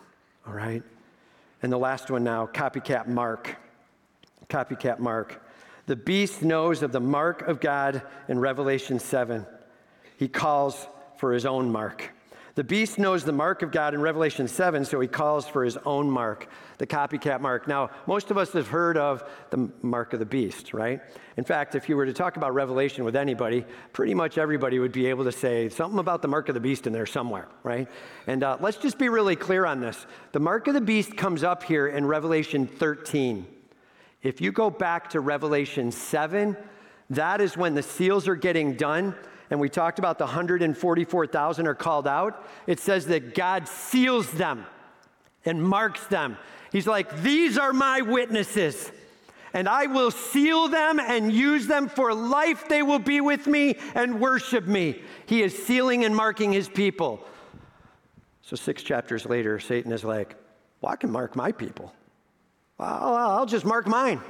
all 0.47 0.55
right? 0.55 0.83
And 1.65 1.73
the 1.73 1.79
last 1.79 2.11
one 2.11 2.23
now 2.25 2.47
copycat 2.47 3.07
Mark. 3.07 3.57
Copycat 4.51 4.99
Mark. 4.99 5.43
The 5.87 5.97
beast 5.97 6.43
knows 6.43 6.83
of 6.83 6.93
the 6.93 7.01
mark 7.01 7.41
of 7.49 7.59
God 7.59 8.03
in 8.29 8.39
Revelation 8.39 8.99
7. 8.99 9.47
He 10.19 10.29
calls 10.29 10.87
for 11.17 11.33
his 11.33 11.47
own 11.47 11.73
mark. 11.73 12.11
The 12.57 12.63
beast 12.63 13.01
knows 13.01 13.25
the 13.25 13.33
mark 13.33 13.63
of 13.63 13.73
God 13.73 13.95
in 13.95 14.01
Revelation 14.01 14.47
7, 14.47 14.85
so 14.85 15.01
he 15.01 15.09
calls 15.09 15.49
for 15.49 15.65
his 15.65 15.77
own 15.85 16.09
mark, 16.09 16.49
the 16.79 16.87
copycat 16.87 17.41
mark. 17.41 17.67
Now, 17.67 17.91
most 18.07 18.31
of 18.31 18.39
us 18.39 18.53
have 18.53 18.69
heard 18.69 18.97
of 18.97 19.29
the 19.51 19.73
mark 19.83 20.13
of 20.13 20.21
the 20.21 20.27
beast, 20.27 20.73
right? 20.73 21.01
In 21.37 21.43
fact, 21.43 21.75
if 21.75 21.89
you 21.89 21.97
were 21.97 22.07
to 22.07 22.13
talk 22.13 22.37
about 22.37 22.55
Revelation 22.55 23.03
with 23.03 23.17
anybody, 23.17 23.65
pretty 23.93 24.15
much 24.15 24.39
everybody 24.39 24.79
would 24.79 24.93
be 24.93 25.07
able 25.07 25.25
to 25.25 25.33
say 25.33 25.69
something 25.69 25.99
about 25.99 26.23
the 26.23 26.29
mark 26.29 26.49
of 26.49 26.55
the 26.55 26.61
beast 26.61 26.87
in 26.87 26.93
there 26.93 27.07
somewhere, 27.07 27.49
right? 27.65 27.89
And 28.29 28.45
uh, 28.45 28.59
let's 28.61 28.77
just 28.77 28.99
be 28.99 29.09
really 29.09 29.35
clear 29.35 29.67
on 29.67 29.81
this. 29.81 30.07
The 30.31 30.41
mark 30.41 30.69
of 30.69 30.75
the 30.75 30.81
beast 30.81 31.17
comes 31.17 31.43
up 31.43 31.65
here 31.65 31.89
in 31.89 32.07
Revelation 32.07 32.69
13. 32.69 33.47
If 34.23 34.41
you 34.41 34.53
go 34.53 34.71
back 34.71 35.11
to 35.11 35.19
Revelation 35.21 35.91
7, 35.91 36.57
that 37.11 37.41
is 37.41 37.57
when 37.57 37.75
the 37.75 37.83
seals 37.83 38.29
are 38.29 38.37
getting 38.37 38.75
done 38.77 39.17
and 39.55 39.61
we 39.61 39.69
talked 39.69 40.01
about 40.01 40.19
the 40.19 40.25
144,000 40.25 41.69
are 41.69 41.77
called 41.77 42.09
out, 42.09 42.45
it 42.67 42.81
says 42.81 43.07
that 43.07 43.37
God 43.37 43.69
seals 43.69 44.29
them 44.33 44.67
and 45.45 45.63
marks 45.63 46.05
them. 46.09 46.37
He's 46.73 46.89
like, 46.89 47.23
These 47.23 47.57
are 47.57 47.73
my 47.73 48.01
witnesses, 48.01 48.91
and 49.53 49.69
I 49.69 49.87
will 49.87 50.11
seal 50.11 50.67
them 50.67 50.99
and 50.99 51.33
use 51.33 51.69
them 51.69 51.89
for 51.89 52.13
life. 52.13 52.69
They 52.69 52.83
will 52.83 52.99
be 52.99 53.21
with 53.21 53.47
me 53.47 53.79
and 53.95 54.21
worship 54.21 54.67
me. 54.67 55.01
He 55.27 55.45
is 55.45 55.57
sealing 55.57 56.05
and 56.05 56.17
marking 56.17 56.53
his 56.53 56.69
people. 56.69 57.25
So, 58.43 58.57
six 58.57 58.83
chapters 58.83 59.25
later, 59.25 59.61
Satan 59.61 59.93
is 59.93 60.03
like, 60.03 60.35
Well, 60.81 60.91
I 60.91 60.97
can 60.97 61.13
mark 61.13 61.37
my 61.37 61.53
people. 61.53 61.95
I'll, 62.81 63.15
I'll 63.15 63.47
just 63.47 63.65
mark 63.65 63.87
mine. 63.87 64.21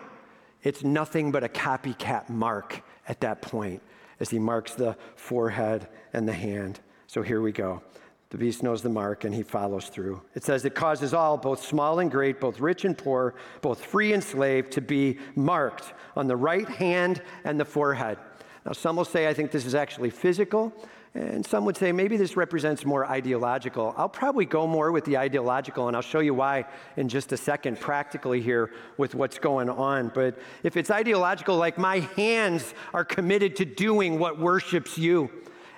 It's 0.62 0.84
nothing 0.84 1.32
but 1.32 1.42
a 1.42 1.48
copycat 1.48 2.28
mark 2.28 2.82
at 3.08 3.22
that 3.22 3.40
point 3.40 3.80
as 4.20 4.30
he 4.30 4.38
marks 4.38 4.74
the 4.74 4.96
forehead 5.16 5.88
and 6.12 6.28
the 6.28 6.32
hand. 6.32 6.80
So 7.06 7.22
here 7.22 7.40
we 7.40 7.52
go. 7.52 7.82
The 8.30 8.38
beast 8.38 8.64
knows 8.64 8.82
the 8.82 8.88
mark 8.88 9.24
and 9.24 9.32
he 9.32 9.44
follows 9.44 9.88
through. 9.88 10.20
It 10.34 10.42
says 10.42 10.64
it 10.64 10.74
causes 10.74 11.14
all, 11.14 11.36
both 11.36 11.64
small 11.64 12.00
and 12.00 12.10
great, 12.10 12.40
both 12.40 12.58
rich 12.58 12.84
and 12.84 12.98
poor, 12.98 13.34
both 13.60 13.84
free 13.84 14.12
and 14.12 14.24
slave, 14.24 14.70
to 14.70 14.80
be 14.80 15.18
marked 15.36 15.94
on 16.16 16.26
the 16.26 16.36
right 16.36 16.68
hand 16.68 17.22
and 17.44 17.60
the 17.60 17.64
forehead. 17.64 18.18
Now, 18.66 18.72
some 18.72 18.96
will 18.96 19.04
say, 19.04 19.28
I 19.28 19.34
think 19.34 19.52
this 19.52 19.66
is 19.66 19.74
actually 19.74 20.10
physical. 20.10 20.72
And 21.14 21.46
some 21.46 21.64
would 21.66 21.76
say 21.76 21.92
maybe 21.92 22.16
this 22.16 22.36
represents 22.36 22.84
more 22.84 23.06
ideological. 23.06 23.94
I'll 23.96 24.08
probably 24.08 24.46
go 24.46 24.66
more 24.66 24.90
with 24.90 25.04
the 25.04 25.16
ideological, 25.16 25.86
and 25.86 25.94
I'll 25.94 26.02
show 26.02 26.18
you 26.18 26.34
why 26.34 26.64
in 26.96 27.08
just 27.08 27.30
a 27.32 27.36
second, 27.36 27.78
practically 27.78 28.40
here 28.40 28.72
with 28.96 29.14
what's 29.14 29.38
going 29.38 29.70
on. 29.70 30.10
But 30.12 30.36
if 30.64 30.76
it's 30.76 30.90
ideological, 30.90 31.56
like 31.56 31.78
my 31.78 32.00
hands 32.16 32.74
are 32.92 33.04
committed 33.04 33.54
to 33.56 33.64
doing 33.64 34.18
what 34.18 34.40
worships 34.40 34.98
you, 34.98 35.30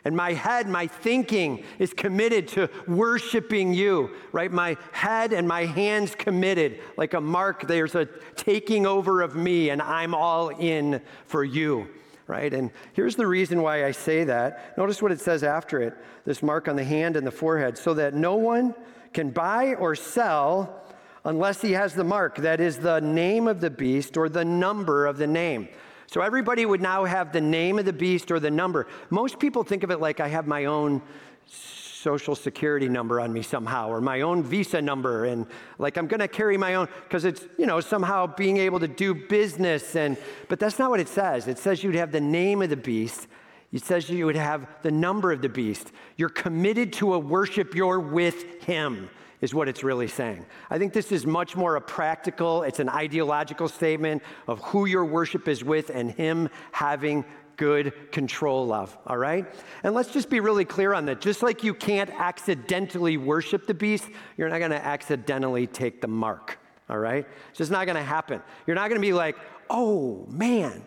and 0.07 0.16
my 0.16 0.32
head, 0.32 0.68
my 0.68 0.87
thinking 0.87 1.64
is 1.78 1.93
committed 1.93 2.49
to 2.49 2.70
worshiping 2.87 3.74
you, 3.74 4.12
right? 4.32 4.51
My 4.51 4.78
head 4.93 5.34
and 5.34 5.47
my 5.47 5.66
hands 5.66 6.14
committed, 6.14 6.80
like 6.97 7.12
a 7.12 7.20
mark, 7.20 7.66
there's 7.66 7.95
a 7.95 8.07
taking 8.37 8.87
over 8.87 9.20
of 9.20 9.37
me, 9.37 9.68
and 9.68 9.82
I'm 9.82 10.14
all 10.14 10.49
in 10.49 11.03
for 11.26 11.45
you 11.45 11.89
right? 12.27 12.53
And 12.53 12.70
here's 12.93 13.16
the 13.16 13.27
reason 13.27 13.62
why 13.62 13.85
I 13.85 13.93
say 13.93 14.24
that. 14.24 14.77
Notice 14.77 15.01
what 15.01 15.12
it 15.12 15.20
says 15.20 15.43
after 15.43 15.81
it 15.81 15.95
this 16.24 16.43
mark 16.43 16.68
on 16.68 16.77
the 16.77 16.85
hand 16.85 17.16
and 17.16 17.27
the 17.27 17.31
forehead, 17.31 17.79
so 17.79 17.95
that 17.95 18.14
no 18.14 18.37
one 18.37 18.74
can 19.12 19.31
buy 19.31 19.74
or 19.74 19.95
sell 19.95 20.83
unless 21.24 21.61
he 21.61 21.72
has 21.72 21.95
the 21.95 22.05
mark, 22.05 22.37
that 22.37 22.61
is 22.61 22.79
the 22.79 23.01
name 23.01 23.49
of 23.49 23.61
the 23.61 23.70
beast 23.70 24.16
or 24.16 24.29
the 24.29 24.45
number 24.45 25.07
of 25.07 25.18
the 25.18 25.27
name. 25.27 25.68
So 26.09 26.20
everybody 26.20 26.64
would 26.64 26.81
now 26.81 27.05
have 27.05 27.33
the 27.33 27.41
name 27.41 27.79
of 27.79 27.85
the 27.85 27.93
beast 27.93 28.31
or 28.31 28.39
the 28.39 28.51
number. 28.51 28.87
Most 29.11 29.39
people 29.39 29.64
think 29.64 29.83
of 29.83 29.91
it 29.91 30.01
like 30.01 30.20
I 30.20 30.29
have 30.29 30.47
my 30.47 30.66
own 30.66 31.03
social 32.07 32.36
security 32.36 32.88
number 32.88 33.20
on 33.20 33.32
me 33.32 33.42
somehow 33.42 33.88
or 33.88 34.00
my 34.00 34.20
own 34.20 34.44
visa 34.44 34.80
number 34.80 35.24
and 35.24 35.44
like 35.78 35.96
i'm 35.96 36.07
going 36.07 36.20
to 36.20 36.28
carry 36.28 36.57
my 36.57 36.76
own 36.76 36.86
because 37.02 37.24
it's 37.24 37.42
you 37.59 37.66
know 37.66 37.80
somehow 37.80 38.26
being 38.36 38.59
able 38.59 38.78
to 38.78 38.86
do 38.86 39.12
business 39.12 39.96
and 39.96 40.16
but 40.48 40.61
that's 40.61 40.78
not 40.78 40.90
what 40.90 41.00
it 41.00 41.09
says. 41.09 41.48
It 41.48 41.59
says 41.59 41.82
you'd 41.82 41.94
have 41.94 42.12
the 42.12 42.20
name 42.20 42.62
of 42.62 42.70
the 42.70 42.76
beast. 42.76 43.26
It 43.72 43.82
says 43.82 44.09
you 44.09 44.26
would 44.26 44.36
have 44.36 44.68
the 44.82 44.90
number 44.90 45.32
of 45.32 45.42
the 45.42 45.48
beast. 45.48 45.90
You're 46.16 46.28
committed 46.28 46.92
to 46.94 47.14
a 47.14 47.18
worship. 47.18 47.74
You're 47.74 48.00
with 48.00 48.62
him 48.62 49.11
is 49.42 49.52
what 49.52 49.68
it's 49.68 49.84
really 49.84 50.09
saying. 50.09 50.46
I 50.70 50.78
think 50.78 50.94
this 50.94 51.12
is 51.12 51.26
much 51.26 51.57
more 51.57 51.76
a 51.76 51.80
practical, 51.80 52.62
it's 52.62 52.80
an 52.80 52.88
ideological 52.88 53.68
statement 53.68 54.22
of 54.46 54.61
who 54.61 54.86
your 54.86 55.04
worship 55.04 55.46
is 55.46 55.62
with 55.62 55.90
and 55.90 56.11
Him 56.11 56.48
having 56.72 57.22
good 57.57 58.12
control 58.12 58.72
of, 58.72 58.96
all 59.07 59.16
right? 59.16 59.46
And 59.82 59.94
let's 59.94 60.12
just 60.12 60.28
be 60.30 60.40
really 60.40 60.64
clear 60.64 60.92
on 60.92 61.07
that. 61.07 61.20
Just 61.20 61.42
like 61.42 61.64
you 61.64 61.74
can't 61.74 62.11
accidentally 62.11 63.16
worship 63.16 63.66
the 63.66 63.74
beast, 63.74 64.09
you're 64.36 64.48
not 64.48 64.59
gonna 64.59 64.74
accidentally 64.76 65.66
take 65.66 66.00
the 66.00 66.09
mark, 66.09 66.59
all 66.88 66.98
right? 66.98 67.26
It's 67.50 67.59
just 67.59 67.70
not 67.70 67.86
gonna 67.86 68.02
happen. 68.02 68.42
You're 68.66 68.76
not 68.76 68.88
gonna 68.88 69.00
be 69.00 69.12
like, 69.12 69.36
oh 69.70 70.26
man, 70.28 70.84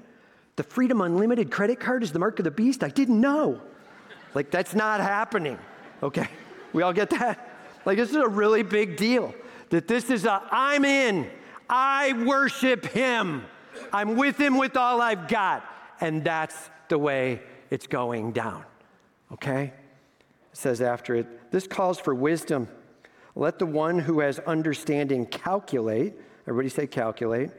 the 0.55 0.63
Freedom 0.63 1.01
Unlimited 1.01 1.51
credit 1.51 1.79
card 1.79 2.03
is 2.03 2.11
the 2.11 2.19
mark 2.19 2.39
of 2.39 2.43
the 2.43 2.51
beast? 2.51 2.83
I 2.83 2.89
didn't 2.89 3.19
know. 3.19 3.61
Like, 4.35 4.51
that's 4.51 4.75
not 4.75 4.99
happening, 4.99 5.57
okay? 6.03 6.27
We 6.73 6.83
all 6.83 6.93
get 6.93 7.09
that? 7.11 7.57
Like, 7.85 7.97
this 7.97 8.09
is 8.09 8.15
a 8.17 8.27
really 8.27 8.61
big 8.61 8.95
deal. 8.95 9.33
That 9.69 9.87
this 9.87 10.09
is 10.09 10.25
a, 10.25 10.41
I'm 10.51 10.85
in, 10.85 11.29
I 11.69 12.13
worship 12.25 12.85
him, 12.85 13.45
I'm 13.93 14.15
with 14.15 14.37
him 14.39 14.57
with 14.57 14.77
all 14.77 15.01
I've 15.01 15.27
got. 15.27 15.63
And 16.01 16.23
that's 16.23 16.69
the 16.87 16.97
way 16.97 17.41
it's 17.69 17.87
going 17.87 18.31
down, 18.31 18.63
okay? 19.33 19.73
It 20.51 20.57
says 20.57 20.81
after 20.81 21.15
it, 21.15 21.51
this 21.51 21.67
calls 21.67 21.99
for 21.99 22.15
wisdom. 22.15 22.67
Let 23.35 23.59
the 23.59 23.65
one 23.65 23.99
who 23.99 24.21
has 24.21 24.39
understanding 24.39 25.25
calculate. 25.25 26.13
Everybody 26.47 26.69
say 26.69 26.87
calculate 26.87 27.51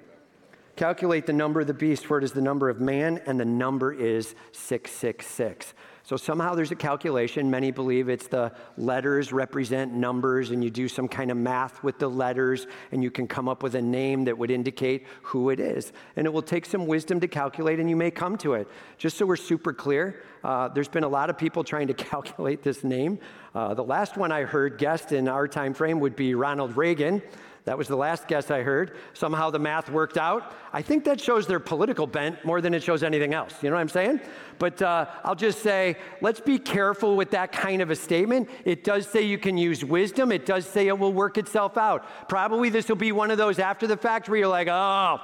Calculate 0.80 1.26
the 1.26 1.32
number 1.34 1.60
of 1.60 1.66
the 1.66 1.74
beast, 1.74 2.06
for 2.06 2.16
it 2.16 2.24
is 2.24 2.32
the 2.32 2.40
number 2.40 2.70
of 2.70 2.80
man, 2.80 3.20
and 3.26 3.38
the 3.38 3.44
number 3.44 3.92
is 3.92 4.34
666. 4.52 5.74
So 6.02 6.16
somehow 6.16 6.54
there's 6.54 6.70
a 6.70 6.76
calculation. 6.76 7.50
Many 7.50 7.70
believe 7.70 8.08
it's 8.08 8.26
the 8.26 8.52
letters 8.76 9.32
represent 9.32 9.92
numbers, 9.92 10.50
and 10.50 10.64
you 10.64 10.70
do 10.70 10.88
some 10.88 11.08
kind 11.08 11.30
of 11.30 11.36
math 11.36 11.82
with 11.82 11.98
the 11.98 12.08
letters, 12.08 12.66
and 12.92 13.02
you 13.02 13.10
can 13.10 13.28
come 13.28 13.48
up 13.48 13.62
with 13.62 13.74
a 13.74 13.82
name 13.82 14.24
that 14.24 14.36
would 14.36 14.50
indicate 14.50 15.06
who 15.22 15.50
it 15.50 15.60
is. 15.60 15.92
And 16.16 16.26
it 16.26 16.32
will 16.32 16.42
take 16.42 16.66
some 16.66 16.86
wisdom 16.86 17.20
to 17.20 17.28
calculate, 17.28 17.78
and 17.78 17.88
you 17.88 17.96
may 17.96 18.10
come 18.10 18.36
to 18.38 18.54
it. 18.54 18.68
Just 18.98 19.16
so 19.16 19.26
we're 19.26 19.36
super 19.36 19.72
clear, 19.72 20.22
uh, 20.42 20.68
there's 20.68 20.88
been 20.88 21.04
a 21.04 21.08
lot 21.08 21.30
of 21.30 21.38
people 21.38 21.62
trying 21.70 21.86
to 21.86 21.94
calculate 21.94 22.62
this 22.62 22.82
name. 22.82 23.18
Uh, 23.54 23.74
the 23.74 23.84
last 23.84 24.16
one 24.16 24.32
I 24.32 24.42
heard 24.42 24.78
guessed 24.78 25.12
in 25.12 25.28
our 25.28 25.46
time 25.46 25.74
frame 25.74 26.00
would 26.00 26.16
be 26.16 26.34
Ronald 26.34 26.76
Reagan. 26.76 27.22
That 27.64 27.76
was 27.76 27.88
the 27.88 27.96
last 27.96 28.26
guess 28.26 28.50
I 28.50 28.62
heard. 28.62 28.96
Somehow 29.12 29.50
the 29.50 29.58
math 29.58 29.90
worked 29.90 30.16
out. 30.16 30.54
I 30.72 30.80
think 30.80 31.04
that 31.04 31.20
shows 31.20 31.46
their 31.46 31.60
political 31.60 32.06
bent 32.06 32.42
more 32.44 32.60
than 32.60 32.72
it 32.72 32.82
shows 32.82 33.02
anything 33.02 33.34
else. 33.34 33.54
You 33.62 33.68
know 33.68 33.76
what 33.76 33.82
I'm 33.82 33.88
saying? 33.88 34.20
But 34.58 34.80
uh, 34.80 35.06
I'll 35.24 35.34
just 35.34 35.60
say, 35.60 35.96
let's 36.20 36.40
be 36.40 36.58
careful 36.58 37.16
with 37.16 37.30
that 37.32 37.52
kind 37.52 37.82
of 37.82 37.90
a 37.90 37.96
statement. 37.96 38.48
It 38.64 38.82
does 38.82 39.06
say 39.06 39.22
you 39.22 39.38
can 39.38 39.58
use 39.58 39.84
wisdom, 39.84 40.32
it 40.32 40.46
does 40.46 40.66
say 40.66 40.88
it 40.88 40.98
will 40.98 41.12
work 41.12 41.36
itself 41.36 41.76
out. 41.76 42.28
Probably 42.28 42.70
this 42.70 42.88
will 42.88 42.96
be 42.96 43.12
one 43.12 43.30
of 43.30 43.38
those 43.38 43.58
after 43.58 43.86
the 43.86 43.96
fact 43.96 44.28
where 44.28 44.38
you're 44.38 44.48
like, 44.48 44.68
oh, 44.68 45.18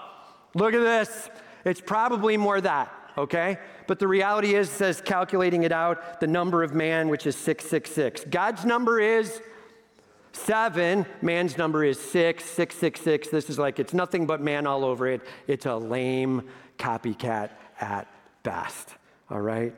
look 0.55 0.75
at 0.75 0.81
this. 0.81 1.31
It's 1.65 1.81
probably 1.81 2.37
more 2.37 2.61
that, 2.61 2.93
okay? 3.17 3.59
But 3.87 3.99
the 3.99 4.07
reality 4.07 4.55
is, 4.55 4.71
says 4.71 5.01
calculating 5.01 5.63
it 5.63 5.73
out, 5.73 6.21
the 6.21 6.27
number 6.27 6.63
of 6.63 6.75
man, 6.75 7.09
which 7.09 7.27
is 7.27 7.35
666. 7.37 8.27
God's 8.31 8.65
number 8.65 9.01
is 9.01 9.41
Seven, 10.37 11.07
man's 11.23 11.57
number 11.57 11.83
is 11.83 11.99
six, 11.99 12.45
six, 12.45 12.77
six, 12.77 13.01
six. 13.01 13.29
This 13.29 13.49
is 13.49 13.59
like, 13.59 13.79
it's 13.79 13.95
nothing 13.95 14.27
but 14.27 14.41
man 14.41 14.67
all 14.67 14.85
over 14.85 15.09
it. 15.09 15.23
It's 15.47 15.65
a 15.65 15.75
lame 15.75 16.43
copycat 16.79 17.51
at 17.81 18.07
best. 18.43 18.91
All 19.31 19.41
right? 19.41 19.75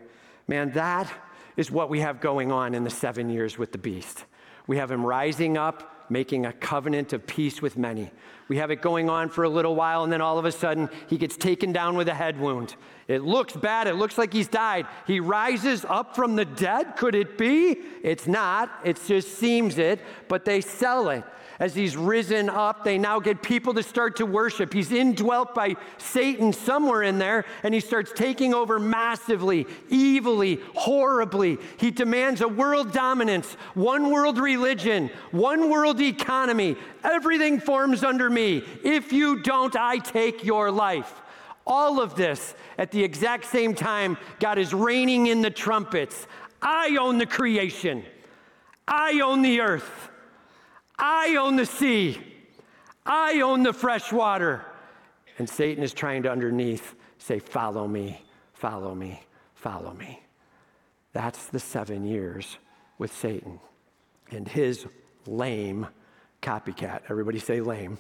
Man, 0.48 0.72
that 0.72 1.10
is 1.56 1.70
what 1.70 1.88
we 1.88 2.00
have 2.00 2.20
going 2.20 2.50
on 2.50 2.74
in 2.74 2.82
the 2.82 2.90
seven 2.90 3.30
years 3.30 3.56
with 3.56 3.70
the 3.72 3.78
beast. 3.78 4.24
We 4.66 4.76
have 4.78 4.90
him 4.90 5.06
rising 5.06 5.56
up, 5.56 5.97
making 6.10 6.46
a 6.46 6.52
covenant 6.52 7.12
of 7.12 7.26
peace 7.26 7.60
with 7.60 7.76
many. 7.76 8.10
We 8.48 8.56
have 8.56 8.70
it 8.70 8.80
going 8.80 9.10
on 9.10 9.28
for 9.28 9.44
a 9.44 9.48
little 9.48 9.74
while, 9.74 10.04
and 10.04 10.12
then 10.12 10.20
all 10.20 10.38
of 10.38 10.44
a 10.44 10.52
sudden, 10.52 10.88
he 11.06 11.18
gets 11.18 11.36
taken 11.36 11.72
down 11.72 11.96
with 11.96 12.08
a 12.08 12.14
head 12.14 12.40
wound. 12.40 12.76
It 13.06 13.22
looks 13.22 13.54
bad. 13.54 13.86
It 13.86 13.94
looks 13.94 14.16
like 14.18 14.32
he's 14.32 14.48
died. 14.48 14.86
He 15.06 15.20
rises 15.20 15.84
up 15.84 16.14
from 16.14 16.36
the 16.36 16.44
dead. 16.44 16.96
Could 16.96 17.14
it 17.14 17.36
be? 17.36 17.78
It's 18.02 18.26
not. 18.26 18.70
It 18.84 19.00
just 19.06 19.38
seems 19.38 19.78
it, 19.78 20.00
but 20.28 20.44
they 20.44 20.60
sell 20.60 21.10
it 21.10 21.24
as 21.58 21.74
he's 21.74 21.96
risen 21.96 22.48
up, 22.48 22.84
they 22.84 22.98
now 22.98 23.18
get 23.18 23.42
people 23.42 23.74
to 23.74 23.82
start 23.82 24.16
to 24.16 24.26
worship. 24.26 24.72
He's 24.72 24.92
indwelt 24.92 25.54
by 25.54 25.76
Satan 25.98 26.52
somewhere 26.52 27.02
in 27.02 27.18
there, 27.18 27.44
and 27.62 27.74
he 27.74 27.80
starts 27.80 28.12
taking 28.14 28.54
over 28.54 28.78
massively, 28.78 29.66
evilly, 29.90 30.60
horribly. 30.74 31.58
He 31.78 31.90
demands 31.90 32.40
a 32.40 32.48
world 32.48 32.92
dominance, 32.92 33.54
one 33.74 34.10
world 34.10 34.38
religion, 34.38 35.10
one 35.32 35.68
world 35.98 36.20
economy. 36.20 36.76
Everything 37.04 37.60
forms 37.60 38.04
under 38.04 38.30
me. 38.30 38.62
If 38.84 39.12
you 39.12 39.40
don't, 39.42 39.74
I 39.76 39.98
take 39.98 40.44
your 40.44 40.70
life. 40.70 41.22
All 41.66 42.00
of 42.00 42.14
this 42.14 42.54
at 42.78 42.90
the 42.90 43.02
exact 43.04 43.44
same 43.44 43.74
time, 43.74 44.16
God 44.40 44.58
is 44.58 44.72
reigning 44.72 45.26
in 45.26 45.42
the 45.42 45.50
trumpets. 45.50 46.26
I 46.62 46.96
own 47.00 47.18
the 47.18 47.26
creation. 47.26 48.04
I 48.86 49.20
own 49.20 49.42
the 49.42 49.60
earth. 49.60 50.10
I 50.98 51.36
own 51.36 51.56
the 51.56 51.66
sea. 51.66 52.18
I 53.04 53.40
own 53.42 53.62
the 53.62 53.72
fresh 53.72 54.12
water. 54.12 54.64
And 55.38 55.48
Satan 55.48 55.84
is 55.84 55.92
trying 55.92 56.22
to 56.24 56.30
underneath 56.30 56.94
say, 57.18 57.38
Follow 57.38 57.86
me, 57.86 58.22
follow 58.54 58.94
me, 58.94 59.22
follow 59.54 59.92
me. 59.92 60.22
That's 61.12 61.46
the 61.46 61.60
seven 61.60 62.06
years 62.06 62.58
with 62.98 63.12
Satan 63.12 63.60
and 64.30 64.48
his 64.48 64.86
lame 65.28 65.86
copycat. 66.42 67.02
Everybody 67.08 67.38
say 67.38 67.60
lame. 67.60 67.98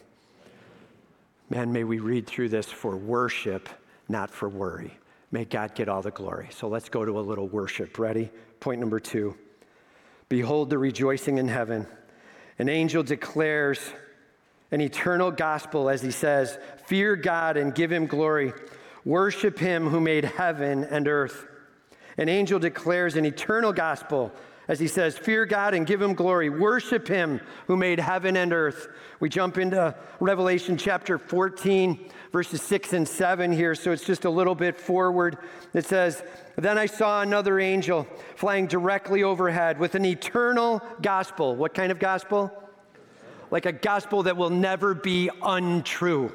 Man, 1.50 1.72
may 1.72 1.84
we 1.84 1.98
read 1.98 2.26
through 2.26 2.50
this 2.50 2.66
for 2.66 2.96
worship, 2.96 3.68
not 4.08 4.30
for 4.30 4.48
worry. 4.48 4.96
May 5.30 5.44
God 5.44 5.74
get 5.74 5.88
all 5.88 6.02
the 6.02 6.10
glory. 6.10 6.48
So 6.52 6.68
let's 6.68 6.88
go 6.88 7.04
to 7.04 7.18
a 7.18 7.22
little 7.22 7.48
worship. 7.48 7.98
Ready? 7.98 8.30
Point 8.60 8.80
number 8.80 9.00
two 9.00 9.36
Behold 10.28 10.70
the 10.70 10.78
rejoicing 10.78 11.38
in 11.38 11.48
heaven 11.48 11.86
an 12.58 12.68
angel 12.68 13.02
declares 13.02 13.78
an 14.72 14.80
eternal 14.80 15.30
gospel 15.30 15.88
as 15.88 16.02
he 16.02 16.10
says, 16.10 16.58
Fear 16.86 17.16
God 17.16 17.56
and 17.56 17.74
give 17.74 17.92
him 17.92 18.06
glory. 18.06 18.52
Worship 19.04 19.58
him 19.58 19.88
who 19.88 20.00
made 20.00 20.24
heaven 20.24 20.84
and 20.84 21.06
earth. 21.06 21.46
An 22.16 22.28
angel 22.28 22.58
declares 22.58 23.14
an 23.14 23.24
eternal 23.24 23.72
gospel 23.72 24.32
as 24.68 24.78
he 24.78 24.86
says, 24.86 25.16
Fear 25.16 25.46
God 25.46 25.74
and 25.74 25.86
give 25.86 26.00
him 26.00 26.14
glory. 26.14 26.50
Worship 26.50 27.08
him 27.08 27.40
who 27.66 27.76
made 27.76 27.98
heaven 27.98 28.36
and 28.36 28.52
earth. 28.52 28.88
We 29.18 29.30
jump 29.30 29.58
into 29.58 29.94
Revelation 30.20 30.76
chapter 30.76 31.18
14, 31.18 32.10
verses 32.30 32.62
6 32.62 32.92
and 32.92 33.08
7 33.08 33.50
here, 33.50 33.74
so 33.74 33.90
it's 33.90 34.04
just 34.04 34.26
a 34.26 34.30
little 34.30 34.54
bit 34.54 34.78
forward. 34.78 35.38
It 35.72 35.86
says, 35.86 36.22
Then 36.56 36.76
I 36.76 36.86
saw 36.86 37.22
another 37.22 37.58
angel 37.58 38.06
flying 38.36 38.66
directly 38.66 39.22
overhead 39.22 39.78
with 39.78 39.94
an 39.94 40.04
eternal 40.04 40.82
gospel. 41.00 41.56
What 41.56 41.74
kind 41.74 41.90
of 41.90 41.98
gospel? 41.98 42.52
Like 43.50 43.64
a 43.64 43.72
gospel 43.72 44.24
that 44.24 44.36
will 44.36 44.50
never 44.50 44.92
be 44.94 45.30
untrue, 45.42 46.30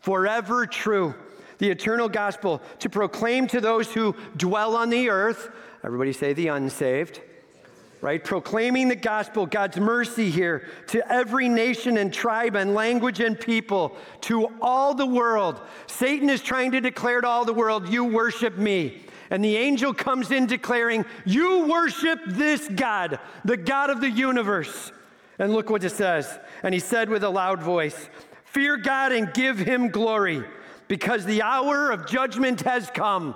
forever 0.00 0.66
true. 0.66 1.14
The 1.58 1.70
eternal 1.70 2.10
gospel 2.10 2.60
to 2.80 2.90
proclaim 2.90 3.46
to 3.46 3.62
those 3.62 3.90
who 3.90 4.14
dwell 4.36 4.76
on 4.76 4.90
the 4.90 5.08
earth. 5.08 5.50
Everybody 5.82 6.12
say 6.12 6.34
the 6.34 6.48
unsaved 6.48 7.22
right? 8.06 8.22
Proclaiming 8.22 8.86
the 8.86 8.94
gospel, 8.94 9.46
God's 9.46 9.78
mercy 9.78 10.30
here 10.30 10.68
to 10.86 11.12
every 11.12 11.48
nation 11.48 11.96
and 11.96 12.14
tribe 12.14 12.54
and 12.54 12.72
language 12.72 13.18
and 13.18 13.38
people, 13.38 13.96
to 14.20 14.46
all 14.62 14.94
the 14.94 15.04
world. 15.04 15.60
Satan 15.88 16.30
is 16.30 16.40
trying 16.40 16.70
to 16.70 16.80
declare 16.80 17.20
to 17.20 17.26
all 17.26 17.44
the 17.44 17.52
world, 17.52 17.88
You 17.88 18.04
worship 18.04 18.56
me. 18.58 19.02
And 19.28 19.42
the 19.42 19.56
angel 19.56 19.92
comes 19.92 20.30
in 20.30 20.46
declaring, 20.46 21.04
You 21.24 21.66
worship 21.66 22.20
this 22.28 22.68
God, 22.68 23.18
the 23.44 23.56
God 23.56 23.90
of 23.90 24.00
the 24.00 24.10
universe. 24.10 24.92
And 25.40 25.52
look 25.52 25.68
what 25.68 25.82
it 25.82 25.90
says. 25.90 26.38
And 26.62 26.72
he 26.72 26.78
said 26.78 27.10
with 27.10 27.24
a 27.24 27.28
loud 27.28 27.60
voice, 27.60 28.08
Fear 28.44 28.76
God 28.76 29.10
and 29.10 29.34
give 29.34 29.58
him 29.58 29.88
glory, 29.88 30.44
because 30.86 31.24
the 31.24 31.42
hour 31.42 31.90
of 31.90 32.06
judgment 32.06 32.60
has 32.60 32.88
come. 32.88 33.34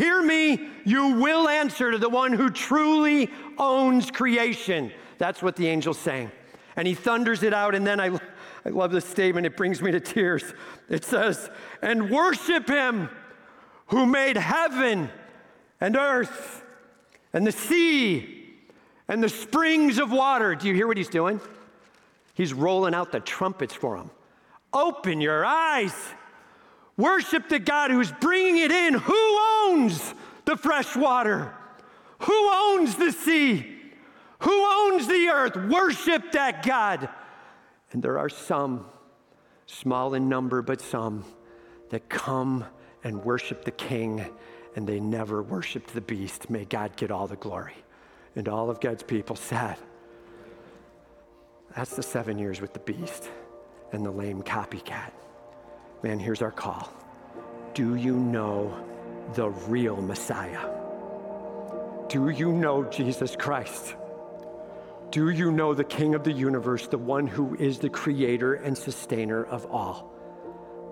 Hear 0.00 0.22
me, 0.22 0.70
you 0.86 1.08
will 1.20 1.46
answer 1.46 1.90
to 1.90 1.98
the 1.98 2.08
one 2.08 2.32
who 2.32 2.48
truly 2.48 3.30
owns 3.58 4.10
creation. 4.10 4.92
That's 5.18 5.42
what 5.42 5.56
the 5.56 5.68
angel's 5.68 5.98
saying. 5.98 6.32
And 6.74 6.88
he 6.88 6.94
thunders 6.94 7.42
it 7.42 7.52
out, 7.52 7.74
and 7.74 7.86
then 7.86 8.00
I, 8.00 8.18
I 8.64 8.70
love 8.70 8.92
this 8.92 9.04
statement, 9.04 9.44
it 9.44 9.58
brings 9.58 9.82
me 9.82 9.90
to 9.90 10.00
tears. 10.00 10.54
It 10.88 11.04
says, 11.04 11.50
And 11.82 12.10
worship 12.10 12.66
him 12.66 13.10
who 13.88 14.06
made 14.06 14.38
heaven 14.38 15.10
and 15.82 15.96
earth 15.96 16.64
and 17.34 17.46
the 17.46 17.52
sea 17.52 18.54
and 19.06 19.22
the 19.22 19.28
springs 19.28 19.98
of 19.98 20.10
water. 20.10 20.54
Do 20.54 20.66
you 20.66 20.74
hear 20.74 20.86
what 20.86 20.96
he's 20.96 21.10
doing? 21.10 21.42
He's 22.32 22.54
rolling 22.54 22.94
out 22.94 23.12
the 23.12 23.20
trumpets 23.20 23.74
for 23.74 23.98
them. 23.98 24.10
Open 24.72 25.20
your 25.20 25.44
eyes 25.44 25.92
Worship 27.00 27.48
the 27.48 27.58
God 27.58 27.90
who's 27.90 28.12
bringing 28.12 28.58
it 28.58 28.70
in. 28.70 28.92
Who 28.92 29.38
owns 29.64 30.14
the 30.44 30.56
fresh 30.56 30.94
water? 30.94 31.54
Who 32.20 32.50
owns 32.52 32.96
the 32.96 33.10
sea? 33.10 33.66
Who 34.40 34.50
owns 34.52 35.06
the 35.06 35.28
earth? 35.28 35.56
Worship 35.56 36.32
that 36.32 36.62
God. 36.62 37.08
And 37.92 38.02
there 38.02 38.18
are 38.18 38.28
some, 38.28 38.84
small 39.64 40.12
in 40.12 40.28
number, 40.28 40.60
but 40.60 40.82
some, 40.82 41.24
that 41.88 42.10
come 42.10 42.66
and 43.02 43.24
worship 43.24 43.64
the 43.64 43.70
King 43.70 44.26
and 44.76 44.86
they 44.86 45.00
never 45.00 45.42
worshiped 45.42 45.94
the 45.94 46.02
beast. 46.02 46.50
May 46.50 46.66
God 46.66 46.96
get 46.96 47.10
all 47.10 47.26
the 47.26 47.36
glory. 47.36 47.76
And 48.36 48.46
all 48.46 48.68
of 48.68 48.78
God's 48.78 49.02
people 49.02 49.36
said, 49.36 49.76
That's 51.74 51.96
the 51.96 52.02
seven 52.02 52.38
years 52.38 52.60
with 52.60 52.74
the 52.74 52.80
beast 52.80 53.30
and 53.92 54.04
the 54.04 54.10
lame 54.10 54.42
copycat. 54.42 55.12
Man, 56.02 56.18
here's 56.18 56.40
our 56.40 56.50
call. 56.50 56.90
Do 57.74 57.94
you 57.94 58.16
know 58.16 58.74
the 59.34 59.50
real 59.50 59.96
Messiah? 60.00 60.66
Do 62.08 62.30
you 62.30 62.52
know 62.52 62.84
Jesus 62.84 63.36
Christ? 63.36 63.94
Do 65.10 65.28
you 65.28 65.52
know 65.52 65.74
the 65.74 65.84
King 65.84 66.14
of 66.14 66.24
the 66.24 66.32
universe, 66.32 66.86
the 66.86 66.98
one 66.98 67.26
who 67.26 67.54
is 67.56 67.78
the 67.78 67.90
creator 67.90 68.54
and 68.54 68.76
sustainer 68.76 69.44
of 69.44 69.66
all? 69.66 70.12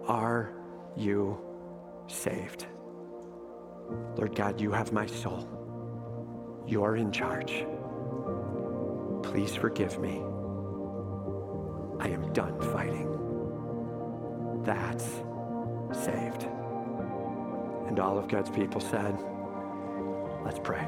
Are 0.06 0.52
you 0.96 1.38
saved? 2.06 2.66
Lord 4.16 4.36
God, 4.36 4.60
you 4.60 4.72
have 4.72 4.92
my 4.92 5.06
soul. 5.06 5.48
You're 6.66 6.96
in 6.96 7.12
charge. 7.12 7.64
Please 9.22 9.54
forgive 9.54 9.98
me. 9.98 10.22
I 11.98 12.08
am 12.08 12.32
done 12.32 12.60
fighting. 12.72 13.17
That's 14.68 15.04
saved. 15.94 16.42
And 17.88 17.98
all 17.98 18.18
of 18.18 18.28
God's 18.28 18.50
people 18.50 18.82
said, 18.82 19.18
Let's 20.44 20.58
pray. 20.58 20.86